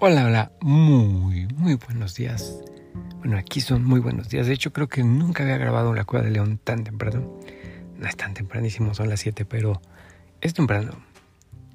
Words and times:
Hola, 0.00 0.26
hola, 0.26 0.52
muy, 0.60 1.48
muy 1.56 1.74
buenos 1.74 2.14
días. 2.14 2.62
Bueno, 3.16 3.36
aquí 3.36 3.60
son 3.60 3.82
muy 3.84 3.98
buenos 3.98 4.28
días. 4.28 4.46
De 4.46 4.52
hecho, 4.52 4.72
creo 4.72 4.88
que 4.88 5.02
nunca 5.02 5.42
había 5.42 5.58
grabado 5.58 5.92
La 5.92 6.04
Cueva 6.04 6.24
de 6.24 6.30
León 6.30 6.60
tan 6.62 6.84
temprano. 6.84 7.40
No 7.96 8.06
es 8.06 8.16
tan 8.16 8.32
tempranísimo, 8.32 8.94
son 8.94 9.08
las 9.08 9.18
7, 9.18 9.44
pero 9.44 9.82
es 10.40 10.54
temprano. 10.54 10.92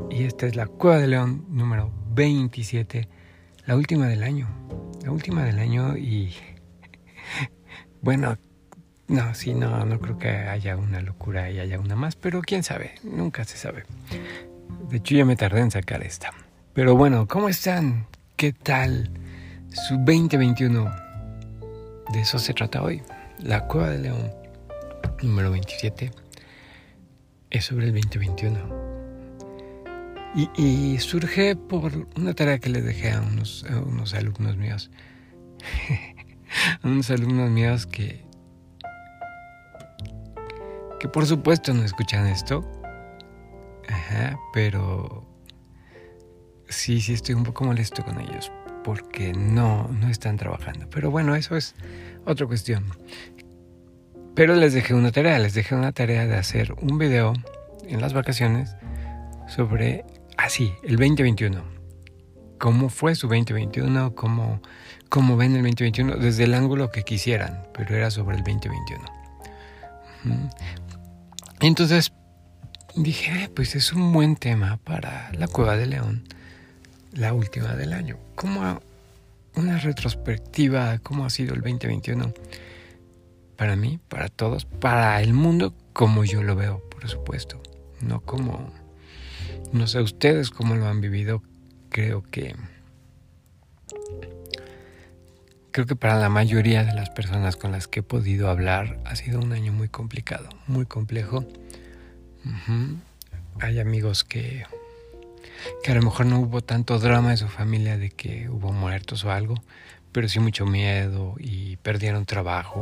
Y 0.10 0.24
esta 0.24 0.48
es 0.48 0.56
La 0.56 0.68
Cueva 0.68 1.00
de 1.00 1.08
León 1.08 1.48
número 1.50 1.92
27, 2.12 3.10
la 3.66 3.76
última 3.76 4.08
del 4.08 4.24
año. 4.24 4.48
La 5.04 5.12
última 5.12 5.44
del 5.44 5.60
año 5.60 5.98
y... 5.98 6.34
Bueno, 8.02 8.38
no, 9.10 9.36
sí, 9.36 9.54
no, 9.54 9.84
no 9.84 10.00
creo 10.00 10.18
que 10.18 10.30
haya 10.30 10.78
una 10.78 11.02
locura 11.02 11.52
y 11.52 11.60
haya 11.60 11.78
una 11.78 11.98
más, 11.98 12.16
pero 12.16 12.42
quién 12.42 12.64
sabe, 12.64 12.96
nunca 13.04 13.44
se 13.44 13.58
sabe. 13.58 13.84
De 14.90 14.98
hecho, 14.98 15.14
ya 15.14 15.26
me 15.26 15.36
tardé 15.36 15.60
en 15.60 15.72
sacar 15.72 16.04
esta. 16.04 16.32
Pero 16.74 16.96
bueno, 16.96 17.28
¿cómo 17.28 17.50
están? 17.50 18.08
¿Qué 18.44 18.52
tal 18.52 19.10
su 19.70 19.96
2021? 20.00 20.94
De 22.12 22.20
eso 22.20 22.38
se 22.40 22.54
trata 22.54 22.84
hoy. 22.84 23.02
La 23.42 23.68
Cueva 23.68 23.92
de 23.92 24.00
León, 24.00 24.34
número 25.22 25.50
27, 25.50 26.12
es 27.52 27.64
sobre 27.64 27.86
el 27.86 27.94
2021. 27.94 28.60
Y, 30.58 30.98
surge 31.00 31.56
por 31.56 32.10
una 32.18 32.34
tarea 32.34 32.60
que 32.60 32.70
le 32.70 32.82
dejé 32.82 33.12
a 33.12 33.22
unos, 33.22 33.66
unos 33.88 34.14
alumnos 34.14 34.58
míos. 34.58 34.92
a 36.84 36.86
unos 36.90 37.10
alumnos 37.12 37.50
míos 37.50 37.88
que, 37.88 38.26
que 41.00 41.08
por 41.08 41.26
supuesto 41.26 41.74
no 41.74 41.86
escuchan 41.86 42.28
esto. 42.28 42.70
Ajá, 43.88 44.38
pero 44.54 45.33
sí, 46.76 47.02
sí 47.02 47.14
estoy 47.14 47.36
un 47.36 47.44
poco 47.44 47.64
molesto 47.64 48.04
con 48.04 48.20
ellos 48.20 48.52
porque 48.84 49.34
no, 49.34 49.88
no 49.88 50.10
están 50.10 50.38
trabajando. 50.38 50.90
Pero 50.90 51.10
bueno, 51.10 51.36
eso 51.36 51.56
es 51.56 51.76
otra 52.26 52.46
cuestión. 52.46 52.86
Pero 54.36 54.56
les 54.56 54.74
dejé 54.74 54.94
una 54.94 55.12
tarea, 55.12 55.40
les 55.40 55.54
dejé 55.54 55.76
una 55.76 55.92
tarea 55.92 56.28
de 56.28 56.36
hacer 56.36 56.74
un 56.82 56.98
video 56.98 57.34
en 57.88 58.02
las 58.02 58.14
vacaciones 58.14 58.76
sobre, 59.48 60.06
así, 60.38 60.74
el 60.84 60.98
2021. 60.98 61.64
¿Cómo 62.60 62.90
fue 62.90 63.16
su 63.16 63.28
2021? 63.28 64.16
¿Cómo, 64.16 64.62
¿Cómo 65.10 65.38
ven 65.38 65.52
el 65.56 65.64
2021? 65.64 66.16
Desde 66.18 66.46
el 66.46 66.54
ángulo 66.54 66.92
que 66.92 67.04
quisieran, 67.04 67.68
pero 67.74 67.96
era 67.96 68.10
sobre 68.10 68.38
el 68.38 68.44
2021. 68.44 69.04
Entonces 71.60 72.14
dije, 72.96 73.50
pues 73.56 73.76
es 73.76 73.94
un 73.94 74.14
buen 74.14 74.36
tema 74.36 74.78
para 74.78 75.32
la 75.34 75.48
cueva 75.48 75.76
de 75.76 75.88
León 75.88 76.24
la 77.14 77.34
última 77.34 77.76
del 77.76 77.94
año. 77.94 78.18
Como 78.36 78.82
una 79.56 79.78
retrospectiva, 79.80 81.00
cómo 81.00 81.26
ha 81.26 81.30
sido 81.30 81.54
el 81.54 81.62
2021 81.62 82.34
para 83.56 83.76
mí, 83.76 84.00
para 84.10 84.30
todos, 84.30 84.66
para 84.66 85.22
el 85.22 85.34
mundo, 85.34 85.74
como 85.94 86.26
yo 86.26 86.44
lo 86.44 86.56
veo, 86.56 86.82
por 86.90 87.08
supuesto. 87.08 87.62
No 88.02 88.22
como, 88.22 88.72
no 89.72 89.88
sé 89.88 90.02
ustedes 90.02 90.50
cómo 90.50 90.76
lo 90.76 90.88
han 90.88 91.02
vivido. 91.02 91.42
Creo 91.90 92.24
que, 92.24 92.56
creo 95.72 95.86
que 95.86 95.96
para 95.96 96.18
la 96.18 96.30
mayoría 96.30 96.84
de 96.84 96.94
las 96.94 97.10
personas 97.12 97.56
con 97.56 97.72
las 97.72 97.88
que 97.88 98.00
he 98.00 98.04
podido 98.04 98.50
hablar 98.50 99.00
ha 99.06 99.16
sido 99.16 99.40
un 99.40 99.54
año 99.54 99.72
muy 99.72 99.90
complicado, 99.90 100.50
muy 100.68 100.86
complejo. 100.86 101.46
Hay 103.60 103.80
amigos 103.80 104.24
que 104.24 104.66
que 105.84 105.92
a 105.92 105.96
lo 105.96 106.02
mejor 106.02 106.26
no 106.26 106.40
hubo 106.40 106.62
tanto 106.62 107.00
drama 107.00 107.32
en 107.32 107.38
su 107.38 107.48
familia 107.48 107.98
de 107.98 108.10
que 108.10 108.50
hubo 108.50 108.72
muertos 108.72 109.24
o 109.26 109.32
algo, 109.32 109.56
pero 110.12 110.28
sí 110.30 110.40
mucho 110.40 110.66
miedo 110.66 111.36
y 111.40 111.78
perdieron 111.78 112.26
trabajo. 112.26 112.82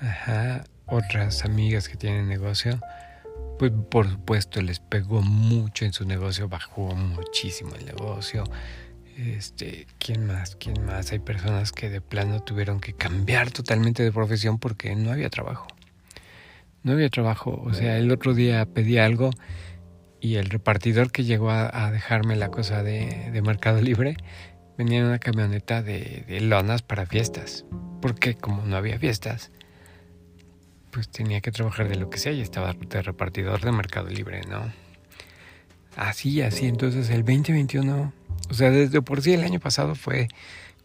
Ajá, 0.00 0.64
otras 0.86 1.44
amigas 1.44 1.88
que 1.88 1.96
tienen 1.96 2.28
negocio, 2.28 2.80
pues 3.58 3.72
por 3.90 4.08
supuesto 4.08 4.60
les 4.62 4.80
pegó 4.80 5.22
mucho 5.22 5.84
en 5.84 5.92
su 5.92 6.04
negocio, 6.04 6.48
bajó 6.48 6.94
muchísimo 6.94 7.74
el 7.74 7.86
negocio. 7.86 8.44
Este, 9.16 9.86
¿quién 9.98 10.26
más? 10.26 10.56
¿Quién 10.56 10.84
más? 10.84 11.10
Hay 11.12 11.20
personas 11.20 11.72
que 11.72 11.88
de 11.88 12.02
plano 12.02 12.40
tuvieron 12.40 12.80
que 12.80 12.92
cambiar 12.92 13.50
totalmente 13.50 14.02
de 14.02 14.12
profesión 14.12 14.58
porque 14.58 14.94
no 14.94 15.10
había 15.10 15.30
trabajo. 15.30 15.66
No 16.82 16.92
había 16.92 17.08
trabajo, 17.08 17.60
o 17.64 17.74
sea, 17.74 17.98
el 17.98 18.12
otro 18.12 18.32
día 18.32 18.64
pedí 18.66 18.98
algo 18.98 19.30
y 20.20 20.36
el 20.36 20.46
repartidor 20.46 21.12
que 21.12 21.24
llegó 21.24 21.50
a, 21.50 21.90
dejarme 21.90 22.36
la 22.36 22.50
cosa 22.50 22.82
de, 22.82 23.40
Mercado 23.44 23.80
Libre 23.80 24.16
venía 24.78 24.98
en 24.98 25.06
una 25.06 25.18
camioneta 25.18 25.82
de, 25.82 26.24
lonas 26.40 26.82
para 26.82 27.06
fiestas, 27.06 27.64
porque 28.00 28.34
como 28.34 28.64
no 28.64 28.76
había 28.76 28.98
fiestas, 28.98 29.50
pues 30.90 31.08
tenía 31.08 31.40
que 31.40 31.52
trabajar 31.52 31.88
de 31.88 31.96
lo 31.96 32.10
que 32.10 32.18
sea 32.18 32.32
y 32.32 32.40
estaba 32.40 32.72
de 32.72 33.02
repartidor 33.02 33.60
de 33.60 33.72
Mercado 33.72 34.08
Libre, 34.08 34.42
¿no? 34.48 34.72
Así, 35.96 36.42
así, 36.42 36.66
entonces 36.66 37.08
el 37.10 37.24
2021, 37.24 38.12
o 38.50 38.54
sea, 38.54 38.70
desde 38.70 39.00
por 39.00 39.22
sí 39.22 39.32
el 39.32 39.44
año 39.44 39.60
pasado 39.60 39.94
fue 39.94 40.28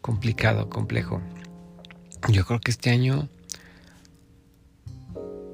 complicado, 0.00 0.70
complejo. 0.70 1.20
Yo 2.28 2.44
creo 2.44 2.60
que 2.60 2.70
este 2.70 2.90
año 2.90 3.28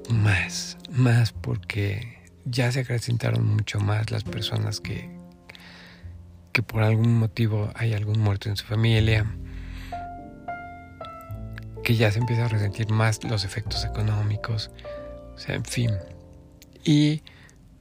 más, 0.09 0.77
más 0.91 1.33
porque 1.33 2.18
ya 2.49 2.71
se 2.71 2.81
acrecentaron 2.81 3.45
mucho 3.45 3.79
más 3.79 4.11
las 4.11 4.23
personas 4.23 4.79
que, 4.79 5.09
que 6.51 6.63
por 6.63 6.83
algún 6.83 7.17
motivo 7.17 7.71
hay 7.75 7.93
algún 7.93 8.19
muerto 8.19 8.49
en 8.49 8.57
su 8.57 8.65
familia, 8.65 9.25
que 11.83 11.95
ya 11.95 12.11
se 12.11 12.19
empieza 12.19 12.45
a 12.45 12.47
resentir 12.47 12.89
más 12.89 13.23
los 13.23 13.45
efectos 13.45 13.85
económicos, 13.85 14.71
o 15.35 15.37
sea, 15.37 15.55
en 15.55 15.65
fin. 15.65 15.91
Y 16.83 17.21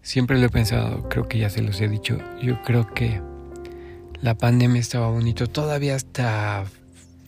siempre 0.02 0.38
lo 0.38 0.46
he 0.46 0.50
pensado, 0.50 1.08
creo 1.08 1.28
que 1.28 1.38
ya 1.38 1.50
se 1.50 1.62
los 1.62 1.80
he 1.80 1.88
dicho, 1.88 2.18
yo 2.42 2.62
creo 2.62 2.92
que 2.94 3.20
la 4.20 4.34
pandemia 4.34 4.80
estaba 4.80 5.08
bonito 5.08 5.46
todavía 5.46 5.94
hasta 5.94 6.64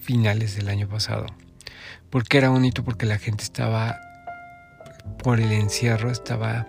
finales 0.00 0.56
del 0.56 0.68
año 0.68 0.88
pasado. 0.88 1.26
¿Por 2.10 2.24
qué 2.24 2.38
era 2.38 2.48
bonito? 2.48 2.82
Porque 2.82 3.06
la 3.06 3.18
gente 3.18 3.44
estaba, 3.44 4.00
por 5.22 5.38
el 5.38 5.52
encierro, 5.52 6.10
estaba 6.10 6.66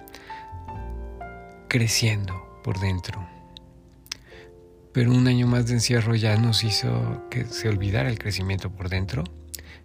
creciendo 1.71 2.59
por 2.65 2.81
dentro. 2.81 3.25
Pero 4.91 5.13
un 5.13 5.25
año 5.29 5.47
más 5.47 5.67
de 5.67 5.75
encierro 5.75 6.15
ya 6.15 6.35
nos 6.35 6.65
hizo 6.65 7.23
que 7.29 7.45
se 7.45 7.69
olvidara 7.69 8.09
el 8.09 8.19
crecimiento 8.19 8.69
por 8.69 8.89
dentro. 8.89 9.23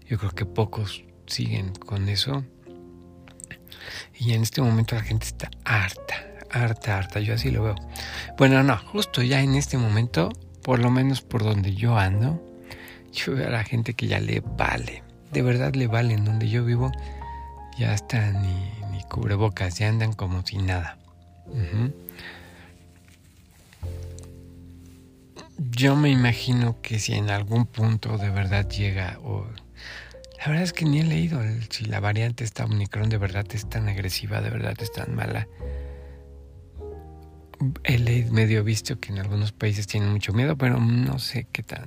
Yo 0.08 0.18
creo 0.18 0.32
que 0.32 0.46
pocos 0.46 1.04
siguen 1.26 1.70
con 1.74 2.08
eso. 2.08 2.42
Y 4.18 4.32
en 4.32 4.42
este 4.42 4.62
momento 4.62 4.96
la 4.96 5.04
gente 5.04 5.26
está 5.26 5.48
harta, 5.64 6.16
harta, 6.50 6.98
harta. 6.98 7.20
Yo 7.20 7.34
así 7.34 7.52
lo 7.52 7.62
veo. 7.62 7.76
Bueno, 8.36 8.64
no, 8.64 8.76
justo 8.78 9.22
ya 9.22 9.40
en 9.40 9.54
este 9.54 9.78
momento, 9.78 10.30
por 10.64 10.80
lo 10.80 10.90
menos 10.90 11.20
por 11.20 11.44
donde 11.44 11.76
yo 11.76 11.96
ando, 11.96 12.44
yo 13.12 13.36
veo 13.36 13.46
a 13.46 13.50
la 13.50 13.62
gente 13.62 13.94
que 13.94 14.08
ya 14.08 14.18
le 14.18 14.40
vale. 14.40 15.04
De 15.30 15.40
verdad 15.40 15.72
le 15.76 15.86
vale 15.86 16.14
en 16.14 16.24
donde 16.24 16.48
yo 16.48 16.64
vivo. 16.64 16.90
Ya 17.78 17.94
está 17.94 18.32
ni, 18.32 18.72
ni 18.90 19.04
cubrebocas, 19.04 19.78
ya 19.78 19.88
andan 19.88 20.14
como 20.14 20.44
si 20.44 20.56
nada. 20.58 20.98
Yo 25.58 25.94
me 25.96 26.10
imagino 26.10 26.80
que 26.80 26.98
si 26.98 27.12
en 27.14 27.30
algún 27.30 27.66
punto 27.66 28.18
de 28.18 28.30
verdad 28.30 28.68
llega, 28.68 29.18
o 29.22 29.46
la 30.38 30.46
verdad 30.46 30.62
es 30.62 30.72
que 30.72 30.84
ni 30.84 31.00
he 31.00 31.04
leído 31.04 31.40
si 31.70 31.84
la 31.84 32.00
variante 32.00 32.44
esta 32.44 32.64
Omicron 32.64 33.08
de 33.08 33.18
verdad 33.18 33.46
es 33.52 33.68
tan 33.68 33.88
agresiva, 33.88 34.40
de 34.40 34.50
verdad 34.50 34.74
es 34.80 34.92
tan 34.92 35.14
mala. 35.14 35.48
He 37.84 38.24
medio 38.30 38.64
visto 38.64 38.98
que 39.00 39.12
en 39.12 39.18
algunos 39.18 39.52
países 39.52 39.86
tienen 39.86 40.10
mucho 40.10 40.32
miedo, 40.32 40.56
pero 40.56 40.78
no 40.78 41.18
sé 41.18 41.46
qué 41.52 41.62
tan, 41.62 41.86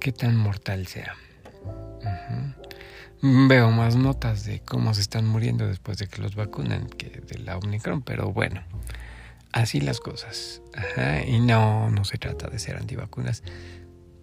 qué 0.00 0.12
tan 0.12 0.36
mortal 0.36 0.86
sea. 0.86 1.14
Veo 3.24 3.70
más 3.70 3.94
notas 3.94 4.44
de 4.44 4.58
cómo 4.60 4.94
se 4.94 5.00
están 5.00 5.28
muriendo 5.28 5.64
después 5.68 5.96
de 5.96 6.08
que 6.08 6.20
los 6.20 6.34
vacunan 6.34 6.88
que 6.88 7.20
de 7.20 7.38
la 7.38 7.56
Omicron, 7.56 8.02
pero 8.02 8.32
bueno, 8.32 8.62
así 9.52 9.80
las 9.80 10.00
cosas. 10.00 10.60
y 11.28 11.38
no, 11.38 11.88
no 11.88 12.04
se 12.04 12.18
trata 12.18 12.48
de 12.48 12.58
ser 12.58 12.76
antivacunas, 12.76 13.44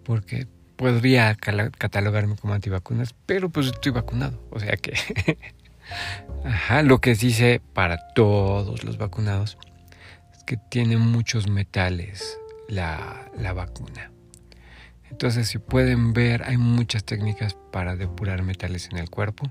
porque 0.04 0.46
podría 0.76 1.34
catalogarme 1.34 2.36
como 2.36 2.52
antivacunas, 2.52 3.14
pero 3.24 3.48
pues 3.48 3.68
estoy 3.68 3.92
vacunado, 3.92 4.38
o 4.50 4.60
sea 4.60 4.76
que... 4.76 4.94
Ajá, 6.44 6.82
lo 6.82 7.00
que 7.00 7.14
dice 7.14 7.62
para 7.72 8.12
todos 8.14 8.84
los 8.84 8.98
vacunados 8.98 9.56
es 10.36 10.44
que 10.44 10.56
tiene 10.56 10.98
muchos 10.98 11.48
metales 11.48 12.38
la, 12.68 13.30
la 13.36 13.54
vacuna. 13.54 14.12
Entonces, 15.10 15.48
si 15.48 15.58
pueden 15.58 16.12
ver, 16.12 16.44
hay 16.44 16.56
muchas 16.56 17.04
técnicas 17.04 17.56
para 17.72 17.96
depurar 17.96 18.42
metales 18.42 18.88
en 18.90 18.98
el 18.98 19.10
cuerpo, 19.10 19.50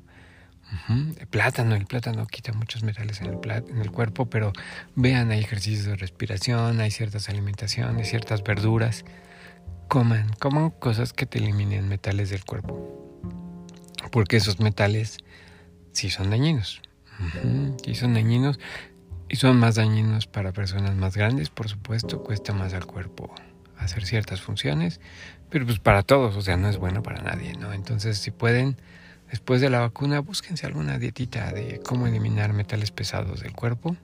El 0.87 1.27
plátano, 1.27 1.75
el 1.75 1.87
plátano 1.87 2.27
quita 2.27 2.53
muchos 2.53 2.83
metales 2.83 3.21
en 3.21 3.27
el, 3.27 3.39
en 3.69 3.81
el 3.81 3.91
cuerpo, 3.91 4.29
pero 4.29 4.53
vean, 4.95 5.31
hay 5.31 5.39
ejercicios 5.39 5.85
de 5.85 5.95
respiración, 5.95 6.79
hay 6.79 6.91
ciertas 6.91 7.27
alimentaciones, 7.27 8.09
ciertas 8.09 8.43
verduras. 8.43 9.03
Coman, 9.87 10.29
coman 10.39 10.69
cosas 10.69 11.11
que 11.11 11.25
te 11.25 11.39
eliminen 11.39 11.89
metales 11.89 12.29
del 12.29 12.45
cuerpo. 12.45 12.75
Porque 14.11 14.37
esos 14.37 14.59
metales 14.59 15.17
sí 15.91 16.11
son 16.11 16.29
dañinos. 16.29 16.81
Sí 17.83 17.95
son 17.95 18.13
dañinos 18.13 18.59
y 19.27 19.35
son 19.37 19.59
más 19.59 19.75
dañinos 19.75 20.27
para 20.27 20.53
personas 20.53 20.95
más 20.95 21.17
grandes, 21.17 21.49
por 21.49 21.67
supuesto, 21.67 22.23
cuesta 22.23 22.53
más 22.53 22.73
al 22.73 22.85
cuerpo 22.85 23.33
hacer 23.79 24.05
ciertas 24.05 24.41
funciones, 24.41 24.99
pero 25.49 25.65
pues 25.65 25.79
para 25.79 26.03
todos, 26.03 26.35
o 26.35 26.41
sea, 26.41 26.57
no 26.57 26.69
es 26.69 26.77
bueno 26.77 27.01
para 27.01 27.21
nadie, 27.21 27.53
¿no? 27.53 27.73
Entonces, 27.73 28.17
si 28.17 28.31
pueden, 28.31 28.77
después 29.31 29.61
de 29.61 29.69
la 29.69 29.79
vacuna, 29.79 30.19
búsquense 30.19 30.65
alguna 30.65 30.97
dietita 30.97 31.51
de 31.51 31.81
cómo 31.83 32.07
eliminar 32.07 32.53
metales 32.53 32.91
pesados 32.91 33.41
del 33.41 33.53
cuerpo 33.53 33.95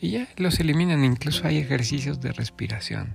y 0.00 0.10
ya 0.10 0.28
los 0.36 0.60
eliminan, 0.60 1.04
incluso 1.04 1.46
hay 1.46 1.58
ejercicios 1.58 2.20
de 2.20 2.32
respiración 2.32 3.14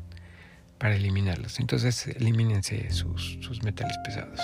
para 0.81 0.95
eliminarlos. 0.95 1.59
Entonces, 1.59 2.07
elimínense 2.07 2.89
sus, 2.91 3.37
metales 3.63 3.97
pesados. 4.03 4.39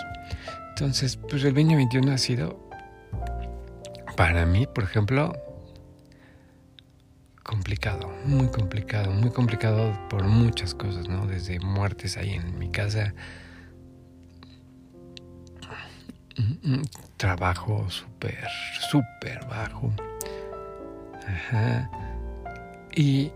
Entonces, 0.69 1.17
pues 1.17 1.43
el 1.43 1.55
2021 1.55 2.11
ha 2.11 2.17
sido, 2.19 2.69
para 4.15 4.45
mí, 4.45 4.67
por 4.67 4.83
ejemplo, 4.83 5.35
complicado, 7.47 8.13
muy 8.25 8.47
complicado, 8.49 9.11
muy 9.11 9.31
complicado 9.31 9.97
por 10.09 10.23
muchas 10.23 10.75
cosas, 10.75 11.09
¿no? 11.09 11.25
Desde 11.25 11.59
muertes 11.59 12.17
ahí 12.17 12.33
en 12.33 12.59
mi 12.59 12.69
casa, 12.69 13.15
trabajo 17.15 17.89
súper, 17.89 18.47
súper 18.91 19.39
bajo. 19.49 19.91
Ajá. 21.27 21.89
Y 22.95 23.31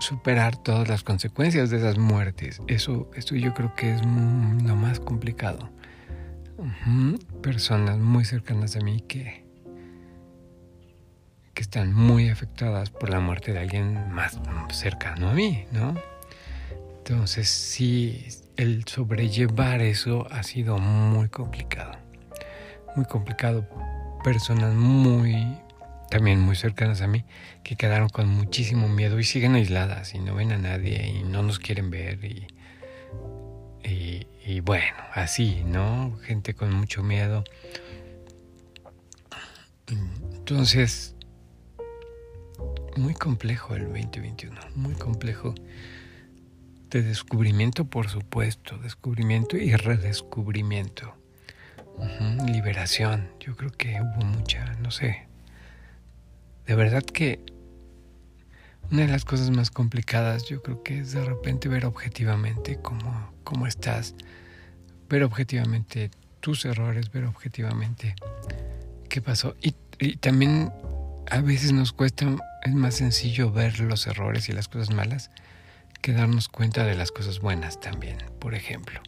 superar 0.00 0.56
todas 0.56 0.88
las 0.88 1.04
consecuencias 1.04 1.70
de 1.70 1.76
esas 1.78 1.98
muertes. 1.98 2.60
Eso, 2.66 3.08
eso 3.14 3.36
yo 3.36 3.54
creo 3.54 3.74
que 3.74 3.94
es 3.94 4.04
lo 4.04 4.76
más 4.76 4.98
complicado. 4.98 5.70
Personas 7.42 7.98
muy 7.98 8.24
cercanas 8.24 8.76
a 8.76 8.80
mí 8.80 9.02
que 9.02 9.45
que 11.56 11.62
están 11.62 11.94
muy 11.94 12.28
afectadas 12.28 12.90
por 12.90 13.08
la 13.08 13.18
muerte 13.18 13.54
de 13.54 13.60
alguien 13.60 14.12
más 14.12 14.38
cercano 14.70 15.30
a 15.30 15.32
mí, 15.32 15.64
¿no? 15.72 15.94
Entonces 16.98 17.48
sí, 17.48 18.26
el 18.58 18.84
sobrellevar 18.86 19.80
eso 19.80 20.26
ha 20.30 20.42
sido 20.42 20.76
muy 20.76 21.30
complicado. 21.30 21.92
Muy 22.94 23.06
complicado. 23.06 23.66
Personas 24.22 24.74
muy, 24.74 25.56
también 26.10 26.40
muy 26.40 26.56
cercanas 26.56 27.00
a 27.00 27.06
mí, 27.06 27.24
que 27.64 27.76
quedaron 27.76 28.10
con 28.10 28.28
muchísimo 28.28 28.86
miedo 28.86 29.18
y 29.18 29.24
siguen 29.24 29.54
aisladas 29.54 30.14
y 30.14 30.18
no 30.18 30.34
ven 30.34 30.52
a 30.52 30.58
nadie 30.58 31.08
y 31.08 31.22
no 31.22 31.42
nos 31.42 31.58
quieren 31.58 31.88
ver 31.88 32.22
y, 32.22 32.48
y, 33.82 34.26
y 34.44 34.60
bueno, 34.60 34.94
así, 35.14 35.62
¿no? 35.64 36.18
Gente 36.18 36.52
con 36.52 36.70
mucho 36.74 37.02
miedo. 37.02 37.44
Entonces, 39.86 41.15
muy 42.96 43.14
complejo 43.14 43.74
el 43.74 43.84
2021, 43.84 44.60
muy 44.74 44.94
complejo 44.94 45.54
de 46.90 47.02
descubrimiento, 47.02 47.84
por 47.84 48.08
supuesto, 48.08 48.78
descubrimiento 48.78 49.56
y 49.56 49.74
redescubrimiento. 49.74 51.14
Liberación, 52.46 53.30
yo 53.40 53.56
creo 53.56 53.70
que 53.70 54.00
hubo 54.00 54.24
mucha, 54.24 54.74
no 54.76 54.90
sé. 54.90 55.26
De 56.66 56.74
verdad 56.74 57.02
que 57.02 57.40
una 58.90 59.02
de 59.02 59.08
las 59.08 59.24
cosas 59.24 59.50
más 59.50 59.70
complicadas 59.70 60.44
yo 60.44 60.62
creo 60.62 60.82
que 60.82 61.00
es 61.00 61.12
de 61.12 61.24
repente 61.24 61.68
ver 61.68 61.86
objetivamente 61.86 62.78
cómo, 62.80 63.32
cómo 63.44 63.66
estás, 63.66 64.14
ver 65.08 65.24
objetivamente 65.24 66.10
tus 66.40 66.64
errores, 66.64 67.10
ver 67.10 67.24
objetivamente 67.24 68.14
qué 69.08 69.20
pasó. 69.20 69.56
Y, 69.60 69.72
también 70.18 70.70
a 71.30 71.40
veces 71.40 71.72
nos 71.72 71.92
cuesta 71.92 72.26
es 72.62 72.74
más 72.74 72.96
sencillo 72.96 73.50
ver 73.50 73.80
los 73.80 74.06
errores 74.06 74.48
y 74.48 74.52
las 74.52 74.68
cosas 74.68 74.94
malas 74.94 75.30
que 76.00 76.12
darnos 76.12 76.48
cuenta 76.48 76.84
de 76.84 76.94
las 76.94 77.10
cosas 77.10 77.40
buenas 77.40 77.80
también, 77.80 78.18
por 78.38 78.54
ejemplo. 78.54 79.00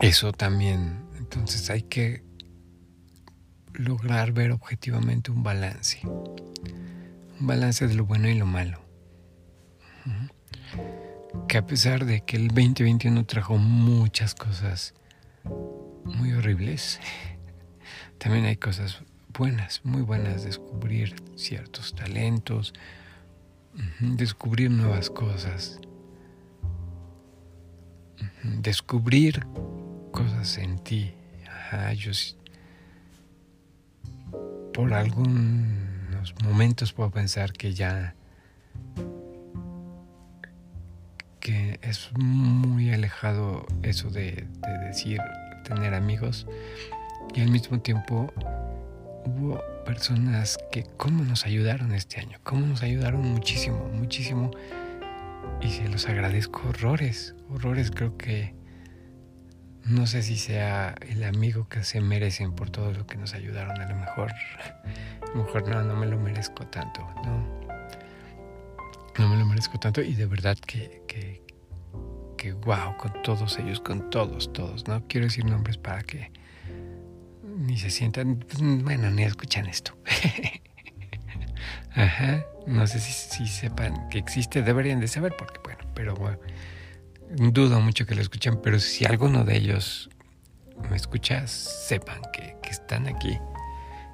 Eso 0.00 0.32
también, 0.32 1.04
entonces 1.18 1.70
hay 1.70 1.82
que 1.82 2.24
lograr 3.74 4.32
ver 4.32 4.50
objetivamente 4.50 5.30
un 5.30 5.42
balance, 5.42 6.00
un 6.04 7.46
balance 7.46 7.86
de 7.86 7.94
lo 7.94 8.04
bueno 8.04 8.28
y 8.28 8.34
lo 8.34 8.46
malo. 8.46 8.82
Que 11.48 11.58
a 11.58 11.66
pesar 11.66 12.04
de 12.04 12.22
que 12.24 12.36
el 12.36 12.48
2021 12.48 13.24
trajo 13.26 13.56
muchas 13.58 14.34
cosas 14.34 14.94
muy 16.04 16.32
horribles, 16.32 17.00
también 18.18 18.46
hay 18.46 18.56
cosas 18.56 19.02
buenas, 19.38 19.80
muy 19.84 20.02
buenas, 20.02 20.44
descubrir 20.44 21.14
ciertos 21.36 21.94
talentos, 21.94 22.74
descubrir 24.00 24.70
nuevas 24.70 25.10
cosas, 25.10 25.80
descubrir 28.42 29.46
cosas 30.12 30.58
en 30.58 30.78
ti. 30.78 31.14
yo 31.96 32.12
por 34.74 34.92
algunos 34.92 36.34
momentos 36.44 36.92
puedo 36.92 37.10
pensar 37.10 37.52
que 37.52 37.74
ya 37.74 38.14
que 41.40 41.80
es 41.82 42.10
muy 42.14 42.92
alejado 42.92 43.66
eso 43.82 44.10
de, 44.10 44.46
de 44.60 44.78
decir 44.86 45.20
tener 45.64 45.94
amigos 45.94 46.46
y 47.34 47.40
al 47.40 47.50
mismo 47.50 47.80
tiempo 47.80 48.32
hubo 49.24 49.60
personas 49.84 50.58
que 50.70 50.84
cómo 50.96 51.24
nos 51.24 51.46
ayudaron 51.46 51.92
este 51.92 52.20
año, 52.20 52.38
cómo 52.42 52.66
nos 52.66 52.82
ayudaron 52.82 53.22
muchísimo, 53.22 53.88
muchísimo. 53.92 54.50
Y 55.60 55.70
se 55.70 55.88
los 55.88 56.08
agradezco 56.08 56.68
horrores, 56.68 57.34
horrores. 57.50 57.90
Creo 57.90 58.16
que 58.16 58.54
no 59.84 60.06
sé 60.06 60.22
si 60.22 60.36
sea 60.36 60.94
el 61.08 61.24
amigo 61.24 61.68
que 61.68 61.82
se 61.82 62.00
merecen 62.00 62.52
por 62.52 62.70
todo 62.70 62.92
lo 62.92 63.06
que 63.06 63.16
nos 63.16 63.34
ayudaron, 63.34 63.80
a 63.80 63.88
lo 63.88 63.96
mejor, 63.96 64.30
a 64.30 65.36
lo 65.36 65.44
mejor 65.44 65.68
no, 65.68 65.82
no 65.82 65.96
me 65.96 66.06
lo 66.06 66.18
merezco 66.18 66.66
tanto, 66.66 67.00
no, 67.24 67.62
no 69.18 69.28
me 69.28 69.36
lo 69.36 69.46
merezco 69.46 69.78
tanto 69.78 70.00
y 70.00 70.14
de 70.14 70.26
verdad 70.26 70.56
que, 70.58 71.02
que, 71.08 71.42
que 72.38 72.52
wow, 72.52 72.96
con 72.96 73.22
todos 73.22 73.58
ellos, 73.58 73.80
con 73.80 74.08
todos, 74.10 74.52
todos, 74.52 74.86
no 74.86 75.04
quiero 75.08 75.26
decir 75.26 75.44
nombres 75.44 75.78
para 75.78 76.02
que 76.02 76.30
ni 77.62 77.78
se 77.78 77.90
sientan, 77.90 78.36
pues, 78.36 78.60
bueno, 78.60 79.10
ni 79.10 79.22
escuchan 79.22 79.66
esto. 79.66 79.96
Ajá, 81.94 82.44
no 82.66 82.86
sé 82.86 82.98
si, 83.00 83.46
sepan 83.46 84.08
que 84.08 84.18
existe, 84.18 84.62
deberían 84.62 85.00
de 85.00 85.08
saber, 85.08 85.34
porque 85.36 85.60
bueno, 85.62 85.80
pero 85.94 86.14
bueno, 86.14 86.38
dudo 87.30 87.80
mucho 87.80 88.06
que 88.06 88.14
lo 88.14 88.22
escuchen, 88.22 88.60
pero 88.62 88.80
si 88.80 89.04
alguno 89.04 89.44
de 89.44 89.56
ellos 89.56 90.10
me 90.90 90.96
escucha, 90.96 91.46
sepan 91.46 92.20
que, 92.32 92.56
que 92.62 92.70
están 92.70 93.06
aquí, 93.06 93.38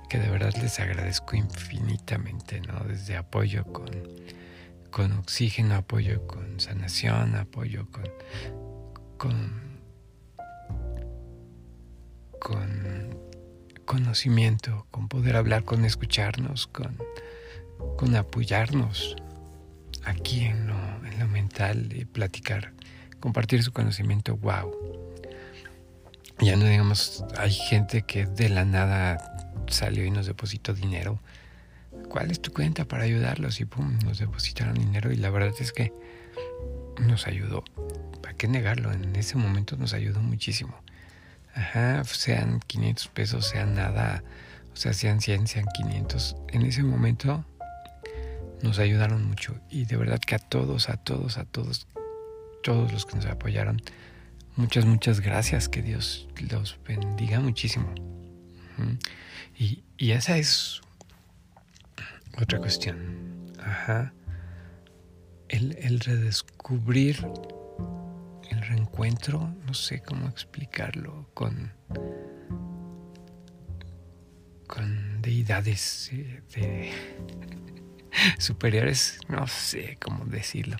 que 0.08 0.18
de 0.18 0.28
verdad 0.28 0.52
les 0.60 0.78
agradezco 0.80 1.36
infinitamente, 1.36 2.60
¿no? 2.60 2.80
Desde 2.80 3.16
apoyo 3.16 3.64
con, 3.64 3.90
con 4.90 5.12
oxígeno, 5.12 5.76
apoyo 5.76 6.26
con 6.26 6.60
sanación, 6.60 7.36
apoyo 7.36 7.86
con, 7.90 8.08
con 9.16 9.68
con 12.38 13.27
conocimiento, 13.88 14.86
con 14.90 15.08
poder 15.08 15.34
hablar, 15.34 15.64
con 15.64 15.86
escucharnos, 15.86 16.66
con, 16.66 16.94
con 17.96 18.14
apoyarnos 18.16 19.16
aquí 20.04 20.44
en 20.44 20.66
lo, 20.66 20.76
en 21.06 21.18
lo 21.18 21.26
mental 21.26 21.88
y 21.96 22.04
platicar, 22.04 22.74
compartir 23.18 23.62
su 23.62 23.72
conocimiento, 23.72 24.36
wow. 24.36 24.70
Ya 26.40 26.54
no 26.56 26.66
digamos, 26.66 27.24
hay 27.38 27.50
gente 27.50 28.02
que 28.02 28.26
de 28.26 28.50
la 28.50 28.66
nada 28.66 29.54
salió 29.68 30.04
y 30.04 30.10
nos 30.10 30.26
depositó 30.26 30.74
dinero. 30.74 31.18
¿Cuál 32.10 32.30
es 32.30 32.42
tu 32.42 32.52
cuenta 32.52 32.84
para 32.84 33.04
ayudarlos? 33.04 33.58
Y 33.58 33.64
pum, 33.64 33.98
nos 34.04 34.18
depositaron 34.18 34.74
dinero 34.74 35.10
y 35.10 35.16
la 35.16 35.30
verdad 35.30 35.54
es 35.58 35.72
que 35.72 35.94
nos 37.00 37.26
ayudó. 37.26 37.64
¿Para 38.22 38.36
qué 38.36 38.48
negarlo? 38.48 38.92
En 38.92 39.16
ese 39.16 39.38
momento 39.38 39.78
nos 39.78 39.94
ayudó 39.94 40.20
muchísimo. 40.20 40.78
Ajá, 41.58 42.04
sean 42.04 42.60
500 42.68 43.08
pesos, 43.08 43.46
sean 43.48 43.74
nada, 43.74 44.22
o 44.72 44.76
sea, 44.76 44.92
sean 44.92 45.20
100, 45.20 45.48
sean 45.48 45.66
500. 45.76 46.36
En 46.52 46.62
ese 46.62 46.84
momento 46.84 47.44
nos 48.62 48.78
ayudaron 48.78 49.26
mucho 49.26 49.56
y 49.68 49.84
de 49.84 49.96
verdad 49.96 50.20
que 50.20 50.36
a 50.36 50.38
todos, 50.38 50.88
a 50.88 50.96
todos, 50.98 51.36
a 51.36 51.44
todos, 51.46 51.88
todos 52.62 52.92
los 52.92 53.06
que 53.06 53.16
nos 53.16 53.26
apoyaron, 53.26 53.82
muchas, 54.54 54.84
muchas 54.84 55.18
gracias, 55.18 55.68
que 55.68 55.82
Dios 55.82 56.28
los 56.48 56.78
bendiga 56.86 57.40
muchísimo. 57.40 57.92
y, 59.58 59.82
y, 59.96 60.12
esa 60.12 60.38
es 60.38 60.80
otra 62.40 62.60
cuestión. 62.60 63.52
Ajá. 63.58 64.12
El, 65.48 65.76
el 65.80 65.98
redescubrir 65.98 67.26
reencuentro, 68.68 69.54
no 69.66 69.74
sé 69.74 70.02
cómo 70.02 70.28
explicarlo, 70.28 71.30
con, 71.34 71.72
con 74.66 75.22
deidades 75.22 76.10
eh, 76.12 76.42
de, 76.54 76.92
superiores, 78.38 79.18
no 79.28 79.46
sé 79.46 79.98
cómo 80.00 80.24
decirlo. 80.26 80.76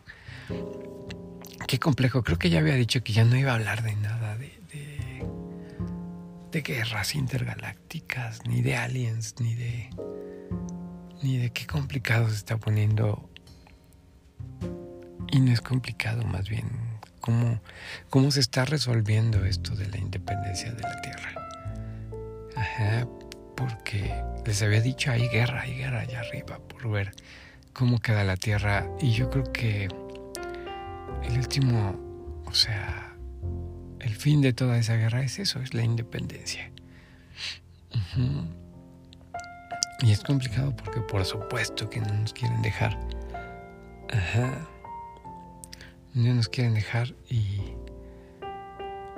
Qué 1.67 1.79
complejo, 1.79 2.23
creo 2.23 2.39
que 2.39 2.51
ya 2.51 2.61
había 2.61 2.75
dicho 2.75 3.03
que 3.03 3.13
ya 3.13 3.25
no 3.25 3.37
iba 3.37 3.53
a 3.53 3.55
hablar 3.57 3.83
de 3.83 3.97
nada 3.97 4.37
de, 4.37 4.53
de, 6.53 6.63
guerras 6.63 7.15
intergalácticas, 7.15 8.45
ni 8.47 8.63
de 8.63 8.77
aliens, 8.77 9.37
ni 9.39 9.55
de... 9.55 9.91
ni 11.23 11.39
de 11.39 11.51
qué 11.51 11.67
complicado 11.67 12.29
se 12.29 12.37
está 12.37 12.57
poniendo. 12.59 13.31
Y 15.31 15.41
no 15.41 15.53
es 15.53 15.61
complicado, 15.61 16.25
más 16.25 16.49
bien, 16.49 16.98
cómo, 17.21 17.61
cómo 18.11 18.31
se 18.31 18.41
está 18.41 18.65
resolviendo 18.65 19.45
esto 19.45 19.75
de 19.75 19.89
la 19.89 19.99
independencia 19.99 20.73
de 20.73 20.83
la 20.83 21.01
Tierra. 21.01 21.49
Ajá, 22.57 23.07
porque 23.57 24.15
les 24.47 24.63
había 24.63 24.81
dicho, 24.81 25.11
hay 25.11 25.29
guerra, 25.29 25.63
hay 25.63 25.75
guerra 25.75 26.01
allá 26.01 26.21
arriba 26.21 26.59
por 26.59 26.91
ver 26.91 27.13
cómo 27.73 28.01
queda 28.01 28.25
la 28.25 28.37
Tierra. 28.37 28.89
Y 29.01 29.13
yo 29.13 29.31
creo 29.31 29.53
que 29.53 29.89
el 31.25 31.39
último, 31.39 32.43
o 32.47 32.55
sea, 32.55 33.15
el 34.01 34.15
fin 34.15 34.41
de 34.41 34.53
toda 34.53 34.79
esa 34.79 34.95
guerra 34.95 35.23
es 35.23 35.39
eso, 35.39 35.61
es 35.61 35.75
la 35.75 35.83
independencia. 35.83 36.71
Y 40.01 40.13
es 40.13 40.21
complicado 40.21 40.75
porque 40.77 41.01
por 41.01 41.25
supuesto 41.25 41.91
que 41.91 42.01
no 42.01 42.13
nos 42.15 42.33
quieren 42.33 42.63
dejar. 42.63 42.99
Ajá. 44.11 44.69
No 46.15 46.35
nos 46.35 46.49
quieren 46.49 46.75
dejar 46.75 47.15
y, 47.29 47.61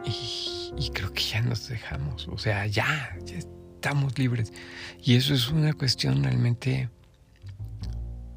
y, 0.05 0.91
creo 0.91 1.13
que 1.13 1.23
ya 1.23 1.41
nos 1.41 1.69
dejamos. 1.69 2.29
O 2.29 2.39
sea, 2.39 2.67
ya, 2.67 3.17
ya 3.25 3.37
estamos 3.37 4.19
libres. 4.19 4.53
Y 5.03 5.17
eso 5.17 5.35
es 5.35 5.49
una 5.51 5.73
cuestión 5.73 6.23
realmente 6.23 6.91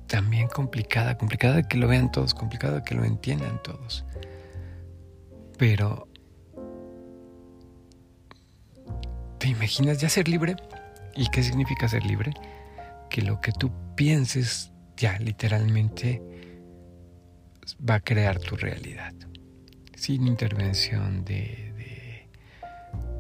también 0.08 0.48
complicada, 0.48 1.18
complicada 1.18 1.56
de 1.56 1.64
que 1.68 1.78
lo 1.78 1.88
vean 1.88 2.12
todos, 2.12 2.34
complicada 2.34 2.76
de 2.76 2.84
que 2.84 2.96
lo 2.96 3.04
entiendan 3.04 3.62
todos. 3.64 4.06
Pero, 5.58 6.08
¿te 9.40 9.48
imaginas 9.48 10.00
ya 10.00 10.10
ser 10.10 10.28
libre? 10.28 10.56
¿Y 11.16 11.28
qué 11.30 11.44
significa 11.44 11.88
ser 11.88 12.06
libre? 12.06 12.32
Que 13.10 13.22
lo 13.22 13.42
que 13.42 13.52
tú 13.52 13.72
pienses 13.96 14.72
ya 14.98 15.18
literalmente 15.20 16.22
va 17.88 17.96
a 17.96 18.00
crear 18.00 18.40
tu 18.40 18.56
realidad, 18.56 19.14
sin 19.96 20.28
intervención 20.28 21.26
de, 21.26 21.74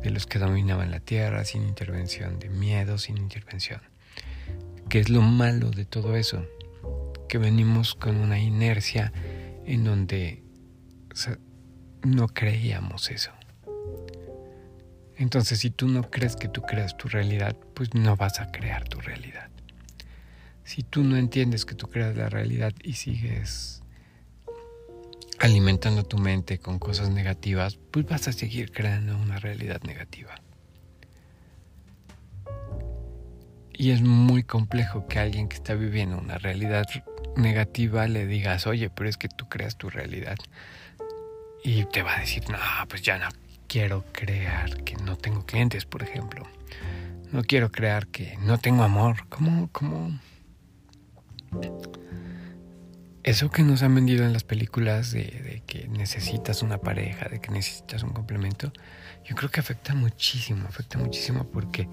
de 0.01 0.09
los 0.09 0.27
que 0.27 0.39
dominaban 0.39 0.91
la 0.91 0.99
tierra, 0.99 1.45
sin 1.45 1.63
intervención 1.63 2.39
de 2.39 2.49
miedo, 2.49 2.97
sin 2.97 3.17
intervención. 3.17 3.81
¿Qué 4.89 4.99
es 4.99 5.09
lo 5.09 5.21
malo 5.21 5.71
de 5.71 5.85
todo 5.85 6.15
eso? 6.15 6.45
Que 7.29 7.37
venimos 7.37 7.95
con 7.95 8.17
una 8.17 8.39
inercia 8.39 9.13
en 9.65 9.83
donde 9.83 10.43
no 12.03 12.27
creíamos 12.27 13.09
eso. 13.09 13.31
Entonces, 15.15 15.59
si 15.59 15.69
tú 15.69 15.87
no 15.87 16.09
crees 16.09 16.35
que 16.35 16.49
tú 16.49 16.61
creas 16.63 16.97
tu 16.97 17.07
realidad, 17.07 17.55
pues 17.73 17.93
no 17.93 18.17
vas 18.17 18.39
a 18.39 18.51
crear 18.51 18.87
tu 18.87 18.99
realidad. 18.99 19.49
Si 20.63 20.83
tú 20.83 21.03
no 21.03 21.17
entiendes 21.17 21.65
que 21.65 21.75
tú 21.75 21.87
creas 21.87 22.15
la 22.17 22.29
realidad 22.29 22.73
y 22.83 22.93
sigues 22.93 23.82
alimentando 25.39 26.03
tu 26.03 26.17
mente 26.17 26.59
con 26.59 26.79
cosas 26.79 27.09
negativas, 27.09 27.77
pues 27.91 28.05
vas 28.05 28.27
a 28.27 28.33
seguir 28.33 28.71
creando 28.71 29.17
una 29.17 29.39
realidad 29.39 29.81
negativa. 29.83 30.35
Y 33.75 33.91
es 33.91 34.01
muy 34.01 34.43
complejo 34.43 35.07
que 35.07 35.19
alguien 35.19 35.49
que 35.49 35.55
está 35.55 35.73
viviendo 35.73 36.17
una 36.17 36.37
realidad 36.37 36.85
negativa 37.35 38.07
le 38.07 38.27
digas, 38.27 38.67
oye, 38.67 38.89
pero 38.89 39.09
es 39.09 39.17
que 39.17 39.27
tú 39.27 39.49
creas 39.49 39.77
tu 39.77 39.89
realidad. 39.89 40.37
Y 41.63 41.85
te 41.85 42.03
va 42.03 42.17
a 42.17 42.19
decir, 42.19 42.43
no, 42.49 42.57
pues 42.87 43.01
ya 43.01 43.17
no 43.17 43.29
quiero 43.67 44.05
crear 44.11 44.83
que 44.83 44.95
no 44.97 45.17
tengo 45.17 45.45
clientes, 45.45 45.85
por 45.85 46.03
ejemplo. 46.03 46.47
No 47.31 47.43
quiero 47.43 47.71
crear 47.71 48.07
que 48.07 48.37
no 48.41 48.59
tengo 48.59 48.83
amor. 48.83 49.27
¿Cómo? 49.29 49.69
¿Cómo? 49.71 50.19
Eso 53.23 53.49
que 53.49 53.63
nos 53.63 53.83
han 53.83 53.95
vendido 53.95 54.25
en 54.25 54.33
las 54.33 54.43
películas 54.43 55.11
de, 55.11 55.63
que 55.65 55.87
necesitas 55.87 56.61
una 56.61 56.79
pareja, 56.79 57.29
de 57.29 57.39
que 57.39 57.51
necesitas 57.51 58.03
un 58.03 58.11
complemento, 58.11 58.73
yo 59.23 59.35
creo 59.35 59.49
que 59.49 59.61
afecta 59.61 59.95
muchísimo, 59.95 60.67
afecta 60.67 60.97
muchísimo 60.97 61.45
porque, 61.45 61.87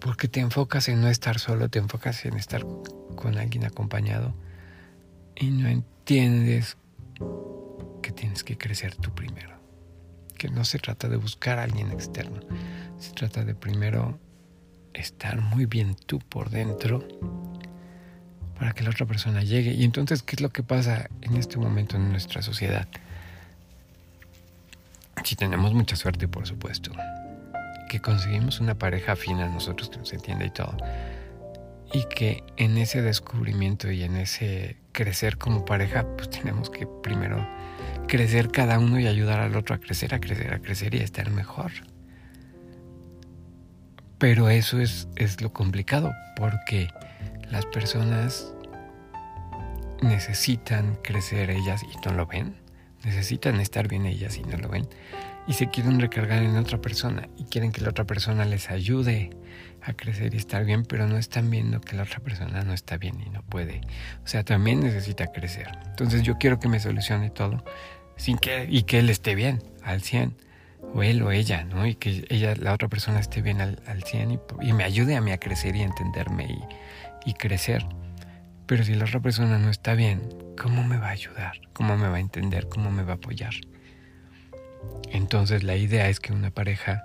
porque 0.00 0.26
te 0.26 0.40
enfocas 0.40 0.88
en 0.88 1.00
no 1.00 1.08
estar 1.08 1.38
solo, 1.38 1.68
te 1.68 1.78
enfocas 1.78 2.24
en 2.24 2.36
estar 2.36 2.66
con 3.14 3.38
alguien 3.38 3.64
acompañado 3.64 4.34
y 5.36 5.50
no 5.50 5.68
entiendes 5.68 6.76
que 8.02 8.10
tienes 8.10 8.42
que 8.42 8.58
crecer 8.58 8.96
tú 8.96 9.14
primero. 9.14 9.60
Que 10.36 10.48
no 10.48 10.64
se 10.64 10.78
trata 10.78 11.08
de 11.08 11.18
buscar 11.18 11.58
a 11.58 11.64
alguien 11.64 11.92
externo, 11.92 12.40
se 12.98 13.12
trata 13.12 13.44
de 13.44 13.54
primero 13.54 14.18
estar 14.92 15.40
muy 15.40 15.66
bien 15.66 15.94
tú 15.94 16.18
por 16.18 16.50
dentro 16.50 17.06
para 18.60 18.72
que 18.74 18.84
la 18.84 18.90
otra 18.90 19.06
persona 19.06 19.42
llegue. 19.42 19.72
Y 19.72 19.84
entonces, 19.84 20.22
¿qué 20.22 20.36
es 20.36 20.42
lo 20.42 20.50
que 20.50 20.62
pasa 20.62 21.08
en 21.22 21.34
este 21.36 21.56
momento 21.56 21.96
en 21.96 22.10
nuestra 22.10 22.42
sociedad? 22.42 22.86
Si 25.24 25.34
tenemos 25.34 25.72
mucha 25.72 25.96
suerte, 25.96 26.28
por 26.28 26.46
supuesto, 26.46 26.92
que 27.88 28.00
conseguimos 28.00 28.60
una 28.60 28.74
pareja 28.74 29.16
fina 29.16 29.46
a 29.46 29.48
nosotros 29.48 29.88
que 29.88 29.96
nos 29.96 30.12
entienda 30.12 30.44
y 30.44 30.50
todo, 30.50 30.76
y 31.94 32.04
que 32.14 32.44
en 32.58 32.76
ese 32.76 33.00
descubrimiento 33.00 33.90
y 33.90 34.02
en 34.02 34.16
ese 34.16 34.76
crecer 34.92 35.38
como 35.38 35.64
pareja, 35.64 36.06
pues 36.18 36.28
tenemos 36.28 36.68
que 36.68 36.86
primero 37.02 37.48
crecer 38.08 38.50
cada 38.50 38.78
uno 38.78 39.00
y 39.00 39.06
ayudar 39.06 39.40
al 39.40 39.56
otro 39.56 39.74
a 39.74 39.78
crecer, 39.78 40.14
a 40.14 40.20
crecer, 40.20 40.52
a 40.52 40.58
crecer 40.58 40.94
y 40.94 40.98
a 40.98 41.04
estar 41.04 41.30
mejor. 41.30 41.72
Pero 44.18 44.50
eso 44.50 44.80
es, 44.80 45.08
es 45.16 45.40
lo 45.40 45.50
complicado, 45.50 46.12
porque 46.36 46.90
las 47.50 47.66
personas 47.66 48.52
necesitan 50.02 50.96
crecer 51.02 51.50
ellas 51.50 51.82
y 51.82 52.06
no 52.06 52.14
lo 52.14 52.26
ven, 52.26 52.54
necesitan 53.04 53.60
estar 53.60 53.88
bien 53.88 54.06
ellas 54.06 54.36
y 54.38 54.42
no 54.42 54.56
lo 54.56 54.68
ven, 54.68 54.88
y 55.46 55.54
se 55.54 55.68
quieren 55.68 56.00
recargar 56.00 56.42
en 56.42 56.56
otra 56.56 56.80
persona 56.80 57.28
y 57.36 57.44
quieren 57.44 57.72
que 57.72 57.80
la 57.80 57.90
otra 57.90 58.04
persona 58.04 58.44
les 58.44 58.70
ayude 58.70 59.30
a 59.82 59.94
crecer 59.94 60.34
y 60.34 60.36
estar 60.36 60.64
bien, 60.64 60.84
pero 60.84 61.06
no 61.06 61.16
están 61.16 61.50
viendo 61.50 61.80
que 61.80 61.96
la 61.96 62.02
otra 62.02 62.20
persona 62.20 62.62
no 62.62 62.72
está 62.72 62.98
bien 62.98 63.20
y 63.20 63.30
no 63.30 63.42
puede. 63.42 63.80
O 64.22 64.28
sea, 64.28 64.44
también 64.44 64.80
necesita 64.80 65.28
crecer. 65.28 65.68
Entonces 65.86 66.22
yo 66.22 66.36
quiero 66.38 66.60
que 66.60 66.68
me 66.68 66.78
solucione 66.80 67.30
todo 67.30 67.64
sin 68.16 68.36
que 68.36 68.66
y 68.68 68.82
que 68.82 68.98
él 68.98 69.08
esté 69.08 69.34
bien 69.34 69.62
al 69.82 70.02
100 70.02 70.36
o 70.94 71.02
él 71.02 71.22
o 71.22 71.32
ella, 71.32 71.64
¿no? 71.64 71.86
Y 71.86 71.94
que 71.94 72.26
ella 72.28 72.54
la 72.56 72.74
otra 72.74 72.88
persona 72.88 73.18
esté 73.18 73.40
bien 73.40 73.60
al, 73.60 73.82
al 73.86 74.02
100 74.02 74.30
y, 74.32 74.38
y 74.60 74.72
me 74.72 74.84
ayude 74.84 75.16
a 75.16 75.20
mí 75.20 75.32
a 75.32 75.38
crecer 75.38 75.74
y 75.76 75.82
a 75.82 75.84
entenderme 75.84 76.44
y 76.44 76.60
y 77.24 77.34
crecer. 77.34 77.86
Pero 78.66 78.84
si 78.84 78.94
la 78.94 79.04
otra 79.04 79.20
persona 79.20 79.58
no 79.58 79.70
está 79.70 79.94
bien, 79.94 80.22
¿cómo 80.60 80.84
me 80.84 80.96
va 80.96 81.08
a 81.08 81.10
ayudar? 81.10 81.60
¿Cómo 81.72 81.96
me 81.96 82.08
va 82.08 82.16
a 82.16 82.20
entender? 82.20 82.68
¿Cómo 82.68 82.90
me 82.90 83.02
va 83.02 83.12
a 83.12 83.16
apoyar? 83.16 83.54
Entonces 85.10 85.62
la 85.62 85.76
idea 85.76 86.08
es 86.08 86.20
que 86.20 86.32
una 86.32 86.50
pareja, 86.50 87.02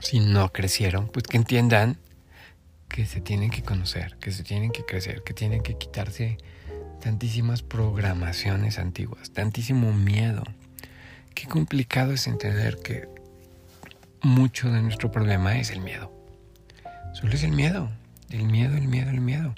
si 0.00 0.20
no 0.20 0.52
crecieron, 0.52 1.08
pues 1.08 1.24
que 1.24 1.36
entiendan 1.36 1.98
que 2.88 3.06
se 3.06 3.20
tienen 3.20 3.50
que 3.50 3.62
conocer, 3.62 4.16
que 4.20 4.32
se 4.32 4.42
tienen 4.42 4.72
que 4.72 4.84
crecer, 4.84 5.22
que 5.24 5.34
tienen 5.34 5.62
que 5.62 5.76
quitarse 5.78 6.38
tantísimas 7.00 7.62
programaciones 7.62 8.78
antiguas, 8.78 9.30
tantísimo 9.32 9.92
miedo. 9.92 10.44
Qué 11.34 11.46
complicado 11.46 12.12
es 12.12 12.26
entender 12.26 12.78
que 12.82 13.08
mucho 14.22 14.70
de 14.70 14.82
nuestro 14.82 15.10
problema 15.10 15.58
es 15.58 15.70
el 15.70 15.80
miedo. 15.80 16.12
Solo 17.14 17.32
es 17.32 17.42
el 17.42 17.52
miedo. 17.52 17.90
El 18.30 18.46
miedo, 18.46 18.76
el 18.76 18.88
miedo, 18.88 19.10
el 19.10 19.20
miedo. 19.20 19.54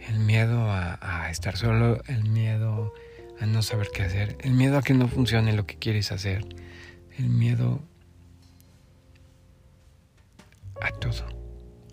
El 0.00 0.18
miedo 0.18 0.70
a, 0.70 1.30
estar 1.30 1.56
solo, 1.56 2.02
el 2.06 2.24
miedo 2.24 2.92
a 3.40 3.46
no 3.46 3.62
saber 3.62 3.88
qué 3.92 4.02
hacer, 4.02 4.36
el 4.40 4.52
miedo 4.52 4.76
a 4.76 4.82
que 4.82 4.92
no 4.92 5.08
funcione 5.08 5.54
lo 5.54 5.66
que 5.66 5.76
quieres 5.76 6.12
hacer, 6.12 6.44
el 7.16 7.30
miedo 7.30 7.80
a 10.82 10.90
todo, 10.90 11.26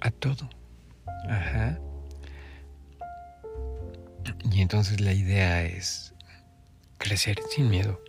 a 0.02 0.12
todo. 0.12 0.50
Ajá. 1.30 1.80
Y 4.52 4.62
entonces 4.62 5.00
la 5.00 5.14
idea 5.14 5.64
es 5.64 6.14
crecer 6.98 7.40
sin 7.50 7.70
miedo. 7.70 8.02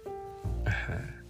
Ajá. 0.67 1.23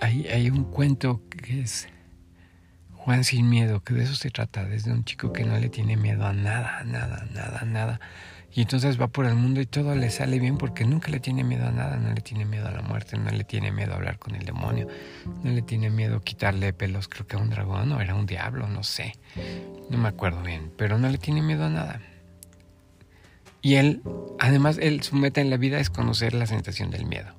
hay, 0.00 0.26
hay 0.26 0.50
un 0.50 0.64
cuento 0.64 1.22
que 1.30 1.60
es 1.60 1.88
Juan 3.06 3.22
sin 3.22 3.48
miedo, 3.48 3.84
que 3.84 3.94
de 3.94 4.02
eso 4.02 4.16
se 4.16 4.30
trata, 4.30 4.64
desde 4.64 4.90
un 4.90 5.04
chico 5.04 5.32
que 5.32 5.44
no 5.44 5.56
le 5.60 5.68
tiene 5.68 5.96
miedo 5.96 6.26
a 6.26 6.32
nada, 6.32 6.82
nada, 6.82 7.24
nada, 7.32 7.62
nada. 7.64 8.00
Y 8.52 8.62
entonces 8.62 9.00
va 9.00 9.06
por 9.06 9.26
el 9.26 9.36
mundo 9.36 9.60
y 9.60 9.66
todo 9.66 9.94
le 9.94 10.10
sale 10.10 10.40
bien 10.40 10.58
porque 10.58 10.84
nunca 10.84 11.08
le 11.12 11.20
tiene 11.20 11.44
miedo 11.44 11.68
a 11.68 11.70
nada, 11.70 11.98
no 11.98 12.12
le 12.12 12.20
tiene 12.20 12.44
miedo 12.44 12.66
a 12.66 12.72
la 12.72 12.82
muerte, 12.82 13.16
no 13.16 13.30
le 13.30 13.44
tiene 13.44 13.70
miedo 13.70 13.92
a 13.92 13.94
hablar 13.98 14.18
con 14.18 14.34
el 14.34 14.44
demonio, 14.44 14.88
no 15.44 15.52
le 15.52 15.62
tiene 15.62 15.88
miedo 15.88 16.16
a 16.16 16.20
quitarle 16.20 16.72
pelos, 16.72 17.06
creo 17.06 17.28
que 17.28 17.36
a 17.36 17.38
un 17.38 17.48
dragón 17.48 17.92
o 17.92 18.00
era 18.00 18.16
un 18.16 18.26
diablo, 18.26 18.66
no 18.66 18.82
sé, 18.82 19.14
no 19.88 19.98
me 19.98 20.08
acuerdo 20.08 20.42
bien, 20.42 20.72
pero 20.76 20.98
no 20.98 21.08
le 21.08 21.18
tiene 21.18 21.42
miedo 21.42 21.64
a 21.64 21.70
nada. 21.70 22.00
Y 23.62 23.76
él, 23.76 24.02
además, 24.40 24.78
él, 24.82 25.04
su 25.04 25.14
meta 25.14 25.40
en 25.40 25.50
la 25.50 25.58
vida 25.58 25.78
es 25.78 25.90
conocer 25.90 26.34
la 26.34 26.46
sensación 26.46 26.90
del 26.90 27.06
miedo. 27.06 27.36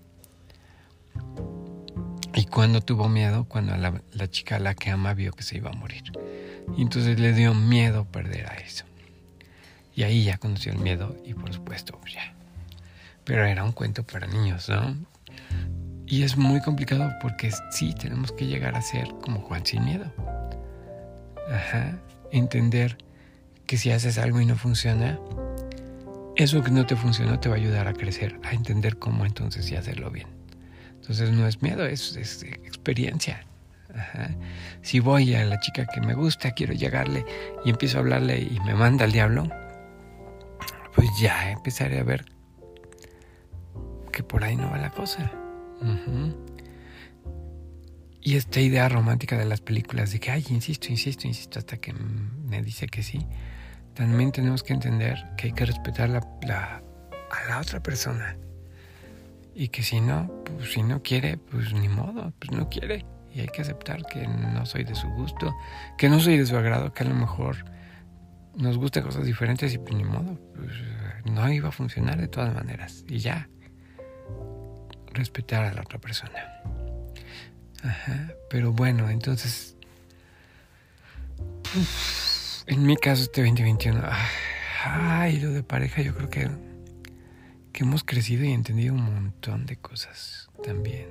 Y 2.48 2.50
cuando 2.50 2.80
tuvo 2.80 3.10
miedo, 3.10 3.44
cuando 3.44 3.76
la, 3.76 4.02
la, 4.14 4.30
chica 4.30 4.56
a 4.56 4.60
la 4.60 4.74
que 4.74 4.90
ama 4.90 5.14
vio 5.14 5.34
que 5.34 5.44
se 5.44 5.58
iba 5.58 5.70
a 5.70 5.74
morir. 5.74 6.14
Y 6.78 6.82
entonces 6.82 7.20
le 7.20 7.34
dio 7.34 7.54
miedo 7.54 8.06
perder 8.06 8.46
a 8.48 8.54
eso. 8.56 8.86
Y 9.94 10.04
ahí 10.04 10.24
ya 10.24 10.38
conoció 10.38 10.72
el 10.72 10.78
miedo 10.78 11.14
y 11.26 11.34
por 11.34 11.54
supuesto 11.54 12.00
ya. 12.10 12.34
Pero 13.26 13.46
era 13.46 13.66
un 13.66 13.74
cuento 13.74 14.04
para 14.04 14.28
niños, 14.28 14.70
¿no? 14.70 14.96
Y 16.06 16.24
es 16.24 16.38
muy 16.38 16.62
complicado 16.62 17.12
porque 17.22 17.52
sí 17.72 17.94
tenemos 17.94 18.32
que 18.32 18.48
llegar 18.48 18.78
a 18.78 18.82
ser 18.82 19.10
como 19.22 19.42
Juan 19.42 19.66
sin 19.66 19.84
miedo. 19.84 20.06
Ajá. 21.52 22.00
Entender 22.32 22.98
que 23.66 23.76
si 23.78 23.92
haces 23.92 24.18
algo 24.18 24.40
y 24.40 24.46
no 24.46 24.56
funciona, 24.56 25.20
eso 26.38 26.64
que 26.64 26.72
no 26.72 26.86
te 26.86 26.96
funcionó 26.96 27.42
te 27.42 27.50
va 27.50 27.56
a 27.56 27.58
ayudar 27.58 27.90
a 27.90 27.94
crecer, 27.94 28.40
a 28.46 28.54
entender 28.54 28.98
cómo 29.00 29.26
entonces 29.26 29.66
sí 29.66 29.76
hacerlo 29.76 30.12
bien. 30.12 30.37
Entonces 31.08 31.32
no 31.32 31.48
es 31.48 31.62
miedo, 31.62 31.86
es, 31.86 32.18
experiencia. 32.44 33.46
Si 34.82 35.00
voy 35.00 35.34
a 35.36 35.46
la 35.46 35.58
chica 35.58 35.86
que 35.86 36.02
me 36.02 36.14
gusta, 36.14 36.52
quiero 36.52 36.74
llegarle 36.74 37.26
y 37.64 37.70
empiezo 37.70 37.98
a 37.98 38.02
hablarle 38.02 38.42
y 38.42 38.60
me 38.66 38.76
manda 38.76 39.06
al 39.06 39.14
diablo, 39.14 39.48
pues 40.94 41.08
ya 41.18 41.52
empezaré 41.52 42.00
a 42.00 42.04
ver 42.04 42.26
que 44.12 44.22
por 44.22 44.44
ahí 44.44 44.58
no 44.58 44.70
va 44.70 44.80
la 44.80 44.90
cosa. 44.90 45.32
Y 48.20 48.36
esta 48.36 48.60
idea 48.60 48.90
romántica 48.90 49.38
de 49.38 49.46
las 49.46 49.62
películas 49.62 50.12
de 50.12 50.20
que, 50.20 50.32
ay, 50.32 50.46
insisto, 50.50 50.90
insisto, 50.90 51.26
insisto, 51.26 51.58
hasta 51.58 51.78
que 51.78 51.94
me 51.94 52.62
dice 52.62 52.88
que 52.88 53.02
sí, 53.02 53.26
también 53.94 54.34
tenemos 54.34 54.62
que 54.62 54.74
entender 54.74 55.26
que 55.38 55.48
hay 55.48 55.54
que 55.54 55.66
respetar 55.66 56.10
la, 56.10 56.20
a 56.20 57.48
la 57.48 57.60
otra 57.62 57.82
persona. 57.82 58.36
Y 59.60 59.70
que 59.70 59.82
si 59.82 60.00
no, 60.02 60.44
pues 60.46 60.72
si 60.72 60.84
no 60.84 61.02
quiere, 61.02 61.38
pues 61.38 61.74
ni 61.74 61.90
modo, 61.90 62.32
pues 62.38 62.52
no 62.52 62.70
quiere. 62.70 63.04
Y 63.34 63.40
hay 63.40 63.48
que 63.48 63.64
aceptar 63.64 64.06
que 64.06 64.28
no 64.28 64.64
soy 64.68 64.84
de 64.84 64.94
su 64.94 65.08
gusto, 65.10 65.52
que 65.98 66.10
no 66.10 66.20
soy 66.20 66.38
de 66.38 66.46
su 66.46 66.56
agrado, 66.56 66.94
que 66.94 67.04
a 67.04 67.08
lo 67.08 67.16
mejor 67.16 67.66
nos 68.56 68.78
gustan 68.78 69.02
cosas 69.02 69.26
diferentes 69.26 69.74
y 69.74 69.80
pues 69.80 69.96
ni 69.96 70.04
modo, 70.04 70.40
pues 70.56 70.72
no 71.26 71.52
iba 71.52 71.70
a 71.70 71.72
funcionar 71.72 72.22
de 72.22 72.28
todas 72.28 72.54
maneras. 72.54 73.04
Y 73.08 73.18
ya, 73.18 73.50
respetar 75.12 75.64
a 75.64 75.74
la 75.74 75.82
otra 75.82 75.98
persona. 75.98 76.62
Ajá, 77.84 78.34
pero 78.52 78.74
bueno, 78.74 79.10
entonces, 79.10 79.76
en 82.68 82.86
mi 82.86 82.96
caso 82.96 83.24
este 83.24 83.42
2021, 83.42 84.04
ay, 84.86 85.40
lo 85.40 85.50
de 85.50 85.64
pareja 85.64 86.04
yo 86.04 86.14
creo 86.14 86.30
que, 86.30 86.48
que 87.78 87.84
hemos 87.84 88.04
crecido 88.04 88.44
y 88.44 88.54
entendido 88.54 88.96
un 88.96 89.04
montón 89.04 89.68
de 89.68 89.76
cosas 89.76 90.50
también. 90.64 91.06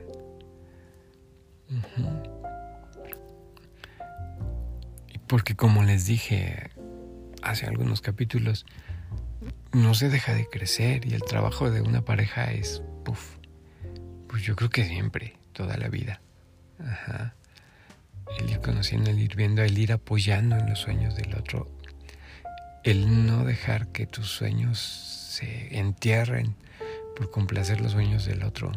Y 5.14 5.19
porque 5.29 5.55
como 5.55 5.85
les 5.85 6.07
dije, 6.07 6.71
hace 7.41 7.67
algunos 7.67 8.01
capítulos, 8.01 8.67
no 9.71 9.95
se 9.95 10.09
deja 10.09 10.35
de 10.35 10.49
crecer 10.49 11.07
y 11.07 11.14
el 11.14 11.23
trabajo 11.23 11.71
de 11.71 11.83
una 11.83 12.05
pareja 12.05 12.51
es, 12.51 12.83
puff, 13.05 13.37
pues 14.27 14.43
yo 14.43 14.57
creo 14.57 14.69
que 14.69 14.88
siempre, 14.88 15.37
toda 15.53 15.77
la 15.77 15.88
vida. 15.88 16.21
Ajá. 16.81 17.37
El 18.41 18.51
ir 18.51 18.61
conociendo, 18.61 19.11
el 19.11 19.21
ir 19.21 19.37
viendo, 19.37 19.62
el 19.62 19.79
ir 19.79 19.93
apoyando 19.93 20.57
en 20.57 20.69
los 20.69 20.81
sueños 20.81 21.14
del 21.14 21.33
otro. 21.37 21.71
El 22.83 23.25
no 23.25 23.45
dejar 23.45 23.93
que 23.93 24.09
tus 24.09 24.27
sueños 24.27 25.17
se 25.37 25.79
entierren 25.79 26.57
por 27.14 27.31
complacer 27.31 27.83
los 27.83 27.92
sueños 27.92 28.25
del 28.25 28.42
otro. 28.42 28.72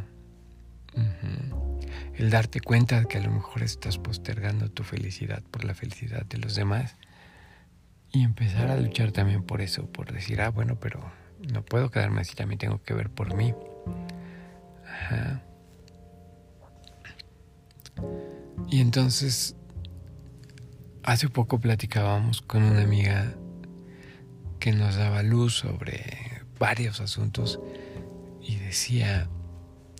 El 2.15 2.29
darte 2.29 2.59
cuenta 2.59 2.99
de 2.99 3.05
que 3.05 3.17
a 3.17 3.21
lo 3.21 3.31
mejor 3.31 3.63
estás 3.63 3.97
postergando 3.97 4.69
tu 4.69 4.83
felicidad 4.83 5.41
por 5.51 5.63
la 5.63 5.73
felicidad 5.73 6.25
de 6.25 6.37
los 6.37 6.55
demás 6.55 6.97
y 8.11 8.23
empezar 8.23 8.69
a 8.69 8.77
luchar 8.77 9.13
también 9.13 9.43
por 9.43 9.61
eso, 9.61 9.87
por 9.87 10.11
decir, 10.11 10.41
ah, 10.41 10.49
bueno, 10.49 10.77
pero 10.79 10.99
no 11.53 11.63
puedo 11.63 11.91
quedarme 11.91 12.21
así, 12.21 12.35
también 12.35 12.59
tengo 12.59 12.83
que 12.83 12.93
ver 12.93 13.09
por 13.09 13.33
mí. 13.35 13.53
Ajá. 14.85 15.43
Y 18.69 18.81
entonces, 18.81 19.55
hace 21.03 21.29
poco 21.29 21.59
platicábamos 21.59 22.41
con 22.41 22.63
una 22.63 22.81
amiga 22.81 23.33
que 24.59 24.73
nos 24.73 24.97
daba 24.97 25.23
luz 25.23 25.53
sobre 25.53 26.28
varios 26.59 26.99
asuntos 27.01 27.59
y 28.41 28.57
decía, 28.57 29.29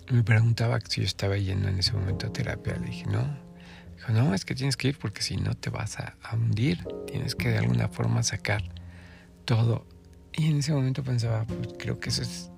me 0.09 0.23
preguntaba 0.23 0.79
si 0.87 1.01
yo 1.01 1.07
estaba 1.07 1.37
yendo 1.37 1.69
en 1.69 1.79
ese 1.79 1.93
momento 1.93 2.27
a 2.27 2.33
terapia. 2.33 2.77
Le 2.77 2.87
dije, 2.87 3.05
no, 3.05 3.49
Dijo, 3.99 4.13
no, 4.13 4.33
es 4.33 4.45
que 4.45 4.55
tienes 4.55 4.77
que 4.77 4.89
ir 4.89 4.97
porque 4.97 5.21
si 5.21 5.35
no 5.35 5.55
te 5.55 5.69
vas 5.69 5.99
a, 5.99 6.15
hundir. 6.33 6.85
Tienes 7.07 7.35
que 7.35 7.49
de 7.49 7.57
alguna 7.57 7.89
forma 7.89 8.23
sacar 8.23 8.63
todo. 9.45 9.85
Y 10.33 10.47
en 10.49 10.59
ese 10.59 10.73
momento 10.73 11.03
pensaba, 11.03 11.43
pues 11.45 11.69
creo 11.77 11.99
que 11.99 12.09
eso 12.09 12.21
es, 12.21 12.49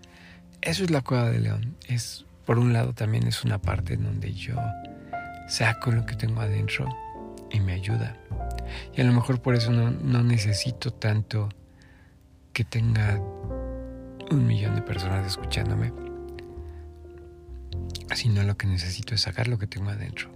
eso 0.61 0.83
es 0.83 0.91
la 0.91 1.01
cueva 1.01 1.29
de 1.29 1.39
león. 1.39 1.75
Es, 1.87 2.25
por 2.45 2.59
un 2.59 2.73
lado 2.73 2.93
también 2.93 3.27
es 3.27 3.43
una 3.43 3.59
parte 3.59 3.95
en 3.95 4.03
donde 4.03 4.33
yo 4.33 4.55
saco 5.47 5.91
lo 5.91 6.05
que 6.05 6.15
tengo 6.15 6.41
adentro 6.41 6.87
y 7.49 7.59
me 7.59 7.73
ayuda. 7.73 8.17
Y 8.95 9.01
a 9.01 9.03
lo 9.03 9.13
mejor 9.13 9.41
por 9.41 9.55
eso 9.55 9.71
no, 9.71 9.89
no 9.89 10.23
necesito 10.23 10.93
tanto 10.93 11.49
que 12.53 12.63
tenga 12.63 13.19
un 14.31 14.47
millón 14.47 14.75
de 14.75 14.81
personas 14.81 15.25
escuchándome, 15.27 15.93
sino 18.15 18.43
lo 18.43 18.57
que 18.57 18.67
necesito 18.67 19.15
es 19.15 19.21
sacar 19.21 19.47
lo 19.47 19.57
que 19.57 19.67
tengo 19.67 19.89
adentro. 19.89 20.29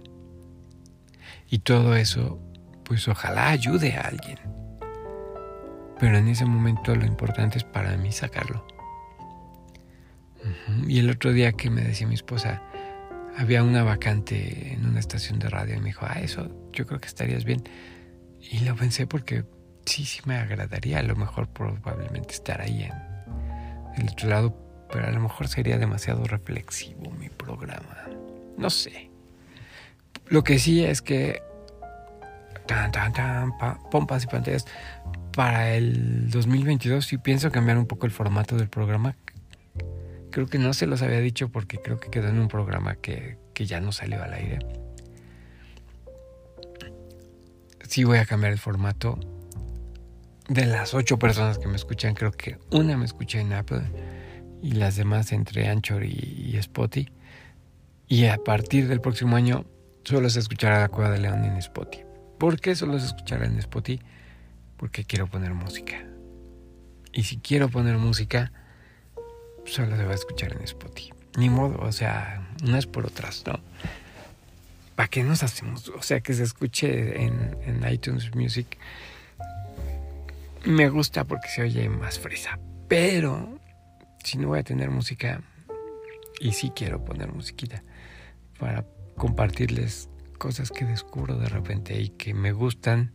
Y 1.48 1.60
todo 1.60 1.94
eso, 1.96 2.40
pues 2.84 3.06
ojalá 3.08 3.50
ayude 3.50 3.94
a 3.96 4.02
alguien. 4.02 4.38
Pero 5.98 6.18
en 6.18 6.28
ese 6.28 6.44
momento 6.44 6.94
lo 6.94 7.06
importante 7.06 7.58
es 7.58 7.64
para 7.64 7.96
mí 7.96 8.12
sacarlo. 8.12 8.66
Y 10.86 10.98
el 10.98 11.10
otro 11.10 11.32
día 11.32 11.52
que 11.52 11.70
me 11.70 11.82
decía 11.82 12.06
mi 12.06 12.14
esposa, 12.14 12.62
había 13.36 13.62
una 13.62 13.82
vacante 13.82 14.72
en 14.72 14.86
una 14.86 15.00
estación 15.00 15.38
de 15.38 15.48
radio 15.48 15.74
y 15.74 15.78
me 15.78 15.86
dijo, 15.86 16.06
ah, 16.08 16.20
eso 16.20 16.50
yo 16.72 16.86
creo 16.86 17.00
que 17.00 17.08
estarías 17.08 17.44
bien. 17.44 17.62
Y 18.40 18.60
lo 18.60 18.76
pensé 18.76 19.06
porque 19.06 19.44
sí, 19.84 20.04
sí 20.04 20.20
me 20.24 20.36
agradaría 20.36 21.00
a 21.00 21.02
lo 21.02 21.16
mejor 21.16 21.48
probablemente 21.48 22.34
estar 22.34 22.60
ahí 22.60 22.84
en 22.84 23.15
el 23.96 24.08
otro 24.08 24.28
lado, 24.28 24.86
pero 24.92 25.06
a 25.06 25.10
lo 25.10 25.20
mejor 25.20 25.48
sería 25.48 25.78
demasiado 25.78 26.24
reflexivo 26.24 27.10
mi 27.10 27.28
programa. 27.28 28.08
No 28.56 28.70
sé. 28.70 29.10
Lo 30.28 30.42
que 30.44 30.58
sí 30.58 30.84
es 30.84 31.02
que 31.02 31.42
tan, 32.66 32.90
tan, 32.90 33.12
tan, 33.12 33.52
pompas 33.90 34.24
y 34.24 34.26
pantallas. 34.26 34.66
Para 35.32 35.74
el 35.74 36.30
2022 36.30 37.04
sí 37.04 37.18
pienso 37.18 37.50
cambiar 37.50 37.78
un 37.78 37.86
poco 37.86 38.06
el 38.06 38.12
formato 38.12 38.56
del 38.56 38.68
programa. 38.68 39.16
Creo 40.30 40.46
que 40.46 40.58
no 40.58 40.74
se 40.74 40.86
los 40.86 41.02
había 41.02 41.20
dicho 41.20 41.48
porque 41.48 41.78
creo 41.78 41.98
que 41.98 42.10
quedó 42.10 42.28
en 42.28 42.38
un 42.38 42.48
programa 42.48 42.96
que, 42.96 43.38
que 43.54 43.66
ya 43.66 43.80
no 43.80 43.92
salió 43.92 44.22
al 44.22 44.34
aire. 44.34 44.58
Sí 47.88 48.04
voy 48.04 48.18
a 48.18 48.26
cambiar 48.26 48.52
el 48.52 48.58
formato. 48.58 49.18
De 50.48 50.64
las 50.64 50.94
ocho 50.94 51.18
personas 51.18 51.58
que 51.58 51.66
me 51.66 51.76
escuchan, 51.76 52.14
creo 52.14 52.30
que 52.30 52.58
una 52.70 52.96
me 52.96 53.04
escucha 53.04 53.40
en 53.40 53.52
Apple 53.52 53.82
y 54.62 54.72
las 54.72 54.96
demás 54.96 55.32
entre 55.32 55.68
Anchor 55.68 56.04
y, 56.04 56.50
y 56.52 56.56
Spotify. 56.58 57.10
Y 58.08 58.26
a 58.26 58.38
partir 58.38 58.86
del 58.86 59.00
próximo 59.00 59.36
año 59.36 59.64
solo 60.04 60.30
se 60.30 60.38
escuchará 60.38 60.80
la 60.80 60.88
Cueva 60.88 61.10
de 61.10 61.18
León 61.18 61.44
en 61.44 61.56
Spotify. 61.56 62.04
¿Por 62.38 62.60
qué 62.60 62.76
solo 62.76 62.98
se 62.98 63.06
escuchará 63.06 63.46
en 63.46 63.58
Spotify? 63.58 64.00
Porque 64.76 65.04
quiero 65.04 65.26
poner 65.26 65.52
música. 65.54 66.04
Y 67.12 67.24
si 67.24 67.38
quiero 67.38 67.68
poner 67.68 67.98
música, 67.98 68.52
solo 69.64 69.96
se 69.96 70.04
va 70.04 70.12
a 70.12 70.14
escuchar 70.14 70.52
en 70.52 70.62
Spotify. 70.62 71.12
Ni 71.36 71.50
modo, 71.50 71.78
o 71.80 71.90
sea, 71.90 72.46
unas 72.62 72.86
por 72.86 73.06
otras, 73.06 73.42
¿no? 73.46 73.58
¿Para 74.94 75.08
qué 75.08 75.24
nos 75.24 75.42
hacemos? 75.42 75.88
O 75.88 76.02
sea, 76.02 76.20
que 76.20 76.34
se 76.34 76.42
escuche 76.42 77.22
en, 77.22 77.56
en 77.62 77.92
iTunes 77.92 78.34
Music. 78.34 78.78
Me 80.66 80.88
gusta 80.88 81.24
porque 81.24 81.48
se 81.48 81.62
oye 81.62 81.88
más 81.88 82.18
fresa. 82.18 82.58
Pero, 82.88 83.60
si 84.24 84.36
no 84.36 84.48
voy 84.48 84.58
a 84.58 84.64
tener 84.64 84.90
música, 84.90 85.40
y 86.40 86.52
sí 86.52 86.72
quiero 86.74 87.04
poner 87.04 87.32
musiquita, 87.32 87.84
para 88.58 88.84
compartirles 89.16 90.08
cosas 90.38 90.72
que 90.72 90.84
descubro 90.84 91.38
de 91.38 91.48
repente 91.48 92.00
y 92.00 92.08
que 92.08 92.34
me 92.34 92.50
gustan 92.50 93.14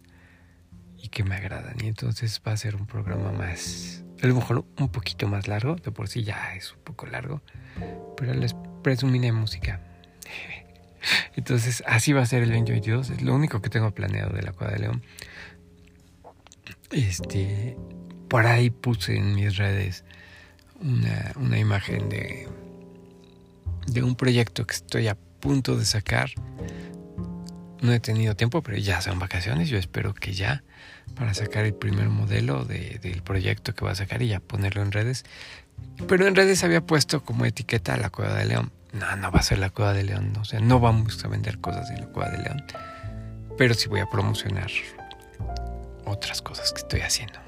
y 0.97 1.09
que 1.09 1.25
me 1.25 1.35
agradan. 1.35 1.75
Y 1.83 1.87
entonces 1.87 2.41
va 2.47 2.53
a 2.53 2.57
ser 2.57 2.77
un 2.77 2.87
programa 2.87 3.33
más, 3.33 4.05
a 4.23 4.27
lo 4.27 4.35
mejor 4.35 4.65
un 4.79 4.89
poquito 4.89 5.27
más 5.27 5.49
largo, 5.49 5.75
de 5.75 5.91
por 5.91 6.07
sí 6.07 6.23
ya 6.23 6.55
es 6.55 6.73
un 6.73 6.81
poco 6.85 7.05
largo, 7.05 7.41
pero 8.15 8.33
les 8.33 8.55
presumiré 8.81 9.33
música. 9.33 9.81
Entonces 11.35 11.83
así 11.85 12.13
va 12.13 12.21
a 12.21 12.25
ser 12.25 12.43
el 12.43 12.49
2022, 12.49 13.09
es 13.09 13.21
lo 13.21 13.35
único 13.35 13.61
que 13.61 13.69
tengo 13.69 13.91
planeado 13.91 14.33
de 14.33 14.41
la 14.41 14.53
Cueva 14.53 14.71
de 14.71 14.79
León. 14.79 15.03
Este, 16.91 17.77
por 18.27 18.45
ahí 18.45 18.69
puse 18.69 19.15
en 19.15 19.35
mis 19.35 19.57
redes 19.57 20.03
una, 20.81 21.31
una 21.35 21.57
imagen 21.57 22.09
de, 22.09 22.47
de 23.87 24.03
un 24.03 24.15
proyecto 24.15 24.65
que 24.65 24.75
estoy 24.75 25.07
a 25.07 25.15
punto 25.15 25.77
de 25.77 25.85
sacar. 25.85 26.31
No 27.81 27.93
he 27.93 27.99
tenido 27.99 28.35
tiempo, 28.35 28.61
pero 28.61 28.77
ya 28.77 29.01
son 29.01 29.19
vacaciones. 29.19 29.69
Yo 29.69 29.77
espero 29.77 30.13
que 30.13 30.33
ya 30.33 30.63
para 31.15 31.33
sacar 31.33 31.65
el 31.65 31.73
primer 31.73 32.09
modelo 32.09 32.65
del 32.65 33.21
proyecto 33.23 33.73
que 33.73 33.83
va 33.85 33.91
a 33.91 33.95
sacar 33.95 34.21
y 34.21 34.27
ya 34.27 34.39
ponerlo 34.39 34.81
en 34.81 34.91
redes. 34.91 35.25
Pero 36.07 36.27
en 36.27 36.35
redes 36.35 36.63
había 36.63 36.81
puesto 36.81 37.23
como 37.23 37.45
etiqueta 37.45 37.97
la 37.97 38.09
Cueva 38.09 38.35
de 38.35 38.45
León. 38.45 38.71
No, 38.93 39.15
no 39.15 39.31
va 39.31 39.39
a 39.39 39.43
ser 39.43 39.59
la 39.59 39.69
Cueva 39.69 39.93
de 39.93 40.03
León. 40.03 40.33
O 40.39 40.45
sea, 40.45 40.59
no 40.59 40.79
vamos 40.79 41.23
a 41.23 41.27
vender 41.27 41.59
cosas 41.59 41.89
en 41.89 42.01
la 42.01 42.07
Cueva 42.07 42.29
de 42.31 42.43
León. 42.43 42.63
Pero 43.57 43.73
sí 43.73 43.87
voy 43.89 43.99
a 43.99 44.05
promocionar 44.09 44.69
otras 46.11 46.41
cosas 46.41 46.71
que 46.73 46.81
estoy 46.81 47.01
haciendo. 47.01 47.39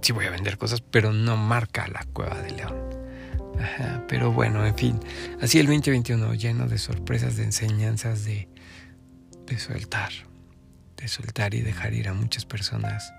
Sí 0.00 0.12
voy 0.12 0.26
a 0.26 0.30
vender 0.30 0.58
cosas, 0.58 0.80
pero 0.80 1.12
no 1.12 1.36
marca 1.36 1.86
la 1.88 2.04
Cueva 2.12 2.40
de 2.40 2.50
León. 2.52 2.76
Pero 4.08 4.32
bueno, 4.32 4.66
en 4.66 4.74
fin. 4.74 5.00
Así 5.40 5.58
el 5.58 5.66
2021 5.66 6.34
lleno 6.34 6.66
de 6.66 6.78
sorpresas, 6.78 7.36
de 7.36 7.44
enseñanzas, 7.44 8.24
de, 8.24 8.48
de 9.46 9.58
soltar 9.58 10.10
de 11.02 11.08
soltar 11.08 11.52
y 11.54 11.60
dejar 11.60 11.94
ir 11.94 12.08
a 12.08 12.14
muchas 12.14 12.44
personas. 12.44 13.12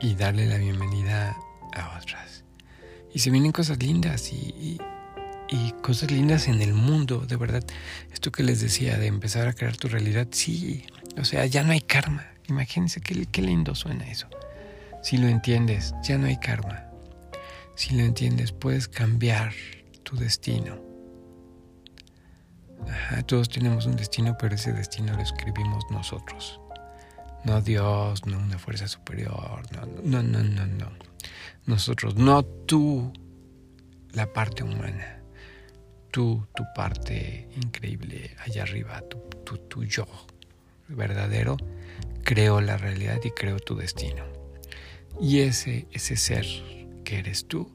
Y 0.00 0.14
darle 0.14 0.46
la 0.46 0.58
bienvenida 0.58 1.36
a 1.74 1.98
otras. 1.98 2.44
Y 3.12 3.18
se 3.18 3.30
vienen 3.30 3.52
cosas 3.52 3.82
lindas 3.82 4.32
y, 4.32 4.78
y, 5.48 5.72
cosas 5.82 6.10
lindas 6.10 6.46
en 6.46 6.62
el 6.62 6.72
mundo, 6.72 7.26
de 7.26 7.36
verdad. 7.36 7.64
Esto 8.12 8.30
que 8.30 8.42
les 8.42 8.60
decía 8.60 8.96
de 8.96 9.06
empezar 9.06 9.48
a 9.48 9.52
crear 9.52 9.76
tu 9.76 9.88
realidad, 9.88 10.28
sí. 10.30 10.84
O 11.18 11.24
sea, 11.24 11.46
ya 11.46 11.62
no 11.62 11.72
hay 11.72 11.80
karma. 11.80 12.26
Imagínense 12.48 13.00
qué, 13.00 13.26
qué 13.26 13.42
lindo 13.42 13.74
suena 13.74 14.10
eso. 14.10 14.28
Si 15.02 15.16
lo 15.16 15.28
entiendes, 15.28 15.94
ya 16.02 16.18
no 16.18 16.26
hay 16.26 16.36
karma. 16.38 16.86
Si 17.74 17.94
lo 17.96 18.04
entiendes, 18.04 18.52
puedes 18.52 18.88
cambiar 18.88 19.52
tu 20.02 20.16
destino 20.16 20.90
todos 23.26 23.48
tenemos 23.48 23.86
un 23.86 23.96
destino, 23.96 24.36
pero 24.38 24.54
ese 24.54 24.72
destino 24.72 25.14
lo 25.14 25.22
escribimos 25.22 25.84
nosotros. 25.90 26.60
No 27.44 27.60
Dios, 27.60 28.26
no 28.26 28.38
una 28.38 28.58
fuerza 28.58 28.86
superior, 28.88 29.62
no, 29.72 29.86
no, 30.02 30.22
no, 30.22 30.42
no, 30.42 30.66
no. 30.66 30.90
Nosotros, 31.66 32.16
no 32.16 32.42
tú, 32.44 33.12
la 34.12 34.32
parte 34.32 34.62
humana. 34.62 35.22
Tú, 36.10 36.46
tu 36.54 36.64
parte 36.74 37.48
increíble 37.54 38.34
allá 38.44 38.64
arriba, 38.64 39.00
tu, 39.02 39.18
tu, 39.44 39.58
tu 39.58 39.84
yo 39.84 40.06
verdadero, 40.90 41.56
creo 42.24 42.60
la 42.60 42.76
realidad 42.76 43.20
y 43.24 43.30
creo 43.30 43.58
tu 43.58 43.76
destino. 43.76 44.24
Y 45.20 45.40
ese, 45.40 45.86
ese 45.92 46.16
ser 46.16 46.46
que 47.04 47.18
eres 47.18 47.46
tú 47.46 47.70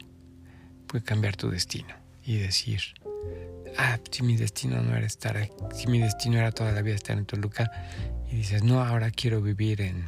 puede 0.86 1.04
cambiar 1.04 1.36
tu 1.36 1.50
destino 1.50 1.94
y 2.24 2.38
decir, 2.38 2.80
ah, 3.78 3.98
si 4.10 4.22
mi 4.22 4.36
destino 4.36 4.82
no 4.82 4.96
era 4.96 5.06
estar, 5.06 5.50
si 5.74 5.86
mi 5.86 6.00
destino 6.00 6.38
era 6.38 6.52
toda 6.52 6.72
la 6.72 6.82
vida 6.82 6.94
estar 6.94 7.16
en 7.16 7.26
Toluca, 7.26 7.70
y 8.30 8.36
dices, 8.36 8.62
no, 8.62 8.82
ahora 8.82 9.10
quiero 9.10 9.40
vivir 9.40 9.80
en 9.80 10.06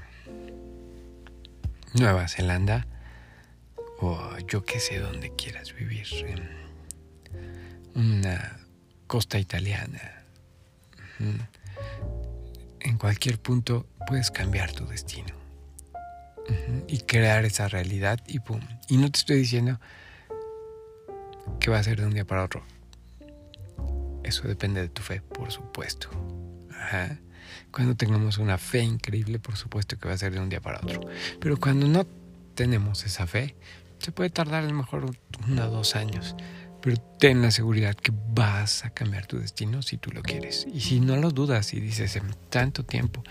Nueva 1.95 2.27
Zelanda, 2.29 2.87
o 4.01 4.37
yo 4.47 4.65
qué 4.65 4.81
sé 4.81 4.99
dónde 4.99 5.35
quieras 5.37 5.75
vivir, 5.75 6.07
en 6.27 6.59
una 7.95 8.59
costa 9.07 9.39
italiana. 9.39 10.25
En 12.81 12.99
cualquier 12.99 13.39
punto 13.41 13.87
puedes 14.07 14.31
cambiar 14.31 14.73
tu 14.73 14.87
destino 14.87 15.35
y 16.87 17.01
crear 17.01 17.45
esa 17.45 17.69
realidad 17.69 18.21
y 18.27 18.41
pum. 18.41 18.61
Y 18.89 18.97
no 18.97 19.11
te 19.11 19.19
estoy 19.19 19.39
diciendo 19.39 19.81
que 21.61 21.71
va 21.71 21.79
a 21.79 21.83
ser 21.83 22.01
de 22.01 22.07
un 22.07 22.15
día 22.15 22.25
para 22.25 22.45
otro 22.45 22.63
eso 24.29 24.47
depende 24.47 24.83
de 24.83 24.89
tu 24.89 25.03
fe, 25.03 25.21
por 25.21 25.51
supuesto. 25.51 26.11
Cuando 27.71 27.97
tengamos 27.97 28.39
una 28.39 28.59
fe 28.59 28.83
increíble, 28.83 29.39
por 29.39 29.57
supuesto 29.57 29.99
que 29.99 30.07
va 30.07 30.15
a 30.15 30.19
ser 30.19 30.33
de 30.33 30.41
un 30.41 30.49
día 30.49 30.61
para 30.61 30.79
otro. 30.79 31.01
Pero 31.41 31.57
cuando 31.57 31.89
no 31.89 32.07
tenemos 32.55 33.05
esa 33.05 33.27
fe, 33.27 33.57
se 33.99 34.13
puede 34.13 34.31
tardar 34.31 34.65
a 34.65 34.69
lo 34.69 34.75
mejor 34.75 35.11
uno 35.49 35.65
o 35.65 35.71
dos 35.71 35.97
años. 35.97 36.37
Pero 36.81 36.97
ten 37.19 37.43
la 37.43 37.51
seguridad 37.51 37.95
que 37.95 38.13
vas 38.31 38.85
a 38.85 38.91
cambiar 38.91 39.27
tu 39.27 39.39
destino 39.39 39.83
si 39.83 39.97
tú 39.97 40.13
lo 40.13 40.23
quieres. 40.23 40.67
Y 40.73 40.81
si 40.81 41.01
no 41.01 41.17
lo 41.17 41.31
dudas 41.31 41.75
y 41.75 41.81
dices 41.81 42.15
en 42.17 42.35
tanto 42.51 42.85
tiempo, 42.85 43.25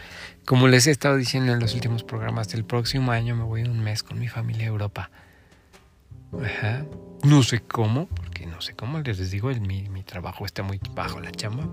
como 0.46 0.68
les 0.68 0.88
he 0.88 0.92
estado 0.92 1.16
diciendo 1.16 1.54
en 1.54 1.60
los 1.60 1.74
últimos 1.74 2.04
programas, 2.04 2.54
el 2.54 2.66
próximo 2.66 3.12
año 3.12 3.36
me 3.36 3.44
voy 3.44 3.64
un 3.64 3.80
mes 3.80 4.04
con 4.04 4.20
mi 4.20 4.28
familia 4.28 4.66
a 4.66 4.70
Europa. 4.70 5.10
Ajá. 6.34 6.86
No 7.24 7.42
sé 7.42 7.62
cómo, 7.62 8.08
porque 8.08 8.46
no 8.46 8.62
sé 8.62 8.74
cómo, 8.74 9.00
les 9.00 9.32
digo, 9.32 9.50
el, 9.50 9.62
mi, 9.62 9.88
mi 9.90 10.04
trabajo 10.04 10.46
está 10.46 10.62
muy 10.62 10.80
bajo 10.94 11.20
la 11.22 11.32
chamba. 11.32 11.68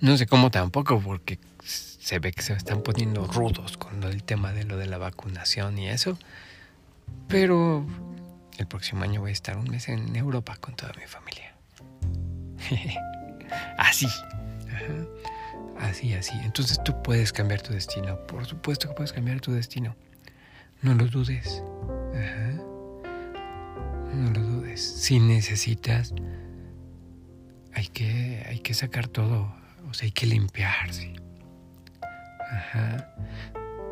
No 0.00 0.16
sé 0.16 0.26
cómo 0.26 0.50
tampoco, 0.50 1.00
porque 1.00 1.38
se 1.64 2.18
ve 2.18 2.32
que 2.32 2.42
se 2.42 2.54
están 2.54 2.82
poniendo 2.82 3.26
rudos 3.26 3.76
con 3.76 4.02
el 4.02 4.22
tema 4.22 4.52
de 4.52 4.64
lo 4.64 4.76
de 4.76 4.86
la 4.86 4.98
vacunación 4.98 5.78
y 5.78 5.88
eso. 5.88 6.18
Pero 7.28 7.86
el 8.62 8.68
próximo 8.68 9.02
año 9.02 9.20
voy 9.20 9.30
a 9.30 9.32
estar 9.32 9.56
un 9.56 9.68
mes 9.68 9.88
en 9.88 10.14
Europa 10.16 10.56
con 10.60 10.74
toda 10.74 10.92
mi 10.94 11.06
familia. 11.06 11.54
así. 13.78 14.06
Así, 15.78 16.14
así. 16.14 16.32
Entonces 16.44 16.80
tú 16.84 17.02
puedes 17.02 17.32
cambiar 17.32 17.60
tu 17.60 17.72
destino. 17.72 18.16
Por 18.26 18.46
supuesto 18.46 18.88
que 18.88 18.94
puedes 18.94 19.12
cambiar 19.12 19.40
tu 19.40 19.52
destino. 19.52 19.96
No 20.80 20.94
lo 20.94 21.06
dudes. 21.06 21.62
No 24.14 24.30
lo 24.30 24.40
dudes. 24.40 24.80
Si 24.80 25.18
necesitas, 25.18 26.14
hay 27.74 27.88
que, 27.88 28.44
hay 28.48 28.60
que 28.60 28.74
sacar 28.74 29.08
todo. 29.08 29.52
O 29.90 29.94
sea, 29.94 30.06
hay 30.06 30.12
que 30.12 30.26
limpiarse. 30.26 31.14
Ajá. 32.50 33.14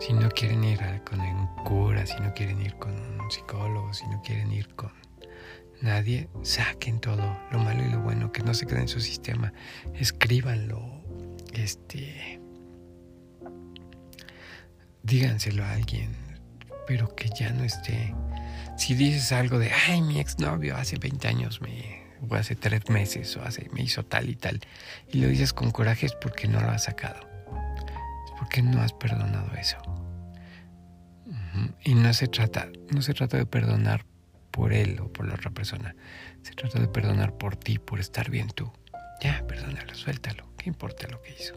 Si 0.00 0.12
no 0.12 0.28
quieren 0.30 0.64
ir 0.64 0.80
con 1.04 1.20
un 1.20 1.46
cura, 1.64 2.06
si 2.06 2.18
no 2.20 2.32
quieren 2.34 2.60
ir 2.60 2.74
con 2.76 2.92
un 2.92 3.30
psicólogo, 3.30 3.92
si 3.92 4.06
no 4.06 4.20
quieren 4.22 4.50
ir 4.50 4.74
con 4.74 4.92
nadie, 5.82 6.28
saquen 6.42 7.00
todo, 7.00 7.38
lo 7.52 7.58
malo 7.58 7.84
y 7.84 7.90
lo 7.90 8.00
bueno, 8.00 8.32
que 8.32 8.42
no 8.42 8.54
se 8.54 8.66
quede 8.66 8.80
en 8.80 8.88
su 8.88 9.00
sistema. 9.00 9.52
Escríbanlo. 9.94 11.00
Este. 11.52 12.40
Díganselo 15.02 15.64
a 15.64 15.72
alguien, 15.72 16.16
pero 16.86 17.14
que 17.14 17.28
ya 17.38 17.50
no 17.50 17.64
esté 17.64 18.14
si 18.80 18.94
dices 18.94 19.30
algo 19.32 19.58
de, 19.58 19.70
ay, 19.70 20.00
mi 20.00 20.20
exnovio 20.20 20.74
hace 20.74 20.96
20 20.96 21.28
años 21.28 21.60
me, 21.60 22.02
o 22.26 22.34
hace 22.34 22.56
3 22.56 22.88
meses, 22.88 23.36
o 23.36 23.42
hace, 23.42 23.68
me 23.74 23.82
hizo 23.82 24.06
tal 24.06 24.30
y 24.30 24.36
tal, 24.36 24.58
y 25.12 25.20
lo 25.20 25.28
dices 25.28 25.52
con 25.52 25.70
coraje 25.70 26.06
es 26.06 26.14
porque 26.14 26.48
no 26.48 26.62
lo 26.62 26.70
has 26.70 26.84
sacado. 26.84 27.29
Es 28.40 28.46
porque 28.46 28.62
no 28.62 28.80
has 28.80 28.92
perdonado 28.92 29.52
eso. 29.56 29.76
Y 31.84 31.94
no 31.94 32.12
se 32.14 32.28
trata, 32.28 32.68
no 32.90 33.02
se 33.02 33.14
trata 33.14 33.36
de 33.36 33.46
perdonar 33.46 34.04
por 34.50 34.72
él 34.72 34.98
o 35.00 35.12
por 35.12 35.26
la 35.26 35.34
otra 35.34 35.50
persona. 35.50 35.94
Se 36.42 36.52
trata 36.52 36.80
de 36.80 36.88
perdonar 36.88 37.36
por 37.36 37.56
ti, 37.56 37.78
por 37.78 38.00
estar 38.00 38.30
bien 38.30 38.48
tú. 38.48 38.72
Ya, 39.22 39.44
perdónalo, 39.46 39.94
suéltalo. 39.94 40.46
¿Qué 40.56 40.68
importa 40.68 41.08
lo 41.08 41.20
que 41.22 41.34
hizo? 41.38 41.54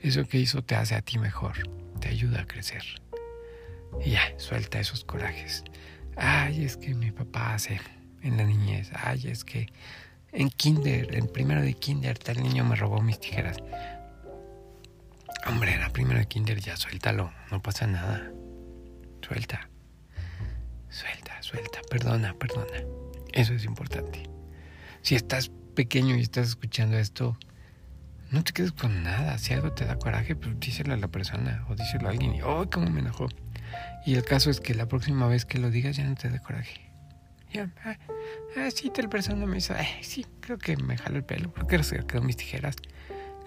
Eso 0.00 0.24
que 0.24 0.38
hizo 0.38 0.62
te 0.62 0.76
hace 0.76 0.94
a 0.94 1.02
ti 1.02 1.18
mejor, 1.18 1.56
te 2.00 2.08
ayuda 2.08 2.42
a 2.42 2.46
crecer. 2.46 2.84
Y 4.04 4.10
ya, 4.12 4.22
suelta 4.38 4.78
esos 4.78 5.04
corajes 5.04 5.64
ay, 6.18 6.64
es 6.64 6.76
que 6.76 6.94
mi 6.94 7.10
papá 7.10 7.54
hace 7.54 7.80
en 8.22 8.36
la 8.36 8.44
niñez, 8.44 8.90
ay, 8.94 9.28
es 9.28 9.44
que 9.44 9.68
en 10.32 10.50
kinder, 10.50 11.14
en 11.14 11.28
primero 11.28 11.62
de 11.62 11.74
kinder, 11.74 12.18
tal 12.18 12.42
niño 12.42 12.64
me 12.64 12.76
robó 12.76 13.00
mis 13.00 13.18
tijeras. 13.18 13.58
Hombre, 15.46 15.72
era 15.74 15.90
primero 15.90 16.18
de 16.18 16.26
kinder, 16.26 16.60
ya 16.60 16.76
suéltalo, 16.76 17.32
no 17.50 17.62
pasa 17.62 17.86
nada. 17.86 18.30
Suelta, 19.22 19.68
suelta, 20.88 21.42
suelta, 21.42 21.80
perdona, 21.90 22.34
perdona. 22.34 22.84
Eso 23.32 23.52
es 23.52 23.64
importante. 23.64 24.22
Si 25.02 25.14
estás 25.14 25.50
pequeño 25.74 26.16
y 26.16 26.20
estás 26.20 26.48
escuchando 26.48 26.98
esto, 26.98 27.38
no 28.30 28.42
te 28.44 28.52
quedes 28.52 28.72
con 28.72 29.02
nada. 29.02 29.38
Si 29.38 29.54
algo 29.54 29.72
te 29.72 29.84
da 29.84 29.98
coraje, 29.98 30.34
pues 30.34 30.58
díselo 30.60 30.94
a 30.94 30.96
la 30.96 31.08
persona 31.08 31.64
o 31.68 31.74
díselo 31.74 32.08
a 32.08 32.10
alguien 32.10 32.34
y, 32.34 32.42
oh, 32.42 32.68
cómo 32.70 32.90
me 32.90 33.00
enojó. 33.00 33.28
Y 34.06 34.14
el 34.14 34.24
caso 34.24 34.50
es 34.50 34.60
que 34.60 34.74
la 34.74 34.86
próxima 34.86 35.28
vez 35.28 35.44
que 35.44 35.58
lo 35.58 35.70
digas 35.70 35.96
ya 35.96 36.04
no 36.04 36.14
te 36.14 36.30
dé 36.30 36.40
coraje. 36.40 36.90
Ya, 37.52 37.70
ah, 37.84 37.96
Ah, 38.56 38.70
sí, 38.74 38.90
tal 38.90 39.08
persona 39.08 39.46
me 39.46 39.58
hizo, 39.58 39.74
eh, 39.74 39.88
sí, 40.02 40.26
creo 40.40 40.58
que 40.58 40.76
me 40.76 40.96
jaló 40.96 41.16
el 41.16 41.24
pelo, 41.24 41.52
creo 41.52 41.66
que 41.66 41.82
se 41.82 42.04
quedó 42.06 42.22
mis 42.22 42.36
tijeras, 42.36 42.76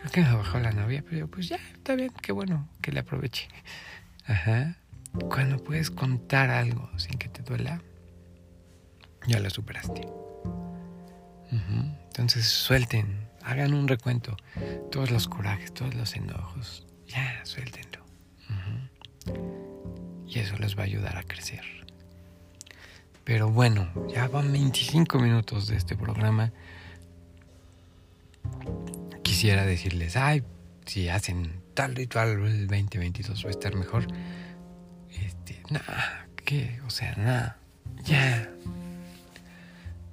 que 0.10 0.22
me 0.22 0.34
bajó 0.34 0.60
la 0.60 0.72
novia, 0.72 1.04
pero 1.08 1.28
pues 1.28 1.48
ya, 1.50 1.60
está 1.74 1.96
bien, 1.96 2.12
qué 2.22 2.32
bueno 2.32 2.68
que 2.82 2.92
le 2.92 3.02
aproveche. 3.02 3.48
Ajá. 4.26 4.78
Cuando 5.30 5.64
puedes 5.64 5.92
contar 5.92 6.50
algo 6.50 6.90
sin 6.98 7.18
que 7.18 7.28
te 7.30 7.42
duela, 7.44 7.82
ya 9.28 9.40
lo 9.40 9.50
superaste. 9.50 10.08
Entonces 11.52 12.46
suelten, 12.46 13.28
hagan 13.44 13.74
un 13.74 13.88
recuento, 13.88 14.38
todos 14.92 15.12
los 15.12 15.28
corajes, 15.28 15.74
todos 15.74 15.96
los 15.96 16.16
enojos, 16.16 16.88
ya, 17.08 17.42
suéltenlo. 17.44 18.06
Y 20.28 20.40
eso 20.40 20.58
les 20.58 20.78
va 20.78 20.82
a 20.82 20.86
ayudar 20.86 21.18
a 21.18 21.24
crecer. 21.24 21.64
Pero 23.24 23.50
bueno, 23.50 23.92
ya 24.08 24.28
van 24.28 24.52
25 24.52 25.20
minutos 25.20 25.68
de 25.68 25.76
este 25.76 25.96
programa. 25.96 26.52
Quisiera 29.42 29.66
decirles, 29.66 30.18
ay, 30.18 30.44
si 30.86 31.10
hacen 31.10 31.64
tal 31.74 31.96
ritual 31.96 32.30
el 32.46 32.68
2022 32.68 33.44
va 33.44 33.48
a 33.48 33.50
estar 33.50 33.74
mejor. 33.74 34.06
Este, 35.10 35.64
nada, 35.72 36.28
¿qué? 36.46 36.80
O 36.86 36.92
sea, 36.92 37.16
nada, 37.16 37.58
ya. 38.06 38.48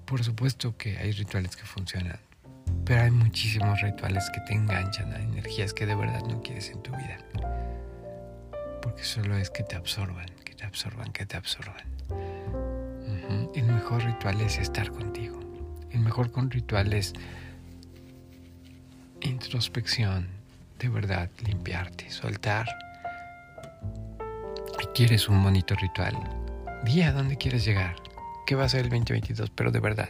Por 0.06 0.24
supuesto 0.24 0.78
que 0.78 0.96
hay 0.96 1.12
rituales 1.12 1.56
que 1.56 1.66
funcionan, 1.66 2.18
pero 2.86 3.02
hay 3.02 3.10
muchísimos 3.10 3.82
rituales 3.82 4.24
que 4.32 4.40
te 4.46 4.54
enganchan 4.54 5.12
a 5.12 5.20
energías 5.20 5.74
que 5.74 5.84
de 5.84 5.94
verdad 5.94 6.22
no 6.26 6.40
quieres 6.40 6.70
en 6.70 6.82
tu 6.82 6.92
vida. 6.92 7.18
Porque 8.80 9.04
solo 9.04 9.36
es 9.36 9.50
que 9.50 9.62
te 9.62 9.76
absorban, 9.76 10.30
que 10.42 10.54
te 10.54 10.64
absorban, 10.64 11.12
que 11.12 11.26
te 11.26 11.36
absorban. 11.36 11.84
El 13.54 13.64
mejor 13.64 14.02
ritual 14.04 14.40
es 14.40 14.56
estar 14.56 14.90
contigo. 14.90 15.38
El 15.90 16.00
mejor 16.00 16.32
con 16.32 16.50
ritual 16.50 16.94
es 16.94 17.12
introspección, 19.20 20.28
de 20.78 20.88
verdad, 20.88 21.30
limpiarte, 21.44 22.10
soltar. 22.10 22.66
Quieres 24.94 25.28
un 25.28 25.42
bonito 25.42 25.74
ritual. 25.74 26.16
Di 26.84 27.02
a 27.02 27.12
dónde 27.12 27.36
quieres 27.36 27.64
llegar. 27.64 27.96
¿Qué 28.46 28.54
va 28.54 28.64
a 28.64 28.68
ser 28.68 28.84
el 28.84 28.90
2022? 28.90 29.50
Pero 29.50 29.70
de 29.70 29.80
verdad, 29.80 30.08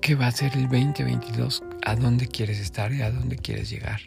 ¿qué 0.00 0.14
va 0.14 0.26
a 0.26 0.32
ser 0.32 0.56
el 0.56 0.62
2022? 0.62 1.62
¿A 1.84 1.94
dónde 1.94 2.26
quieres 2.26 2.58
estar 2.58 2.92
y 2.92 3.02
a 3.02 3.10
dónde 3.10 3.36
quieres 3.36 3.70
llegar? 3.70 4.00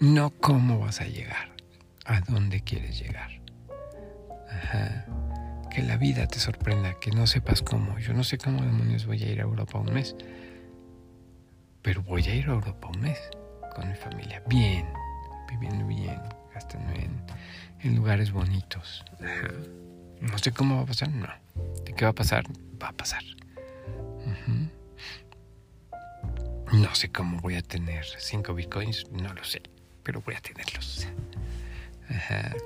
No 0.00 0.30
cómo 0.30 0.78
vas 0.80 1.00
a 1.00 1.06
llegar, 1.06 1.54
a 2.04 2.20
dónde 2.20 2.62
quieres 2.62 2.98
llegar. 2.98 3.30
Ajá. 4.50 5.06
Que 5.70 5.82
la 5.82 5.96
vida 5.96 6.26
te 6.26 6.40
sorprenda, 6.40 6.94
que 7.00 7.10
no 7.10 7.26
sepas 7.26 7.62
cómo. 7.62 7.98
Yo 7.98 8.12
no 8.12 8.24
sé 8.24 8.38
cómo 8.38 8.62
demonios 8.62 9.06
voy 9.06 9.22
a 9.22 9.28
ir 9.28 9.40
a 9.40 9.44
Europa 9.44 9.78
un 9.78 9.92
mes, 9.92 10.16
pero 11.82 12.02
voy 12.02 12.22
a 12.24 12.34
ir 12.34 12.48
a 12.48 12.52
Europa 12.52 12.88
un 12.88 13.00
mes 13.00 13.18
con 13.74 13.88
mi 13.88 13.94
familia, 13.94 14.42
bien, 14.46 14.86
viviendo 15.48 15.86
bien, 15.86 16.20
gastando 16.54 16.92
en, 16.92 17.22
en 17.80 17.96
lugares 17.96 18.32
bonitos. 18.32 19.04
Ajá. 19.14 19.52
No 20.20 20.38
sé 20.38 20.52
cómo 20.52 20.76
va 20.76 20.82
a 20.82 20.86
pasar, 20.86 21.10
no. 21.10 21.28
¿De 21.84 21.94
qué 21.94 22.04
va 22.04 22.10
a 22.10 22.14
pasar? 22.14 22.44
Va 22.82 22.88
a 22.88 22.92
pasar. 22.92 23.22
No 26.72 26.94
sé 26.94 27.10
cómo 27.10 27.40
voy 27.40 27.56
a 27.56 27.62
tener 27.62 28.04
cinco 28.18 28.54
bitcoins, 28.54 29.10
no 29.10 29.32
lo 29.34 29.42
sé 29.42 29.62
pero 30.02 30.22
voy 30.22 30.34
a 30.34 30.40
tenerlos. 30.40 31.06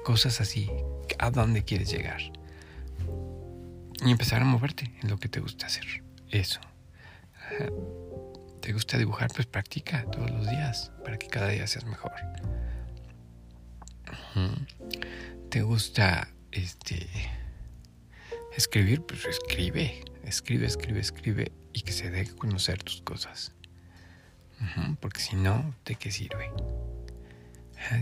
Cosas 0.04 0.40
así. 0.40 0.70
¿A 1.18 1.30
dónde 1.30 1.62
quieres 1.62 1.90
llegar? 1.90 2.20
Y 4.04 4.10
empezar 4.10 4.42
a 4.42 4.44
moverte 4.44 4.90
en 5.02 5.10
lo 5.10 5.18
que 5.18 5.28
te 5.28 5.40
gusta 5.40 5.66
hacer. 5.66 5.84
Eso. 6.30 6.60
¿Te 8.64 8.72
gusta 8.72 8.96
dibujar? 8.96 9.30
Pues 9.30 9.44
practica 9.44 10.06
todos 10.10 10.30
los 10.30 10.48
días 10.48 10.90
para 11.04 11.18
que 11.18 11.26
cada 11.26 11.48
día 11.48 11.66
seas 11.66 11.84
mejor. 11.84 12.12
¿Te 15.50 15.60
gusta 15.60 16.28
este 16.50 17.06
escribir? 18.56 19.02
Pues 19.02 19.26
escribe. 19.26 20.02
Escribe, 20.24 20.64
escribe, 20.64 21.00
escribe 21.00 21.52
y 21.74 21.82
que 21.82 21.92
se 21.92 22.10
deje 22.10 22.34
conocer 22.36 22.82
tus 22.82 23.02
cosas. 23.02 23.52
Porque 24.98 25.20
si 25.20 25.36
no, 25.36 25.74
¿de 25.84 25.96
qué 25.96 26.10
sirve? 26.10 26.50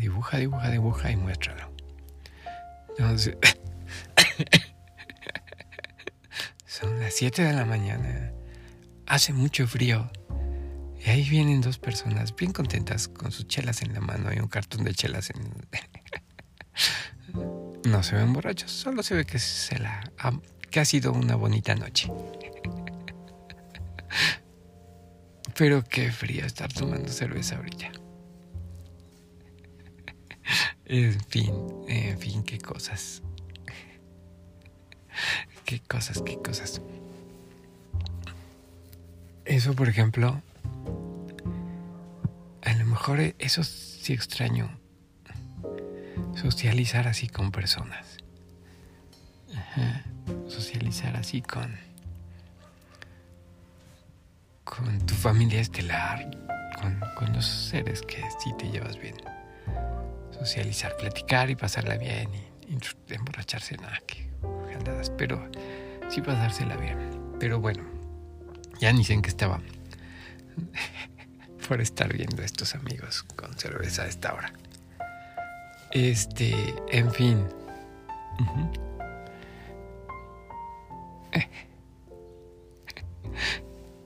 dibuja, 0.01 0.37
dibuja, 0.37 0.70
dibuja 0.70 1.11
y 1.11 1.16
muéstralo. 1.16 1.72
Entonces, 2.90 3.37
son 6.66 7.01
las 7.01 7.14
7 7.14 7.42
de 7.42 7.53
la 7.53 7.64
mañana, 7.64 8.33
hace 9.09 9.33
mucho 9.33 9.66
frío. 9.66 10.09
Y 11.04 11.10
ahí 11.10 11.28
vienen 11.28 11.60
dos 11.60 11.78
personas 11.78 12.34
bien 12.36 12.52
contentas 12.52 13.08
con 13.08 13.32
sus 13.32 13.48
chelas 13.48 13.82
en 13.82 13.92
la 13.92 14.00
mano 14.00 14.32
y 14.32 14.38
un 14.38 14.46
cartón 14.46 14.84
de 14.84 14.94
chelas 14.94 15.30
en... 15.30 15.52
no 17.90 18.02
se 18.04 18.14
ven 18.14 18.32
borrachos, 18.32 18.70
solo 18.70 19.02
se 19.02 19.16
ve 19.16 19.24
que, 19.24 19.40
se 19.40 19.78
la, 19.78 20.00
que 20.70 20.78
ha 20.80 20.84
sido 20.84 21.12
una 21.12 21.34
bonita 21.34 21.74
noche. 21.74 22.08
Pero 25.56 25.82
qué 25.82 26.12
frío 26.12 26.46
estar 26.46 26.72
tomando 26.72 27.08
cerveza 27.08 27.56
ahorita. 27.56 27.90
En 30.84 31.18
fin, 31.28 31.54
en 31.88 32.18
fin, 32.18 32.42
qué 32.42 32.58
cosas. 32.58 33.22
Qué 35.64 35.80
cosas, 35.80 36.20
qué 36.20 36.36
cosas. 36.36 36.82
Eso, 39.46 39.74
por 39.74 39.88
ejemplo, 39.88 40.42
a 42.62 42.75
lo 42.75 42.87
mejor 42.87 43.20
eso 43.38 43.64
sí 43.64 44.12
extraño. 44.12 44.79
Socializar 46.35 47.09
así 47.09 47.29
con 47.29 47.51
personas. 47.51 48.18
Socializar 50.48 51.16
así 51.16 51.42
con. 51.42 51.77
con 54.64 54.98
tu 55.07 55.14
familia 55.14 55.61
estelar. 55.61 56.31
Con, 56.81 57.01
con 57.16 57.33
los 57.33 57.46
seres 57.46 58.03
que 58.03 58.22
sí 58.42 58.53
te 58.59 58.68
llevas 58.68 58.98
bien 58.98 59.14
socializar, 60.44 60.96
platicar 60.96 61.51
y 61.51 61.57
pasarla 61.57 61.96
bien 61.96 62.29
y, 62.35 62.77
emborracharse, 63.12 63.77
nada, 63.77 63.98
que 64.07 64.31
pero 65.16 65.48
sí 66.09 66.20
pasársela 66.20 66.77
bien. 66.77 66.98
Pero 67.38 67.61
bueno, 67.61 67.85
ya 68.81 68.92
ni 68.92 69.05
sé 69.05 69.12
en 69.12 69.22
qué 69.22 69.29
estaba 69.29 69.61
por 71.66 71.81
estar 71.81 72.12
viendo 72.12 72.42
a 72.42 72.44
estos 72.44 72.75
amigos 72.75 73.22
con 73.22 73.57
cerveza 73.59 74.03
a 74.03 74.07
esta 74.07 74.35
hora. 74.35 74.53
Este, 75.90 76.55
en 76.90 77.12
fin. 77.12 77.46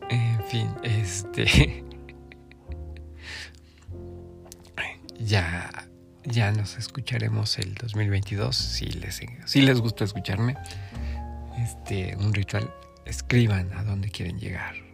en 0.09 0.45
fin, 0.49 0.71
este. 0.83 1.85
ya 5.19 5.71
ya 6.27 6.51
nos 6.51 6.77
escucharemos 6.77 7.59
el 7.59 7.75
2022 7.75 8.57
si 8.57 8.87
les, 8.87 9.21
si 9.47 9.61
les 9.63 9.81
gusta 9.81 10.05
escucharme. 10.05 10.57
Este, 11.59 12.17
un 12.17 12.35
ritual, 12.35 12.73
escriban 13.05 13.73
a 13.73 13.85
dónde 13.85 14.11
quieren 14.11 14.39
llegar. 14.39 14.86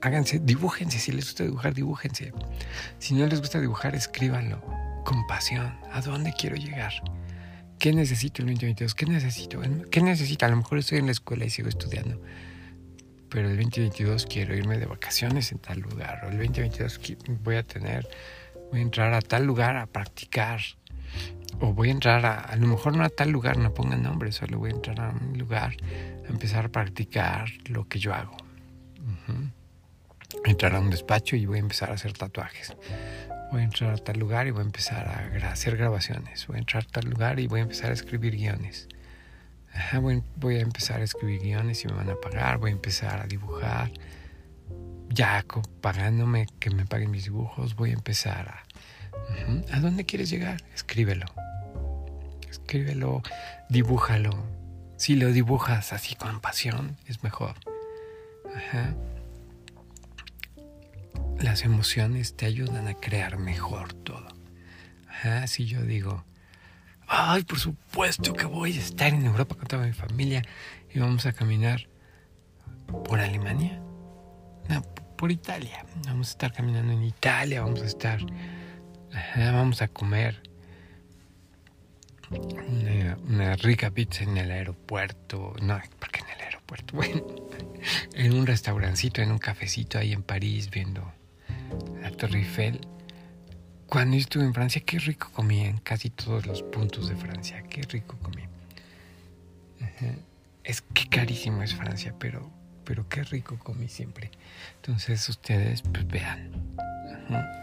Háganse, 0.00 0.38
dibújense, 0.38 0.98
si 0.98 1.12
les 1.12 1.24
gusta 1.24 1.44
dibujar, 1.44 1.74
dibújense. 1.74 2.32
Si 2.98 3.14
no 3.14 3.26
les 3.26 3.40
gusta 3.40 3.60
dibujar, 3.60 3.94
escríbanlo 3.94 4.60
con 5.04 5.26
pasión. 5.26 5.74
¿A 5.92 6.00
dónde 6.00 6.32
quiero 6.32 6.56
llegar? 6.56 6.92
¿Qué 7.78 7.92
necesito 7.92 8.42
el 8.42 8.48
2022? 8.48 8.94
¿Qué 8.94 9.06
necesito? 9.06 9.60
¿Qué 9.90 10.02
necesito? 10.02 10.46
A 10.46 10.48
lo 10.48 10.56
mejor 10.56 10.78
estoy 10.78 10.98
en 10.98 11.06
la 11.06 11.12
escuela 11.12 11.44
y 11.44 11.50
sigo 11.50 11.68
estudiando. 11.68 12.20
Pero 13.28 13.48
el 13.48 13.56
2022 13.56 14.26
quiero 14.26 14.56
irme 14.56 14.78
de 14.78 14.86
vacaciones 14.86 15.52
en 15.52 15.58
tal 15.58 15.80
lugar. 15.80 16.24
O 16.24 16.28
el 16.28 16.38
2022 16.38 17.00
voy 17.42 17.56
a 17.56 17.62
tener 17.62 18.08
voy 18.70 18.80
a 18.80 18.82
entrar 18.82 19.14
a 19.14 19.20
tal 19.20 19.44
lugar 19.44 19.76
a 19.76 19.86
practicar. 19.86 20.60
O 21.60 21.72
voy 21.72 21.88
a 21.88 21.92
entrar 21.92 22.24
a, 22.26 22.38
a 22.38 22.56
lo 22.56 22.66
mejor 22.66 22.96
no 22.96 23.04
a 23.04 23.08
tal 23.08 23.30
lugar, 23.30 23.56
no 23.56 23.72
pongan 23.74 24.02
nombre, 24.02 24.30
solo 24.32 24.58
voy 24.58 24.70
a 24.70 24.74
entrar 24.74 25.00
a 25.00 25.10
un 25.10 25.38
lugar 25.38 25.74
a 26.26 26.30
empezar 26.30 26.66
a 26.66 26.68
practicar 26.68 27.48
lo 27.66 27.88
que 27.88 27.98
yo 27.98 28.14
hago. 28.14 28.36
Entrar 30.44 30.74
a 30.74 30.80
un 30.80 30.90
despacho 30.90 31.36
y 31.36 31.46
voy 31.46 31.58
a 31.58 31.60
empezar 31.60 31.90
a 31.90 31.94
hacer 31.94 32.12
tatuajes. 32.12 32.74
Voy 33.50 33.62
a 33.62 33.64
entrar 33.64 33.94
a 33.94 33.96
tal 33.96 34.18
lugar 34.18 34.46
y 34.46 34.50
voy 34.50 34.62
a 34.62 34.66
empezar 34.66 35.08
a 35.08 35.50
hacer 35.50 35.76
grabaciones. 35.76 36.46
Voy 36.46 36.56
a 36.56 36.58
entrar 36.60 36.84
a 36.84 36.92
tal 36.92 37.08
lugar 37.08 37.40
y 37.40 37.46
voy 37.46 37.60
a 37.60 37.62
empezar 37.62 37.90
a 37.90 37.94
escribir 37.94 38.36
guiones. 38.36 38.88
voy, 40.36 40.56
a 40.56 40.60
empezar 40.60 41.00
a 41.00 41.04
escribir 41.04 41.40
guiones 41.40 41.84
y 41.84 41.88
me 41.88 41.94
van 41.94 42.10
a 42.10 42.16
pagar. 42.16 42.58
Voy 42.58 42.70
a 42.70 42.74
empezar 42.74 43.20
a 43.20 43.26
dibujar 43.26 43.90
ya 45.10 45.44
pagándome 45.80 46.46
que 46.60 46.70
me 46.70 46.84
paguen 46.84 47.10
mis 47.10 47.24
dibujos, 47.24 47.74
voy 47.74 47.90
a 47.90 47.94
empezar 47.94 48.48
a... 48.48 49.74
¿A 49.74 49.80
dónde 49.80 50.04
quieres 50.04 50.30
llegar? 50.30 50.62
Escríbelo. 50.74 51.26
Escríbelo, 52.48 53.22
dibújalo. 53.68 54.30
Si 54.96 55.16
lo 55.16 55.32
dibujas 55.32 55.92
así 55.92 56.14
con 56.14 56.40
pasión, 56.40 56.96
es 57.06 57.22
mejor. 57.22 57.54
Ajá. 58.54 58.94
Las 61.40 61.62
emociones 61.62 62.36
te 62.36 62.46
ayudan 62.46 62.88
a 62.88 62.94
crear 62.94 63.38
mejor 63.38 63.92
todo. 63.92 64.28
Ajá, 65.08 65.46
si 65.46 65.66
yo 65.66 65.82
digo, 65.82 66.24
ay, 67.06 67.44
por 67.44 67.58
supuesto 67.58 68.32
que 68.32 68.44
voy 68.44 68.76
a 68.76 68.80
estar 68.80 69.12
en 69.14 69.24
Europa 69.24 69.54
con 69.54 69.66
toda 69.66 69.86
mi 69.86 69.92
familia 69.92 70.42
y 70.92 70.98
vamos 70.98 71.26
a 71.26 71.32
caminar 71.32 71.88
por 73.04 73.20
Alemania. 73.20 73.80
No, 74.68 74.82
por 75.16 75.30
Italia. 75.30 75.84
Vamos 76.06 76.28
a 76.28 76.30
estar 76.32 76.52
caminando 76.52 76.92
en 76.92 77.02
Italia, 77.02 77.62
vamos 77.62 77.82
a 77.82 77.86
estar, 77.86 78.20
vamos 79.36 79.82
a 79.82 79.88
comer 79.88 80.42
una, 83.26 83.56
rica 83.56 83.90
pizza 83.90 84.24
en 84.24 84.36
el 84.36 84.50
aeropuerto. 84.50 85.54
No, 85.62 85.80
porque 85.98 86.20
en 86.20 86.30
el 86.30 86.40
aeropuerto? 86.40 86.58
Bueno, 86.92 87.24
en 88.12 88.34
un 88.34 88.46
restaurancito, 88.46 89.22
en 89.22 89.30
un 89.32 89.38
cafecito 89.38 89.98
ahí 89.98 90.12
en 90.12 90.22
París, 90.22 90.68
viendo 90.68 91.14
la 92.00 92.10
Torre 92.10 92.38
Eiffel. 92.38 92.80
Cuando 93.86 94.16
estuve 94.16 94.44
en 94.44 94.54
Francia, 94.54 94.82
qué 94.84 94.98
rico 94.98 95.30
comí 95.32 95.60
en 95.60 95.78
casi 95.78 96.10
todos 96.10 96.46
los 96.46 96.62
puntos 96.62 97.08
de 97.08 97.16
Francia. 97.16 97.62
Qué 97.70 97.82
rico 97.82 98.16
comí. 98.22 98.42
Es 100.64 100.82
que 100.82 101.08
carísimo 101.08 101.62
es 101.62 101.74
Francia, 101.74 102.14
pero, 102.18 102.50
pero 102.84 103.08
qué 103.08 103.22
rico 103.24 103.58
comí 103.58 103.88
siempre. 103.88 104.30
Entonces 104.76 105.26
ustedes 105.28 105.82
pues 105.82 106.06
vean 106.06 106.52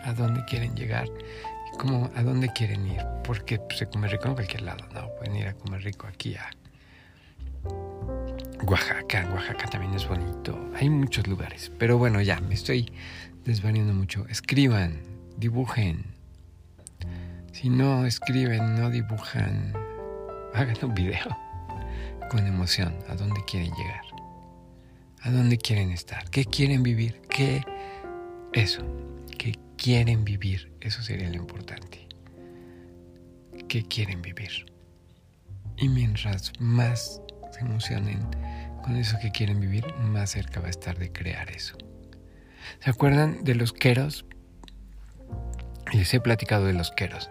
a 0.03 0.13
dónde 0.13 0.43
quieren 0.45 0.75
llegar 0.75 1.07
como 1.77 2.09
a 2.15 2.23
dónde 2.23 2.51
quieren 2.53 2.87
ir, 2.87 3.01
porque 3.23 3.59
pues, 3.59 3.79
se 3.79 3.87
come 3.87 4.07
rico 4.07 4.27
en 4.27 4.35
cualquier 4.35 4.61
lado, 4.61 4.87
¿no? 4.93 5.09
Pueden 5.15 5.35
ir 5.35 5.47
a 5.47 5.53
comer 5.53 5.83
rico 5.83 6.07
aquí 6.07 6.35
a 6.35 6.49
Oaxaca, 8.67 9.29
Oaxaca 9.33 9.67
también 9.67 9.93
es 9.93 10.07
bonito, 10.07 10.71
hay 10.75 10.89
muchos 10.89 11.27
lugares, 11.27 11.71
pero 11.77 11.97
bueno, 11.97 12.21
ya 12.21 12.39
me 12.39 12.53
estoy 12.53 12.91
desvariando 13.43 13.93
mucho. 13.93 14.25
Escriban, 14.27 15.01
dibujen. 15.37 16.05
Si 17.51 17.69
no 17.69 18.05
escriben, 18.05 18.75
no 18.75 18.89
dibujan, 18.89 19.73
hagan 20.53 20.77
un 20.81 20.93
video 20.93 21.37
con 22.29 22.45
emoción, 22.47 22.95
a 23.07 23.15
dónde 23.15 23.41
quieren 23.45 23.71
llegar, 23.73 24.01
a 25.21 25.31
dónde 25.31 25.57
quieren 25.57 25.91
estar, 25.91 26.29
qué 26.29 26.45
quieren 26.45 26.83
vivir, 26.83 27.21
qué 27.29 27.63
eso 28.53 28.83
quieren 29.85 30.25
vivir, 30.25 30.71
eso 30.81 31.01
sería 31.01 31.29
lo 31.29 31.35
importante. 31.35 32.07
¿Qué 33.67 33.83
quieren 33.83 34.21
vivir? 34.21 34.65
Y 35.77 35.89
mientras 35.89 36.51
más 36.59 37.21
se 37.51 37.59
emocionen 37.59 38.19
con 38.85 38.97
eso 38.97 39.17
que 39.19 39.31
quieren 39.31 39.59
vivir, 39.59 39.83
más 39.95 40.29
cerca 40.29 40.59
va 40.59 40.67
a 40.67 40.69
estar 40.69 40.99
de 40.99 41.11
crear 41.11 41.49
eso. 41.49 41.75
¿Se 42.79 42.91
acuerdan 42.91 43.43
de 43.43 43.55
los 43.55 43.73
queros? 43.73 44.25
Les 45.91 46.13
he 46.13 46.19
platicado 46.19 46.65
de 46.65 46.73
los 46.73 46.91
queros. 46.91 47.27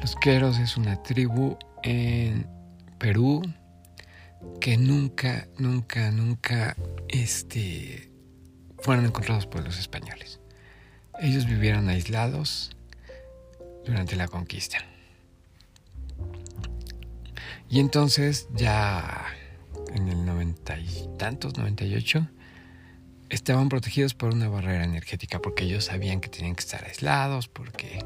Los 0.00 0.14
queros 0.14 0.60
es 0.60 0.76
una 0.76 1.02
tribu 1.02 1.58
en 1.82 2.46
Perú 3.00 3.42
que 4.60 4.76
nunca, 4.76 5.48
nunca, 5.58 6.12
nunca 6.12 6.76
este, 7.08 8.12
fueron 8.78 9.04
encontrados 9.04 9.46
por 9.46 9.64
los 9.64 9.80
españoles. 9.80 10.38
Ellos 11.20 11.44
vivieron 11.46 11.88
aislados 11.88 12.76
durante 13.84 14.14
la 14.14 14.28
conquista. 14.28 14.78
Y 17.68 17.80
entonces 17.80 18.46
ya 18.54 19.24
en 19.94 20.08
el 20.08 20.24
noventa 20.24 20.78
y 20.78 21.08
tantos, 21.18 21.56
98, 21.56 22.28
estaban 23.30 23.68
protegidos 23.68 24.14
por 24.14 24.34
una 24.34 24.48
barrera 24.48 24.84
energética 24.84 25.40
porque 25.40 25.64
ellos 25.64 25.84
sabían 25.86 26.20
que 26.20 26.28
tenían 26.28 26.54
que 26.54 26.60
estar 26.60 26.84
aislados, 26.84 27.48
porque 27.48 28.04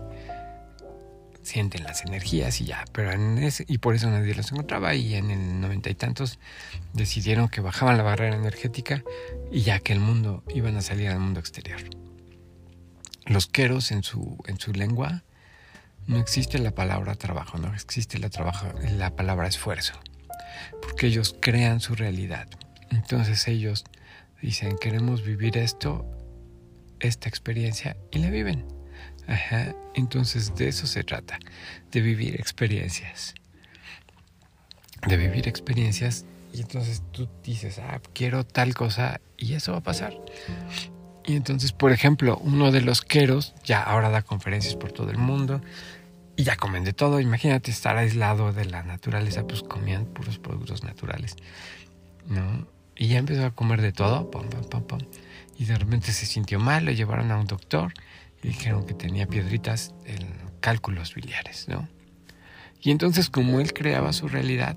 sienten 1.43 1.85
las 1.85 2.05
energías 2.05 2.61
y 2.61 2.67
ya, 2.67 2.85
pero 2.93 3.11
en 3.13 3.39
ese, 3.39 3.65
y 3.67 3.79
por 3.79 3.95
eso 3.95 4.11
nadie 4.11 4.35
los 4.35 4.53
encontraba 4.53 4.95
y 4.95 5.15
en 5.15 5.31
el 5.31 5.61
noventa 5.61 5.89
y 5.89 5.95
tantos 5.95 6.39
decidieron 6.93 7.49
que 7.49 7.63
bajaban 7.63 7.97
la 7.97 8.03
barrera 8.03 8.37
energética 8.37 9.03
y 9.51 9.63
ya 9.63 9.81
que 9.81 9.95
el 9.95 10.01
mundo 10.01 10.45
iban 10.55 10.77
a 10.77 10.83
salir 10.83 11.09
al 11.09 11.21
mundo 11.21 11.41
exterior. 11.41 11.81
Los 13.25 13.47
queros 13.47 13.93
en 13.93 14.03
su, 14.03 14.39
en 14.47 14.59
su 14.59 14.73
lengua 14.73 15.25
no 16.07 16.19
existe 16.19 16.59
la 16.59 16.71
palabra 16.71 17.15
trabajo, 17.15 17.59
no 17.59 17.73
existe 17.75 18.19
la, 18.19 18.31
trabajo, 18.31 18.67
la 18.97 19.15
palabra 19.17 19.49
esfuerzo, 19.49 19.95
porque 20.83 21.07
ellos 21.07 21.37
crean 21.41 21.81
su 21.81 21.95
realidad. 21.95 22.49
Entonces 22.91 23.47
ellos 23.49 23.85
dicen, 24.41 24.77
queremos 24.79 25.25
vivir 25.25 25.57
esto, 25.57 26.07
esta 27.01 27.29
experiencia, 27.29 27.97
y 28.11 28.19
la 28.19 28.31
viven. 28.31 28.65
Ajá. 29.27 29.75
Entonces 29.95 30.55
de 30.55 30.69
eso 30.69 30.87
se 30.87 31.05
trata, 31.05 31.39
de 31.93 32.01
vivir 32.01 32.35
experiencias. 32.37 33.35
De 35.07 35.17
vivir 35.17 35.47
experiencias 35.49 36.25
y 36.53 36.61
entonces 36.61 37.03
tú 37.13 37.29
dices, 37.45 37.79
ah, 37.79 38.01
quiero 38.15 38.45
tal 38.45 38.75
cosa 38.75 39.21
y 39.37 39.55
eso 39.55 39.73
va 39.73 39.79
a 39.79 39.83
pasar. 39.83 40.15
Y 41.25 41.37
entonces, 41.37 41.73
por 41.73 41.93
ejemplo, 41.93 42.39
uno 42.43 42.73
de 42.73 42.81
los 42.81 43.03
queros 43.03 43.55
ya 43.65 43.83
ahora 43.83 44.09
da 44.09 44.23
conferencias 44.23 44.77
por 44.77 44.93
todo 44.93 45.11
el 45.11 45.19
mundo 45.19 45.61
y 46.39 46.45
ya 46.45 46.57
comen 46.57 46.85
de 46.85 46.93
todo. 46.93 47.19
Imagínate 47.19 47.73
estar 47.73 47.97
aislado 47.97 48.53
de 48.53 48.65
la 48.65 48.85
naturaleza, 48.85 49.45
pues 49.45 49.65
comían 49.65 50.07
puros 50.07 50.39
productos 50.39 50.85
naturales, 50.85 51.35
¿no? 52.29 52.65
Y 52.95 53.09
ya 53.09 53.19
empezó 53.19 53.45
a 53.45 53.51
comer 53.51 53.83
de 53.83 53.91
todo, 53.91 54.31
pum, 54.31 54.47
Y 55.59 55.65
de 55.65 55.77
repente 55.77 56.13
se 56.13 56.27
sintió 56.27 56.61
mal, 56.61 56.85
lo 56.85 56.93
llevaron 56.93 57.33
a 57.33 57.41
un 57.41 57.49
doctor 57.49 57.93
y 58.41 58.49
dijeron 58.49 58.87
que 58.87 58.95
tenía 58.95 59.27
piedritas 59.27 59.93
en 60.05 60.29
cálculos 60.61 61.13
biliares, 61.13 61.67
¿no? 61.67 61.89
Y 62.81 62.93
entonces, 62.93 63.31
como 63.31 63.59
él 63.59 63.73
creaba 63.73 64.13
su 64.13 64.29
realidad, 64.29 64.77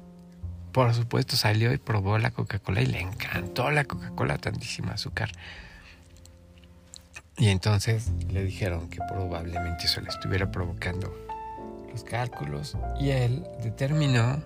por 0.71 0.91
supuesto 0.95 1.35
salió 1.35 1.71
y 1.73 1.77
probó 1.77 2.17
la 2.17 2.31
Coca-Cola 2.31 2.81
y 2.81 2.87
le 2.87 3.01
encantó 3.01 3.69
la 3.69 3.85
Coca-Cola, 3.85 4.39
tantísima 4.39 4.93
azúcar. 4.93 5.31
Y 7.37 7.49
entonces 7.49 8.11
le 8.31 8.43
dijeron 8.43 8.89
que 8.89 8.97
probablemente 9.07 9.85
eso 9.85 10.01
le 10.01 10.09
estuviera 10.09 10.51
provocando 10.51 11.30
los 11.91 12.03
cálculos 12.03 12.77
y 12.99 13.09
él 13.09 13.43
determinó 13.63 14.41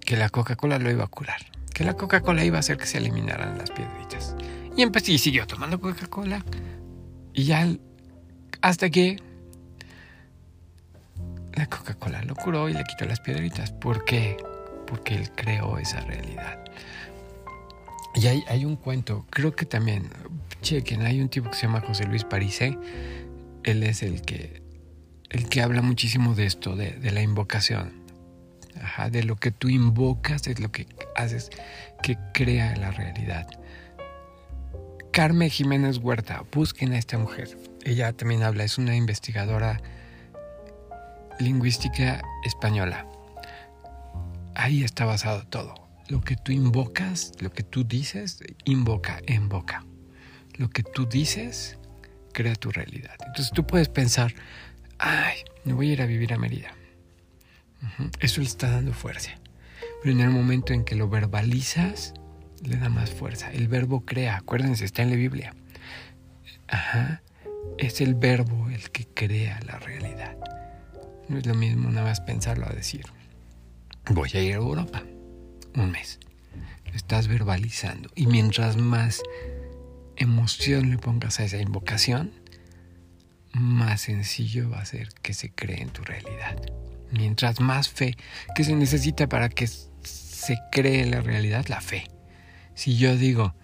que 0.00 0.16
la 0.16 0.28
Coca-Cola 0.28 0.78
lo 0.78 0.90
iba 0.90 1.04
a 1.04 1.08
curar, 1.08 1.40
que 1.72 1.84
la 1.84 1.94
Coca-Cola 1.94 2.44
iba 2.44 2.56
a 2.56 2.60
hacer 2.60 2.76
que 2.76 2.86
se 2.86 2.98
eliminaran 2.98 3.58
las 3.58 3.70
piedritas. 3.70 4.36
Y 4.76 4.82
empecé 4.82 5.12
y 5.12 5.18
siguió 5.18 5.46
tomando 5.46 5.80
Coca-Cola 5.80 6.44
y 7.32 7.44
ya 7.44 7.66
hasta 8.60 8.90
que 8.90 9.16
la 11.54 11.66
Coca-Cola 11.66 12.22
lo 12.22 12.34
curó 12.34 12.68
y 12.68 12.74
le 12.74 12.84
quitó 12.84 13.04
las 13.04 13.20
piedritas. 13.20 13.72
¿Por 13.72 14.04
qué? 14.04 14.36
Porque 14.86 15.14
él 15.14 15.30
creó 15.32 15.78
esa 15.78 16.00
realidad. 16.00 16.64
Y 18.14 18.26
hay, 18.26 18.44
hay 18.48 18.64
un 18.64 18.76
cuento, 18.76 19.26
creo 19.30 19.54
que 19.54 19.64
también, 19.64 20.10
chequen, 20.60 21.02
hay 21.02 21.20
un 21.20 21.28
tipo 21.28 21.50
que 21.50 21.56
se 21.56 21.66
llama 21.66 21.80
José 21.80 22.04
Luis 22.04 22.24
Parise, 22.24 22.78
él 23.64 23.82
es 23.82 24.02
el 24.02 24.20
que, 24.22 24.61
el 25.32 25.48
que 25.48 25.62
habla 25.62 25.82
muchísimo 25.82 26.34
de 26.34 26.46
esto, 26.46 26.76
de, 26.76 27.10
la 27.10 27.22
invocación. 27.22 28.02
De 29.10 29.22
lo 29.22 29.36
que 29.36 29.50
tú 29.50 29.68
invocas 29.68 30.46
es 30.46 30.60
lo 30.60 30.70
que 30.70 30.86
haces 31.16 31.50
que 32.02 32.16
crea 32.32 32.76
la 32.76 32.90
realidad. 32.90 33.46
Carmen 35.10 35.50
Jiménez 35.50 35.98
Huerta, 35.98 36.44
busquen 36.52 36.92
a 36.92 36.98
esta 36.98 37.18
mujer. 37.18 37.58
Ella 37.84 38.12
también 38.12 38.42
habla, 38.42 38.64
es 38.64 38.78
una 38.78 38.96
investigadora 38.96 39.80
lingüística 41.38 42.22
española. 42.44 43.06
Ahí 44.54 44.84
está 44.84 45.04
basado 45.04 45.44
todo 45.46 45.82
lo 46.08 46.20
que 46.20 46.36
tú 46.36 46.52
invocas, 46.52 47.32
lo 47.40 47.50
que 47.50 47.62
tú 47.62 47.84
dices, 47.84 48.40
invoca 48.64 49.20
en 49.26 49.48
boca. 49.48 49.84
Lo 50.56 50.68
que 50.68 50.82
tú 50.82 51.06
dices, 51.06 51.78
crea 52.32 52.54
tu 52.54 52.70
realidad. 52.70 53.14
Entonces 53.26 53.50
tú 53.52 53.66
puedes 53.66 53.88
pensar, 53.88 54.34
ay, 55.02 55.38
me 55.64 55.72
voy 55.72 55.90
a 55.90 55.92
ir 55.94 56.02
a 56.02 56.06
vivir 56.06 56.32
a 56.32 56.38
Mérida. 56.38 56.74
Eso 58.20 58.40
le 58.40 58.46
está 58.46 58.70
dando 58.70 58.92
fuerza. 58.92 59.32
Pero 60.00 60.14
en 60.14 60.20
el 60.20 60.30
momento 60.30 60.72
en 60.72 60.84
que 60.84 60.94
lo 60.94 61.08
verbalizas, 61.08 62.14
le 62.62 62.76
da 62.76 62.88
más 62.88 63.10
fuerza. 63.10 63.50
El 63.50 63.66
verbo 63.66 64.04
crea, 64.04 64.36
acuérdense, 64.36 64.84
está 64.84 65.02
en 65.02 65.10
la 65.10 65.16
Biblia. 65.16 65.54
Ajá. 66.68 67.20
Es 67.78 68.00
el 68.00 68.14
verbo 68.14 68.70
el 68.70 68.90
que 68.90 69.06
crea 69.06 69.60
la 69.66 69.78
realidad. 69.80 70.36
No 71.28 71.38
es 71.38 71.46
lo 71.46 71.54
mismo 71.54 71.90
nada 71.90 72.06
más 72.06 72.20
pensarlo 72.20 72.66
a 72.66 72.72
decir, 72.72 73.04
voy 74.10 74.30
a 74.34 74.40
ir 74.40 74.52
a 74.52 74.56
Europa 74.56 75.02
un 75.74 75.90
mes. 75.90 76.20
Lo 76.86 76.92
estás 76.94 77.26
verbalizando. 77.26 78.08
Y 78.14 78.26
mientras 78.26 78.76
más 78.76 79.22
emoción 80.16 80.90
le 80.90 80.98
pongas 80.98 81.40
a 81.40 81.44
esa 81.44 81.58
invocación, 81.58 82.32
más 83.52 84.02
sencillo 84.02 84.70
va 84.70 84.80
a 84.80 84.84
ser 84.84 85.08
que 85.22 85.34
se 85.34 85.50
cree 85.50 85.82
en 85.82 85.90
tu 85.90 86.02
realidad. 86.02 86.56
Mientras 87.10 87.60
más 87.60 87.88
fe 87.88 88.16
que 88.54 88.64
se 88.64 88.74
necesita 88.74 89.28
para 89.28 89.48
que 89.48 89.66
se 89.66 90.58
cree 90.70 91.06
la 91.06 91.20
realidad, 91.20 91.66
la 91.68 91.80
fe. 91.80 92.08
Si 92.74 92.96
yo 92.96 93.16
digo, 93.16 93.54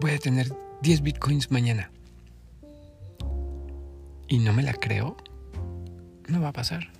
voy 0.00 0.12
a 0.12 0.18
tener 0.18 0.54
10 0.82 1.02
bitcoins 1.02 1.50
mañana 1.50 1.90
y 4.28 4.38
no 4.38 4.52
me 4.52 4.62
la 4.62 4.74
creo, 4.74 5.16
no 6.28 6.40
va 6.40 6.48
a 6.48 6.52
pasar. 6.52 6.90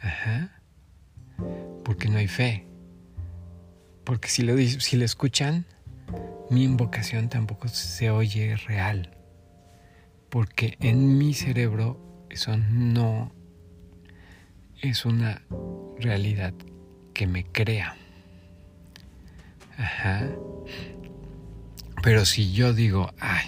Ajá. 0.00 0.50
Porque 1.84 2.08
no 2.08 2.18
hay 2.18 2.28
fe. 2.28 2.66
Porque 4.04 4.28
si 4.28 4.42
lo, 4.42 4.56
si 4.56 4.96
lo 4.96 5.04
escuchan, 5.04 5.66
mi 6.48 6.64
invocación 6.64 7.28
tampoco 7.28 7.68
se 7.68 8.10
oye 8.10 8.56
real. 8.56 9.19
Porque 10.30 10.76
en 10.80 11.18
mi 11.18 11.34
cerebro 11.34 12.26
eso 12.30 12.56
no 12.56 13.32
es 14.80 15.04
una 15.04 15.42
realidad 15.98 16.54
que 17.12 17.26
me 17.26 17.44
crea. 17.44 17.96
Ajá. 19.76 20.28
Pero 22.02 22.24
si 22.24 22.52
yo 22.52 22.72
digo, 22.72 23.12
ay, 23.18 23.46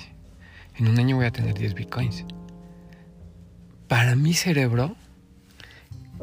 en 0.77 0.89
un 0.89 0.99
año 0.99 1.17
voy 1.17 1.27
a 1.27 1.31
tener 1.31 1.55
10 1.55 1.75
bitcoins. 1.75 2.25
Para 3.89 4.17
mi 4.17 4.35
cerebro, 4.35 4.97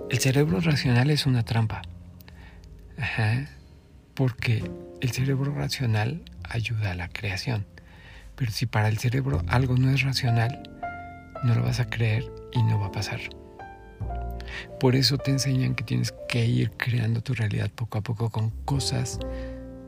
el 0.09 0.19
cerebro 0.19 0.59
racional 0.59 1.09
es 1.09 1.25
una 1.25 1.43
trampa. 1.43 1.81
Ajá. 2.97 3.47
Porque 4.13 4.69
el 5.01 5.11
cerebro 5.11 5.53
racional 5.53 6.23
ayuda 6.43 6.91
a 6.91 6.95
la 6.95 7.07
creación. 7.07 7.65
Pero 8.39 8.53
si 8.53 8.65
para 8.65 8.87
el 8.87 8.97
cerebro 8.97 9.43
algo 9.49 9.75
no 9.75 9.91
es 9.91 10.01
racional, 10.01 10.63
no 11.43 11.55
lo 11.55 11.63
vas 11.63 11.81
a 11.81 11.89
creer 11.89 12.23
y 12.53 12.63
no 12.63 12.79
va 12.79 12.85
a 12.85 12.91
pasar. 12.93 13.19
Por 14.79 14.95
eso 14.95 15.17
te 15.17 15.31
enseñan 15.31 15.75
que 15.75 15.83
tienes 15.83 16.13
que 16.29 16.45
ir 16.45 16.71
creando 16.71 17.21
tu 17.21 17.33
realidad 17.33 17.69
poco 17.69 17.97
a 17.97 18.01
poco 18.01 18.29
con 18.29 18.51
cosas 18.63 19.19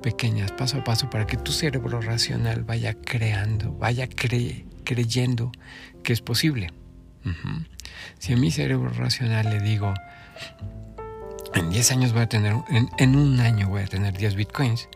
pequeñas, 0.04 0.52
paso 0.52 0.80
a 0.80 0.84
paso, 0.84 1.10
para 1.10 1.26
que 1.26 1.38
tu 1.38 1.54
cerebro 1.54 2.02
racional 2.02 2.64
vaya 2.64 2.94
creando, 2.94 3.72
vaya 3.72 4.10
creyendo 4.10 5.54
que 6.04 6.12
es 6.12 6.20
posible. 6.20 6.74
Si 8.20 8.34
a 8.34 8.38
mi 8.38 8.52
cerebro 8.52 8.90
racional 8.90 9.50
le 9.50 9.62
digo, 9.62 9.94
en 11.54 11.70
10 11.70 11.92
años 11.94 12.12
voy 12.12 12.24
a 12.24 12.28
tener, 12.28 12.54
en, 12.70 12.90
en, 12.98 13.16
un 13.16 13.40
año 13.40 13.70
voy 13.70 13.84
a 13.84 13.88
tener 13.88 14.18
10 14.18 14.36
bitcoins, 14.36 14.90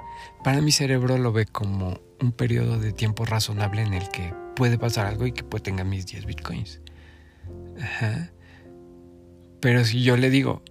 para 0.44 0.60
mi 0.60 0.74
cerebro 0.74 1.18
lo 1.18 1.32
ve 1.32 1.46
como 1.46 2.02
un 2.22 2.32
periodo 2.32 2.80
de 2.80 2.94
tiempo 2.94 3.26
razonable 3.26 3.82
en 3.82 3.94
el 3.94 4.10
que 4.10 4.34
puede 4.56 4.78
pasar 4.78 5.06
algo 5.06 5.28
y 5.28 5.32
que 5.32 5.44
puede 5.44 5.64
tenga 5.64 5.84
mis 5.84 6.06
10 6.06 6.26
bitcoins. 6.26 6.82
Ajá. 7.82 8.32
Pero 9.60 9.84
si 9.84 10.04
yo 10.04 10.18
le 10.18 10.30
digo, 10.30 10.64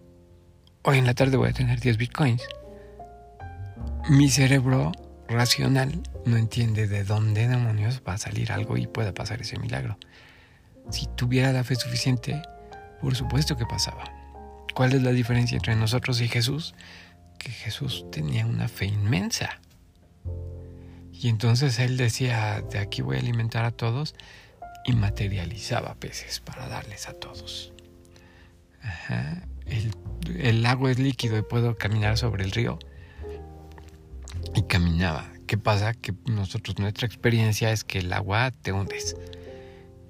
hoy 0.82 0.98
en 0.98 1.06
la 1.06 1.14
tarde 1.14 1.36
voy 1.36 1.50
a 1.50 1.52
tener 1.52 1.80
10 1.80 1.96
bitcoins, 1.96 2.42
mi 4.08 4.28
cerebro 4.28 4.92
racional 5.28 6.02
no 6.24 6.36
entiende 6.36 6.86
de 6.86 7.04
dónde 7.04 7.48
demonios 7.48 8.02
va 8.06 8.14
a 8.14 8.18
salir 8.18 8.52
algo 8.52 8.76
y 8.76 8.86
pueda 8.86 9.12
pasar 9.12 9.40
ese 9.40 9.58
milagro. 9.58 9.98
Si 10.90 11.06
tuviera 11.16 11.52
la 11.52 11.64
fe 11.64 11.74
suficiente, 11.74 12.42
por 13.00 13.16
supuesto 13.16 13.56
que 13.56 13.66
pasaba. 13.66 14.04
¿Cuál 14.74 14.92
es 14.92 15.02
la 15.02 15.12
diferencia 15.12 15.56
entre 15.56 15.76
nosotros 15.76 16.20
y 16.20 16.28
Jesús? 16.28 16.74
Que 17.38 17.50
Jesús 17.50 18.06
tenía 18.10 18.46
una 18.46 18.68
fe 18.68 18.86
inmensa. 18.86 19.60
Y 21.24 21.30
entonces 21.30 21.78
él 21.78 21.96
decía, 21.96 22.60
de 22.70 22.78
aquí 22.78 23.00
voy 23.00 23.16
a 23.16 23.20
alimentar 23.20 23.64
a 23.64 23.70
todos 23.70 24.14
y 24.84 24.92
materializaba 24.92 25.94
peces 25.94 26.40
para 26.40 26.68
darles 26.68 27.08
a 27.08 27.14
todos. 27.14 27.72
El, 29.64 29.90
el 30.36 30.62
lago 30.62 30.90
es 30.90 30.98
líquido 30.98 31.38
y 31.38 31.42
puedo 31.42 31.78
caminar 31.78 32.18
sobre 32.18 32.44
el 32.44 32.50
río. 32.50 32.78
Y 34.54 34.64
caminaba. 34.64 35.32
¿Qué 35.46 35.56
pasa? 35.56 35.94
Que 35.94 36.12
nosotros, 36.26 36.78
nuestra 36.78 37.06
experiencia 37.06 37.72
es 37.72 37.84
que 37.84 38.00
el 38.00 38.12
agua 38.12 38.50
te 38.50 38.72
hundes. 38.72 39.16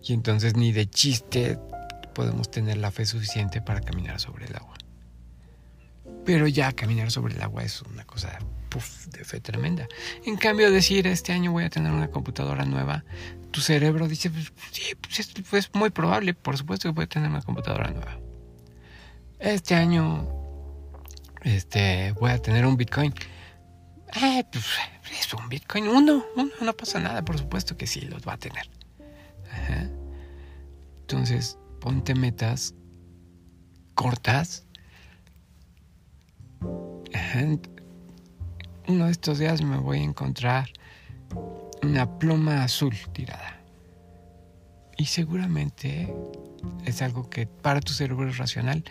Y 0.03 0.15
entonces 0.15 0.57
ni 0.57 0.73
de 0.73 0.91
chiste 0.91 1.61
podemos 2.13 2.51
tener 2.51 2.79
la 2.79 2.91
fe 2.91 3.07
suficiente 3.07 3.63
para 3.63 3.83
caminar 3.83 4.19
sobre 4.19 4.47
el 4.47 4.57
agua. 4.57 4.75
Pero 6.25 6.49
ya 6.49 6.73
caminar 6.73 7.13
sobre 7.13 7.35
el 7.35 7.43
agua 7.43 7.63
es 7.63 7.83
una 7.83 8.05
cosa 8.05 8.37
de 9.11 9.25
fe 9.25 9.41
tremenda. 9.41 9.89
En 10.25 10.37
cambio, 10.37 10.71
decir 10.71 11.07
este 11.07 11.33
año 11.33 11.53
voy 11.53 11.65
a 11.65 11.71
tener 11.71 11.93
una 11.93 12.09
computadora 12.09 12.65
nueva, 12.65 13.05
tu 13.51 13.61
cerebro 13.61 14.09
dice, 14.09 14.31
pues, 14.31 14.53
sí, 14.73 14.95
pues 15.01 15.21
es, 15.21 15.35
pues, 15.49 15.71
muy 15.75 15.91
probable, 15.91 16.35
por 16.35 16.57
supuesto 16.57 16.89
que 16.89 16.95
voy 16.95 17.05
a 17.05 17.09
tener 17.09 17.31
una 17.31 17.43
computadora 17.43 17.91
nueva. 17.91 18.19
Este 19.39 19.75
año 19.75 20.29
este, 21.43 22.13
voy 22.13 22.31
a 22.31 22.39
tener 22.39 22.67
un 22.67 22.77
Bitcoin. 22.77 23.15
Eh, 24.17 24.45
pues 24.51 24.65
es 25.21 25.35
un 25.35 25.49
Bitcoin, 25.49 25.89
uno, 25.89 26.25
uno, 26.37 26.51
no 26.61 26.73
pasa 26.73 26.99
nada, 27.01 27.25
por 27.25 27.39
supuesto 27.39 27.77
que 27.77 27.87
sí, 27.87 28.01
los 28.03 28.27
va 28.27 28.35
a 28.35 28.39
tener. 28.39 28.69
Entonces, 31.03 31.59
ponte 31.81 32.15
metas 32.15 32.75
cortas. 33.95 34.67
Uno 38.87 39.07
de 39.07 39.13
estos 39.13 39.39
días 39.39 39.63
me 39.63 39.79
voy 39.79 39.99
a 39.99 40.03
encontrar 40.03 40.69
una 41.83 42.19
pluma 42.19 42.65
azul 42.65 42.95
tirada. 43.13 43.61
Y 44.97 45.07
seguramente 45.07 46.13
es 46.85 47.03
algo 47.03 47.29
que 47.31 47.47
para 47.47 47.81
tu 47.81 47.93
cerebro 47.93 48.31
racional 48.33 48.85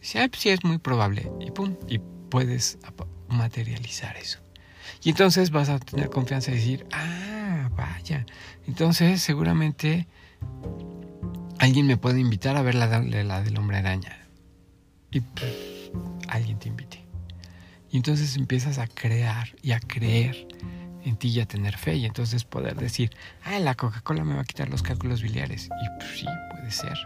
sí, 0.00 0.18
sí 0.36 0.50
es 0.50 0.64
muy 0.64 0.78
probable. 0.78 1.30
Y 1.40 1.50
pum, 1.50 1.76
y 1.88 1.98
puedes 1.98 2.78
materializar 3.28 4.16
eso. 4.16 4.38
Y 5.02 5.10
entonces 5.10 5.50
vas 5.50 5.68
a 5.68 5.78
tener 5.78 6.10
confianza 6.10 6.50
y 6.50 6.54
decir, 6.54 6.86
ah, 6.92 7.70
vaya. 7.76 8.24
Entonces 8.66 9.20
seguramente 9.20 10.06
alguien 11.58 11.86
me 11.86 11.96
puede 11.96 12.20
invitar 12.20 12.56
a 12.56 12.62
ver 12.62 12.74
la, 12.74 12.86
la 13.00 13.42
del 13.42 13.58
hombre 13.58 13.78
araña. 13.78 14.16
Y 15.10 15.22
alguien 16.28 16.58
te 16.58 16.68
invite. 16.68 16.93
Y 17.94 17.98
entonces 17.98 18.34
empiezas 18.34 18.78
a 18.78 18.88
crear 18.88 19.54
y 19.62 19.70
a 19.70 19.78
creer 19.78 20.48
en 21.04 21.16
ti 21.16 21.28
y 21.28 21.38
a 21.38 21.46
tener 21.46 21.76
fe. 21.78 21.94
Y 21.94 22.06
entonces 22.06 22.42
poder 22.42 22.74
decir, 22.74 23.12
ah, 23.44 23.60
la 23.60 23.76
Coca-Cola 23.76 24.24
me 24.24 24.34
va 24.34 24.40
a 24.40 24.44
quitar 24.44 24.68
los 24.68 24.82
cálculos 24.82 25.22
biliares. 25.22 25.66
Y 25.66 25.98
pues 26.00 26.18
sí, 26.18 26.26
puede 26.50 26.72
ser. 26.72 26.98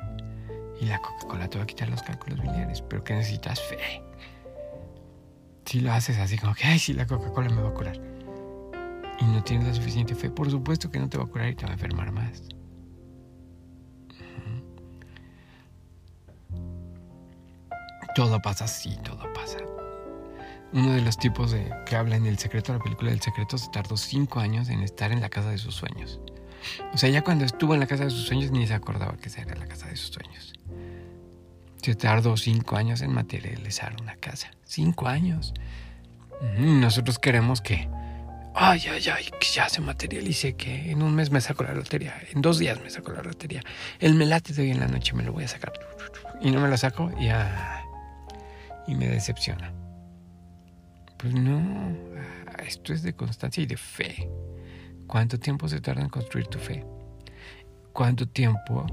Y 0.81 0.87
la 0.87 0.99
Coca-Cola 0.99 1.47
te 1.51 1.59
va 1.59 1.65
a 1.65 1.67
quitar 1.67 1.91
los 1.91 2.03
cálculos 2.03 2.41
biliares. 2.41 2.81
Pero 2.81 3.05
que 3.05 3.13
necesitas 3.13 3.61
fe. 3.61 4.03
Si 5.67 5.81
lo 5.81 5.93
haces 5.93 6.17
así 6.17 6.39
como 6.39 6.55
que, 6.55 6.65
ay, 6.65 6.79
sí, 6.79 6.95
la 6.95 7.07
Coca-Cola 7.07 7.51
me 7.51 7.61
va 7.61 7.69
a 7.69 7.75
curar. 7.75 8.01
Y 9.21 9.25
no 9.27 9.45
tienes 9.45 9.69
la 9.69 9.75
suficiente 9.75 10.15
fe, 10.15 10.31
por 10.31 10.51
supuesto 10.51 10.91
que 10.91 10.99
no 11.01 11.11
te 11.11 11.19
va 11.19 11.25
a 11.25 11.27
curar 11.27 11.51
y 11.51 11.55
te 11.55 11.67
va 11.67 11.73
a 11.73 11.75
enfermar 11.75 12.13
más. 12.13 12.45
Todo 18.15 18.41
pasa 18.41 18.65
así, 18.65 18.97
todo 19.05 19.31
pasa. 19.35 19.68
Uno 20.73 20.93
de 20.93 21.01
los 21.01 21.17
tipos 21.17 21.51
de, 21.51 21.73
que 21.87 21.97
habla 21.97 22.17
en 22.17 22.27
El 22.27 22.39
Secreto, 22.39 22.73
la 22.73 22.79
película 22.79 23.11
del 23.11 23.21
Secreto, 23.21 23.57
se 23.57 23.71
tardó 23.71 23.97
cinco 23.97 24.41
años 24.41 24.69
en 24.69 24.81
estar 24.81 25.13
en 25.13 25.21
la 25.21 25.31
casa 25.31 25.51
de 25.51 25.59
sus 25.59 25.75
sueños. 25.75 26.21
O 26.93 26.99
sea, 26.99 27.09
ya 27.09 27.23
cuando 27.23 27.45
estuvo 27.45 27.75
en 27.75 27.81
la 27.81 27.87
casa 27.87 28.05
de 28.05 28.11
sus 28.11 28.27
sueños 28.27 28.51
ni 28.51 28.67
se 28.67 28.75
acordaba 28.75 29.17
que 29.17 29.29
esa 29.29 29.43
era 29.43 29.55
la 29.55 29.67
casa 29.67 29.87
de 29.87 29.97
sus 29.97 30.15
sueños. 30.15 30.53
Se 31.83 31.95
tardó 31.95 32.37
cinco 32.37 32.77
años 32.77 33.01
en 33.01 33.13
materializar 33.13 33.97
una 34.01 34.17
casa. 34.17 34.51
Cinco 34.65 35.07
años. 35.07 35.55
Nosotros 36.59 37.19
queremos 37.19 37.61
que, 37.61 37.89
ay, 38.55 38.83
ay, 38.93 39.09
ay, 39.09 39.25
que 39.41 39.47
ya 39.53 39.69
se 39.69 39.81
materialice, 39.81 40.55
que 40.55 40.91
en 40.91 41.03
un 41.03 41.15
mes 41.15 41.31
me 41.31 41.41
saco 41.41 41.65
la 41.65 41.73
lotería, 41.73 42.15
en 42.33 42.43
dos 42.43 42.59
días 42.59 42.81
me 42.83 42.91
saco 42.91 43.13
la 43.13 43.23
lotería. 43.23 43.63
El 43.99 44.15
melate 44.15 44.53
de 44.53 44.63
hoy 44.63 44.71
en 44.71 44.81
la 44.81 44.89
noche 44.89 45.15
me 45.15 45.23
lo 45.23 45.33
voy 45.33 45.45
a 45.45 45.49
sacar. 45.49 45.73
Y 46.41 46.51
no 46.51 46.61
me 46.61 46.69
lo 46.69 46.77
saco 46.77 47.11
y, 47.19 47.29
y 48.91 48.95
me 48.95 49.09
decepciona. 49.09 49.73
Pues 51.19 51.35
no, 51.35 51.97
esto 52.65 52.93
es 52.93 53.03
de 53.03 53.15
constancia 53.15 53.63
y 53.63 53.67
de 53.67 53.77
fe. 53.77 54.31
¿Cuánto 55.07 55.39
tiempo 55.39 55.69
se 55.69 55.81
tarda 55.81 56.03
en 56.03 56.09
construir 56.09 56.47
tu 56.47 56.59
fe? 56.59 56.85
¿Cuánto 57.93 58.29
tiempo 58.29 58.87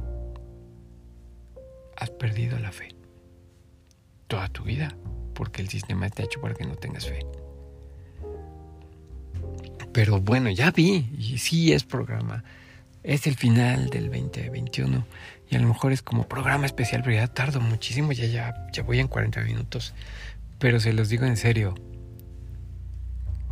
has 1.98 2.10
perdido 2.10 2.60
la 2.60 2.72
fe. 2.72 2.90
Toda 4.28 4.48
tu 4.50 4.64
vida, 4.64 4.96
porque 5.34 5.62
el 5.62 5.70
sistema 5.70 6.08
está 6.08 6.24
hecho 6.24 6.42
para 6.42 6.54
que 6.54 6.66
no 6.66 6.76
tengas 6.76 7.08
fe. 7.08 7.26
Pero 9.94 10.20
bueno, 10.20 10.50
ya 10.50 10.72
vi, 10.72 11.10
y 11.18 11.38
sí 11.38 11.72
es 11.72 11.84
programa. 11.84 12.44
Es 13.04 13.28
el 13.28 13.36
final 13.36 13.90
del 13.90 14.10
2021 14.10 15.06
y 15.50 15.56
a 15.56 15.60
lo 15.60 15.68
mejor 15.68 15.92
es 15.92 16.02
como 16.02 16.28
programa 16.28 16.66
especial, 16.66 17.04
pero 17.04 17.16
ya 17.16 17.28
tardo 17.28 17.62
muchísimo, 17.62 18.12
ya, 18.12 18.26
ya, 18.26 18.68
ya 18.74 18.84
voy 18.84 19.00
en 19.00 19.08
40 19.08 19.42
minutos. 19.42 19.94
Pero 20.58 20.80
se 20.80 20.92
los 20.92 21.10
digo 21.10 21.26
en 21.26 21.38
serio, 21.38 21.76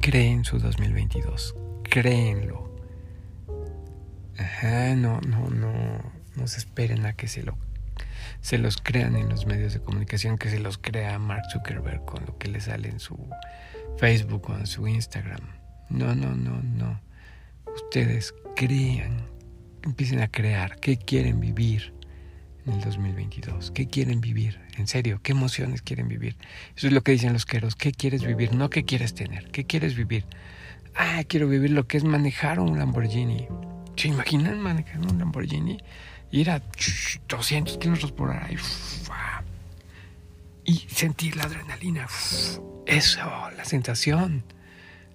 creen 0.04 0.44
su 0.44 0.60
2022, 0.60 1.56
créenlo. 1.84 2.70
Ajá, 4.38 4.96
no, 4.96 5.22
no, 5.22 5.50
no, 5.50 5.72
no 6.36 6.48
se 6.48 6.58
esperen 6.58 7.06
a 7.06 7.14
que 7.14 7.30
se 7.30 7.42
lo 7.42 7.58
se 8.42 8.58
los 8.58 8.76
crean 8.76 9.16
en 9.16 9.30
los 9.30 9.46
medios 9.46 9.72
de 9.72 9.80
comunicación, 9.80 10.38
que 10.38 10.50
se 10.50 10.60
los 10.60 10.78
crea 10.78 11.18
Mark 11.20 11.44
Zuckerberg 11.50 12.04
con 12.04 12.26
lo 12.26 12.38
que 12.38 12.50
le 12.50 12.60
sale 12.60 12.90
en 12.90 13.00
su 13.00 13.18
Facebook 13.98 14.50
o 14.50 14.58
en 14.58 14.68
su 14.68 14.86
Instagram. 14.90 15.40
No, 15.90 16.14
no, 16.14 16.36
no, 16.36 16.62
no. 16.62 17.00
Ustedes 17.74 18.36
crean, 18.58 19.26
empiecen 19.84 20.20
a 20.20 20.28
crear 20.28 20.82
qué 20.82 20.98
quieren 20.98 21.40
vivir 21.40 21.94
en 22.66 22.74
el 22.74 22.82
2022, 22.82 23.72
qué 23.72 23.88
quieren 23.88 24.22
vivir, 24.22 24.60
en 24.78 24.88
serio, 24.88 25.20
qué 25.22 25.34
emociones 25.34 25.82
quieren 25.82 26.08
vivir. 26.08 26.38
Eso 26.76 26.88
es 26.88 26.94
lo 26.94 27.02
que 27.02 27.12
dicen 27.12 27.34
los 27.34 27.46
queros, 27.46 27.76
qué 27.76 27.92
quieres 27.92 28.24
vivir, 28.26 28.54
no 28.54 28.70
qué 28.70 28.86
quieres 28.86 29.14
tener, 29.14 29.50
qué 29.52 29.66
quieres 29.66 29.96
vivir. 29.96 30.26
Ah, 30.96 31.24
quiero 31.28 31.48
vivir 31.48 31.72
lo 31.72 31.88
que 31.88 31.98
es 31.98 32.04
manejar 32.04 32.60
un 32.60 32.78
Lamborghini. 32.78 33.48
¿Se 33.96 34.08
imaginan 34.08 34.60
manejar 34.60 35.00
un 35.00 35.18
Lamborghini? 35.20 35.78
Ir 36.32 36.50
a 36.50 36.62
200 37.28 37.78
kilómetros 37.78 38.12
por 38.12 38.30
hora 38.30 38.50
y, 40.66 40.78
sentir 40.88 41.36
la 41.36 41.44
adrenalina. 41.44 42.08
Eso, 42.86 43.20
la 43.56 43.66
sensación. 43.66 44.44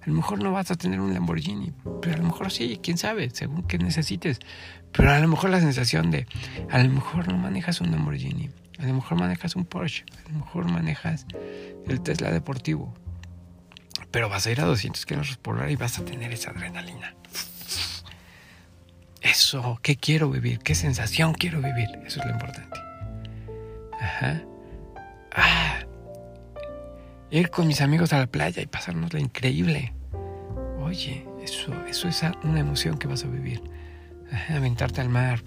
A 0.09 0.11
lo 0.11 0.17
mejor 0.17 0.43
no 0.43 0.53
vas 0.53 0.71
a 0.71 0.75
tener 0.75 1.01
un 1.01 1.13
Lamborghini, 1.13 1.71
pero 2.01 2.15
a 2.15 2.17
lo 2.17 2.25
mejor 2.25 2.51
sí, 2.51 2.81
quién 2.83 2.97
sabe, 2.97 3.29
según 3.29 3.65
que 3.65 3.77
necesites. 3.77 4.39
Pero 4.91 5.11
a 5.11 5.19
lo 5.19 5.29
mejor 5.29 5.51
la 5.51 5.61
sensación 5.61 6.11
de, 6.11 6.27
a 6.71 6.79
lo 6.83 6.89
mejor 6.89 7.29
no 7.29 7.37
manejas 7.37 7.83
un 7.83 7.91
Lamborghini, 7.91 8.49
a 8.79 8.87
lo 8.87 8.95
mejor 8.95 9.19
manejas 9.19 9.55
un 9.55 9.67
Porsche, 9.67 10.07
a 10.25 10.33
lo 10.33 10.39
mejor 10.39 10.71
manejas 10.71 11.27
el 11.87 12.01
Tesla 12.01 12.31
deportivo, 12.31 12.95
pero 14.11 14.31
vas 14.31 14.47
a 14.47 14.51
ir 14.51 14.63
a 14.63 14.65
200 14.65 15.05
kilómetros 15.05 15.37
por 15.37 15.57
hora 15.57 15.71
y 15.71 15.77
vas 15.77 15.99
a 15.99 16.07
tener 16.07 16.33
esa 16.33 16.53
adrenalina. 16.53 17.15
Eso, 19.21 19.79
¿qué 19.83 19.97
quiero 19.97 20.31
vivir? 20.31 20.61
¿Qué 20.61 20.75
sensación 20.75 21.35
quiero 21.35 21.61
vivir? 21.61 21.91
Eso 22.07 22.21
es 22.21 22.25
lo 22.25 22.33
importante. 22.33 22.81
Ajá. 24.01 24.43
Ah, 25.33 25.81
ir 27.31 27.51
con 27.51 27.67
mis 27.67 27.83
amigos 27.83 28.15
a 28.15 28.21
la 28.21 28.27
playa 28.27 28.63
y 28.63 28.67
pasárnosla 28.67 29.21
increíble. 29.21 29.93
Oye, 30.89 31.23
eso, 31.43 31.75
eso 31.87 32.09
es 32.09 32.23
una 32.45 32.61
emoción 32.61 32.97
que 32.97 33.07
vas 33.07 33.23
a 33.23 33.29
vivir. 33.29 33.63
Aventarte 34.49 35.03
al 35.03 35.11
mar. 35.11 35.43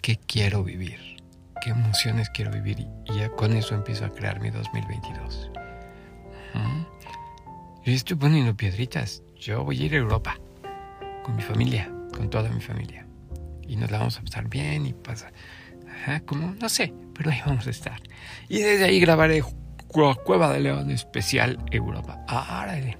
¿Qué 0.00 0.16
quiero 0.24 0.62
vivir? 0.62 1.00
¿Qué 1.60 1.70
emociones 1.70 2.30
quiero 2.30 2.52
vivir? 2.52 2.86
Y 3.06 3.18
ya 3.18 3.28
con 3.30 3.56
eso 3.56 3.74
empiezo 3.74 4.04
a 4.04 4.10
crear 4.10 4.40
mi 4.40 4.50
2022. 4.50 5.50
Yo 7.84 7.92
estoy 7.92 8.16
poniendo 8.16 8.56
piedritas. 8.56 9.24
Yo 9.36 9.64
voy 9.64 9.82
a 9.82 9.86
ir 9.86 9.94
a 9.94 9.98
Europa 9.98 10.38
con 11.24 11.34
mi 11.34 11.42
familia, 11.42 11.90
con 12.16 12.30
toda 12.30 12.50
mi 12.50 12.60
familia. 12.60 13.04
Y 13.66 13.74
nos 13.74 13.90
la 13.90 13.98
vamos 13.98 14.16
a 14.18 14.22
pasar 14.22 14.48
bien 14.48 14.86
y 14.86 14.92
pasa. 14.92 15.32
Ajá, 15.88 16.20
como, 16.20 16.54
no 16.54 16.68
sé, 16.68 16.94
pero 17.14 17.30
ahí 17.30 17.40
vamos 17.44 17.66
a 17.66 17.70
estar. 17.70 18.00
Y 18.48 18.60
desde 18.60 18.84
ahí 18.84 19.00
grabaré 19.00 19.42
Cueva 19.94 20.52
de 20.52 20.58
León 20.58 20.90
especial 20.90 21.56
Europa. 21.70 22.24
Árale. 22.26 22.98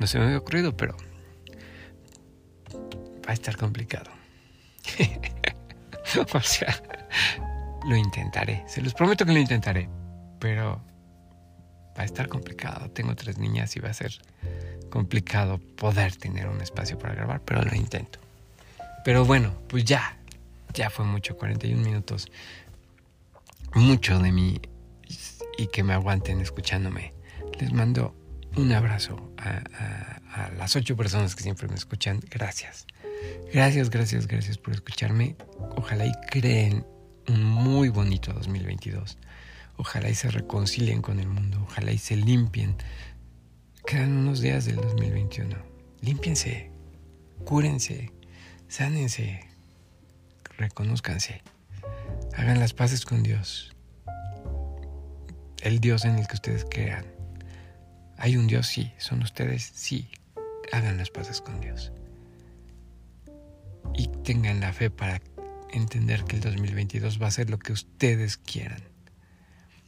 No 0.00 0.06
se 0.08 0.18
me 0.18 0.24
había 0.24 0.38
ocurrido, 0.38 0.76
pero 0.76 0.96
va 2.74 3.30
a 3.30 3.32
estar 3.32 3.56
complicado. 3.56 4.10
o 6.34 6.40
sea, 6.40 6.82
lo 7.86 7.96
intentaré. 7.96 8.64
Se 8.66 8.82
los 8.82 8.94
prometo 8.94 9.24
que 9.24 9.32
lo 9.32 9.38
intentaré. 9.38 9.88
Pero 10.40 10.82
va 11.96 12.02
a 12.02 12.04
estar 12.04 12.28
complicado. 12.28 12.90
Tengo 12.90 13.14
tres 13.14 13.38
niñas 13.38 13.76
y 13.76 13.80
va 13.80 13.90
a 13.90 13.94
ser 13.94 14.20
complicado 14.90 15.58
poder 15.58 16.16
tener 16.16 16.48
un 16.48 16.60
espacio 16.60 16.98
para 16.98 17.14
grabar, 17.14 17.42
pero 17.42 17.62
lo 17.62 17.76
intento. 17.76 18.18
Pero 19.04 19.24
bueno, 19.24 19.54
pues 19.68 19.84
ya, 19.84 20.16
ya 20.72 20.90
fue 20.90 21.04
mucho, 21.04 21.36
41 21.36 21.80
minutos. 21.80 22.26
Mucho 23.74 24.18
de 24.18 24.32
mí 24.32 24.60
y 25.58 25.68
que 25.68 25.82
me 25.82 25.92
aguanten 25.92 26.40
escuchándome. 26.40 27.14
Les 27.60 27.72
mando 27.72 28.14
un 28.56 28.72
abrazo 28.72 29.32
a, 29.38 30.20
las 30.58 30.74
ocho 30.76 30.96
personas 30.96 31.34
que 31.34 31.42
siempre 31.42 31.68
me 31.68 31.74
escuchan. 31.74 32.20
Gracias. 32.30 32.86
Gracias, 33.52 33.90
gracias, 33.90 34.26
gracias 34.26 34.58
por 34.58 34.74
escucharme. 34.74 35.36
Ojalá 35.76 36.06
y 36.06 36.12
creen 36.30 36.86
un 37.28 37.42
muy 37.44 37.88
bonito 37.88 38.32
2022. 38.32 39.18
Ojalá 39.76 40.08
y 40.08 40.14
se 40.14 40.30
reconcilien 40.30 41.02
con 41.02 41.20
el 41.20 41.28
mundo. 41.28 41.60
Ojalá 41.64 41.92
y 41.92 41.98
se 41.98 42.16
limpien 42.16 42.76
Quedan 43.86 44.16
unos 44.16 44.40
días 44.40 44.64
del 44.64 44.76
2021. 44.76 45.54
Límpiense, 46.00 46.70
cúrense, 47.44 48.10
sánense, 48.66 49.40
reconózcanse, 50.56 51.42
hagan 52.34 52.60
las 52.60 52.72
paces 52.72 53.04
con 53.04 53.22
Dios. 53.22 53.73
El 55.64 55.80
Dios 55.80 56.04
en 56.04 56.18
el 56.18 56.28
que 56.28 56.34
ustedes 56.34 56.64
crean. 56.70 57.04
Hay 58.16 58.36
un 58.36 58.46
Dios, 58.46 58.68
sí. 58.68 58.92
Son 58.98 59.20
ustedes, 59.22 59.72
sí. 59.74 60.08
Hagan 60.70 60.96
las 60.96 61.10
paces 61.10 61.40
con 61.40 61.60
Dios. 61.60 61.90
Y 63.94 64.06
tengan 64.22 64.60
la 64.60 64.72
fe 64.72 64.90
para 64.90 65.20
entender 65.72 66.22
que 66.24 66.36
el 66.36 66.42
2022 66.42 67.20
va 67.20 67.26
a 67.26 67.32
ser 67.32 67.50
lo 67.50 67.58
que 67.58 67.72
ustedes 67.72 68.36
quieran. 68.36 68.82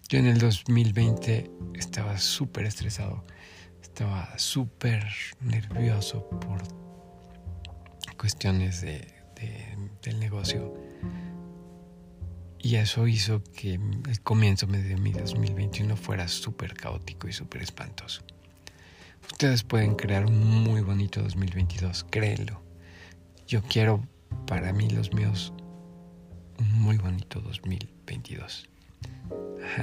Yo 0.08 0.18
en 0.18 0.26
el 0.26 0.38
2020 0.38 1.48
estaba 1.74 2.18
súper 2.18 2.66
estresado 2.66 3.24
estaba 3.96 4.38
súper 4.38 5.06
nervioso 5.40 6.28
por 6.28 6.60
cuestiones 8.18 8.82
de, 8.82 9.10
del 10.02 10.20
negocio. 10.20 10.74
Y 12.66 12.74
eso 12.74 13.06
hizo 13.06 13.44
que 13.54 13.74
el 13.74 14.20
comienzo 14.24 14.66
de 14.66 14.96
mi 14.96 15.12
2021 15.12 15.96
fuera 15.96 16.26
súper 16.26 16.74
caótico 16.74 17.28
y 17.28 17.32
súper 17.32 17.62
espantoso. 17.62 18.22
Ustedes 19.30 19.62
pueden 19.62 19.94
crear 19.94 20.26
un 20.26 20.64
muy 20.64 20.80
bonito 20.80 21.22
2022, 21.22 22.06
créelo. 22.10 22.60
Yo 23.46 23.62
quiero 23.62 24.04
para 24.48 24.72
mí 24.72 24.90
los 24.90 25.12
míos 25.14 25.52
un 26.58 26.72
muy 26.82 26.96
bonito 26.96 27.40
2022. 27.40 28.68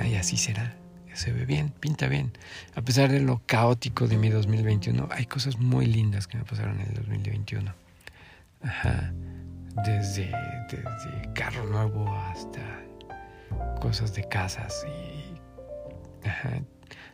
y 0.05 0.15
así 0.15 0.35
será 0.35 0.75
se 1.13 1.31
ve 1.31 1.45
bien, 1.45 1.69
pinta 1.69 2.09
bien. 2.09 2.33
A 2.75 2.81
pesar 2.81 3.09
de 3.09 3.21
lo 3.21 3.41
caótico 3.45 4.09
de 4.09 4.17
mi 4.17 4.27
2021, 4.27 5.07
hay 5.09 5.25
cosas 5.25 5.57
muy 5.57 5.85
lindas 5.85 6.27
que 6.27 6.37
me 6.37 6.43
pasaron 6.43 6.81
en 6.81 6.87
el 6.87 6.95
2021. 6.95 7.73
Ajá. 8.61 9.13
Desde, 9.85 10.31
desde 10.69 11.33
carro 11.33 11.65
nuevo 11.65 12.07
hasta 12.15 12.61
cosas 13.81 14.13
de 14.13 14.27
casas 14.27 14.85
y 14.87 15.39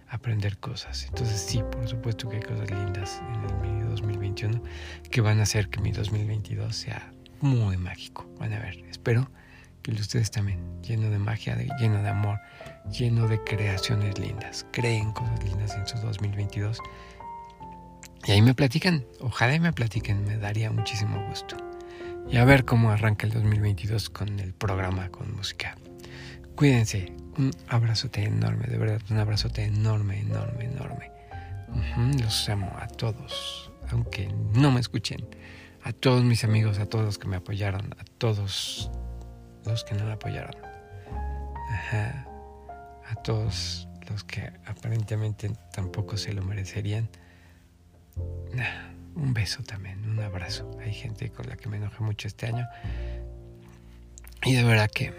aprender 0.10 0.58
cosas. 0.58 1.06
Entonces 1.06 1.40
sí, 1.40 1.64
por 1.72 1.88
supuesto 1.88 2.28
que 2.30 2.38
hay 2.38 2.42
cosas 2.42 2.70
lindas 2.72 3.22
en 3.34 3.50
el 3.50 3.56
mi 3.74 3.82
2021 3.84 4.62
que 5.10 5.22
van 5.22 5.40
a 5.40 5.44
hacer 5.44 5.70
que 5.70 5.80
mi 5.80 5.92
2022 5.92 6.76
sea 6.76 7.12
muy 7.42 7.78
mágico. 7.78 8.28
Van 8.40 8.54
a 8.54 8.60
ver, 8.60 8.78
espero 8.90 9.30
que 9.82 9.92
ustedes 9.92 10.30
también, 10.32 10.60
lleno 10.82 11.10
de 11.10 11.20
magia, 11.20 11.56
lleno 11.80 12.02
de 12.02 12.10
amor, 12.10 12.40
lleno 12.92 13.28
de 13.28 13.42
creaciones 13.44 14.20
lindas. 14.20 14.66
Creen 14.72 15.12
cosas 15.14 15.44
lindas 15.44 15.76
en 15.76 15.88
su 15.88 15.98
2022. 15.98 16.80
Y 18.26 18.32
ahí 18.32 18.42
me 18.42 18.54
platican, 18.54 19.06
ojalá 19.22 19.56
y 19.56 19.60
me 19.60 19.72
platiquen, 19.72 20.24
me 20.26 20.38
daría 20.38 20.72
muchísimo 20.72 21.26
gusto. 21.30 21.56
Y 22.30 22.38
a 22.38 22.46
ver 22.46 22.66
cómo 22.66 22.92
arranca 22.92 23.26
el 23.26 23.34
2022 23.34 24.10
con 24.10 24.40
el 24.40 24.54
programa, 24.54 25.10
con 25.10 25.36
música. 25.36 25.78
Cuídense, 26.56 27.14
un 27.38 27.52
abrazote 27.68 28.24
enorme, 28.24 28.68
de 28.68 28.78
verdad, 28.78 29.02
un 29.10 29.18
abrazote 29.18 29.64
enorme, 29.64 30.20
enorme, 30.20 30.66
enorme. 30.66 31.12
los 32.22 32.50
amo 32.50 32.72
a 32.80 32.88
todos, 32.88 33.72
aunque 33.90 34.28
no 34.54 34.72
me 34.72 34.80
escuchen. 34.80 35.26
A 35.84 35.94
todos 35.94 36.24
mis 36.24 36.44
amigos, 36.44 36.78
a 36.80 36.86
todos 36.86 37.06
los 37.06 37.18
que 37.18 37.28
me 37.28 37.38
apoyaron, 37.38 37.94
a 37.98 38.04
todos 38.18 38.92
los 39.66 39.84
que 39.84 39.96
no 39.96 40.06
me 40.06 40.12
apoyaron. 40.12 40.56
Ajá 41.72 42.26
a 43.10 43.16
todos 43.16 43.88
los 44.10 44.24
que 44.24 44.52
aparentemente 44.66 45.52
tampoco 45.74 46.18
se 46.18 46.34
lo 46.34 46.44
merecerían. 46.44 47.10
Un 49.20 49.34
beso 49.34 49.64
también, 49.64 50.04
un 50.10 50.20
abrazo. 50.20 50.70
Hay 50.82 50.94
gente 50.94 51.30
con 51.30 51.48
la 51.48 51.56
que 51.56 51.70
me 51.70 51.78
enojé 51.78 52.04
mucho 52.04 52.28
este 52.28 52.48
año. 52.48 52.68
Y 54.44 54.54
de 54.54 54.64
verdad 54.64 54.90
que, 54.90 55.14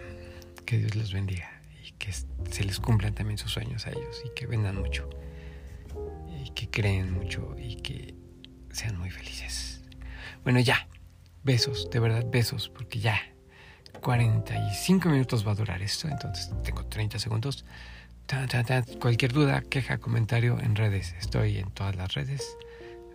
que 0.64 0.78
Dios 0.78 0.94
los 0.96 1.12
bendiga 1.12 1.50
y 1.84 1.92
que 1.92 2.12
se 2.12 2.64
les 2.64 2.80
cumplan 2.80 3.14
también 3.14 3.38
sus 3.38 3.52
sueños 3.52 3.86
a 3.86 3.90
ellos 3.90 4.22
y 4.24 4.34
que 4.34 4.46
vendan 4.46 4.76
mucho 4.76 5.08
y 6.42 6.50
que 6.50 6.68
creen 6.68 7.12
mucho 7.12 7.54
y 7.58 7.76
que 7.76 8.14
sean 8.72 8.98
muy 8.98 9.10
felices. 9.10 9.82
Bueno, 10.42 10.60
ya, 10.60 10.88
besos, 11.42 11.90
de 11.90 12.00
verdad, 12.00 12.24
besos, 12.30 12.70
porque 12.70 12.98
ya 12.98 13.20
45 14.00 15.08
minutos 15.08 15.46
va 15.46 15.52
a 15.52 15.54
durar 15.54 15.82
esto, 15.82 16.08
entonces 16.08 16.50
tengo 16.64 16.86
30 16.86 17.18
segundos. 17.18 17.64
Cualquier 19.00 19.32
duda, 19.32 19.60
queja, 19.62 19.98
comentario 19.98 20.58
en 20.60 20.76
redes. 20.76 21.14
Estoy 21.18 21.58
en 21.58 21.70
todas 21.72 21.96
las 21.96 22.14
redes. 22.14 22.56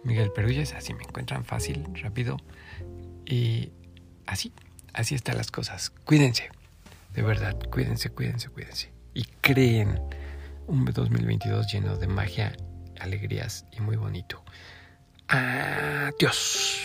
Miguel 0.06 0.32
Perulles, 0.32 0.74
así 0.74 0.93
me 0.93 1.03
encuentran 1.03 1.43
fácil, 1.43 1.84
rápido. 2.01 2.38
Y 3.26 3.72
así, 4.26 4.53
así 4.93 5.16
están 5.16 5.38
las 5.38 5.51
cosas. 5.51 5.89
Cuídense, 5.89 6.49
de 7.14 7.22
verdad, 7.24 7.58
cuídense, 7.72 8.10
cuídense, 8.10 8.49
cuídense. 8.49 8.93
Y 9.14 9.24
creen 9.41 9.99
un 10.68 10.86
2022 10.86 11.72
lleno 11.72 11.97
de 11.97 12.08
magia, 12.08 12.56
alegrías 12.99 13.66
y 13.72 13.82
muy 13.82 13.95
bonito. 13.95 14.43
Adiós. 15.28 16.80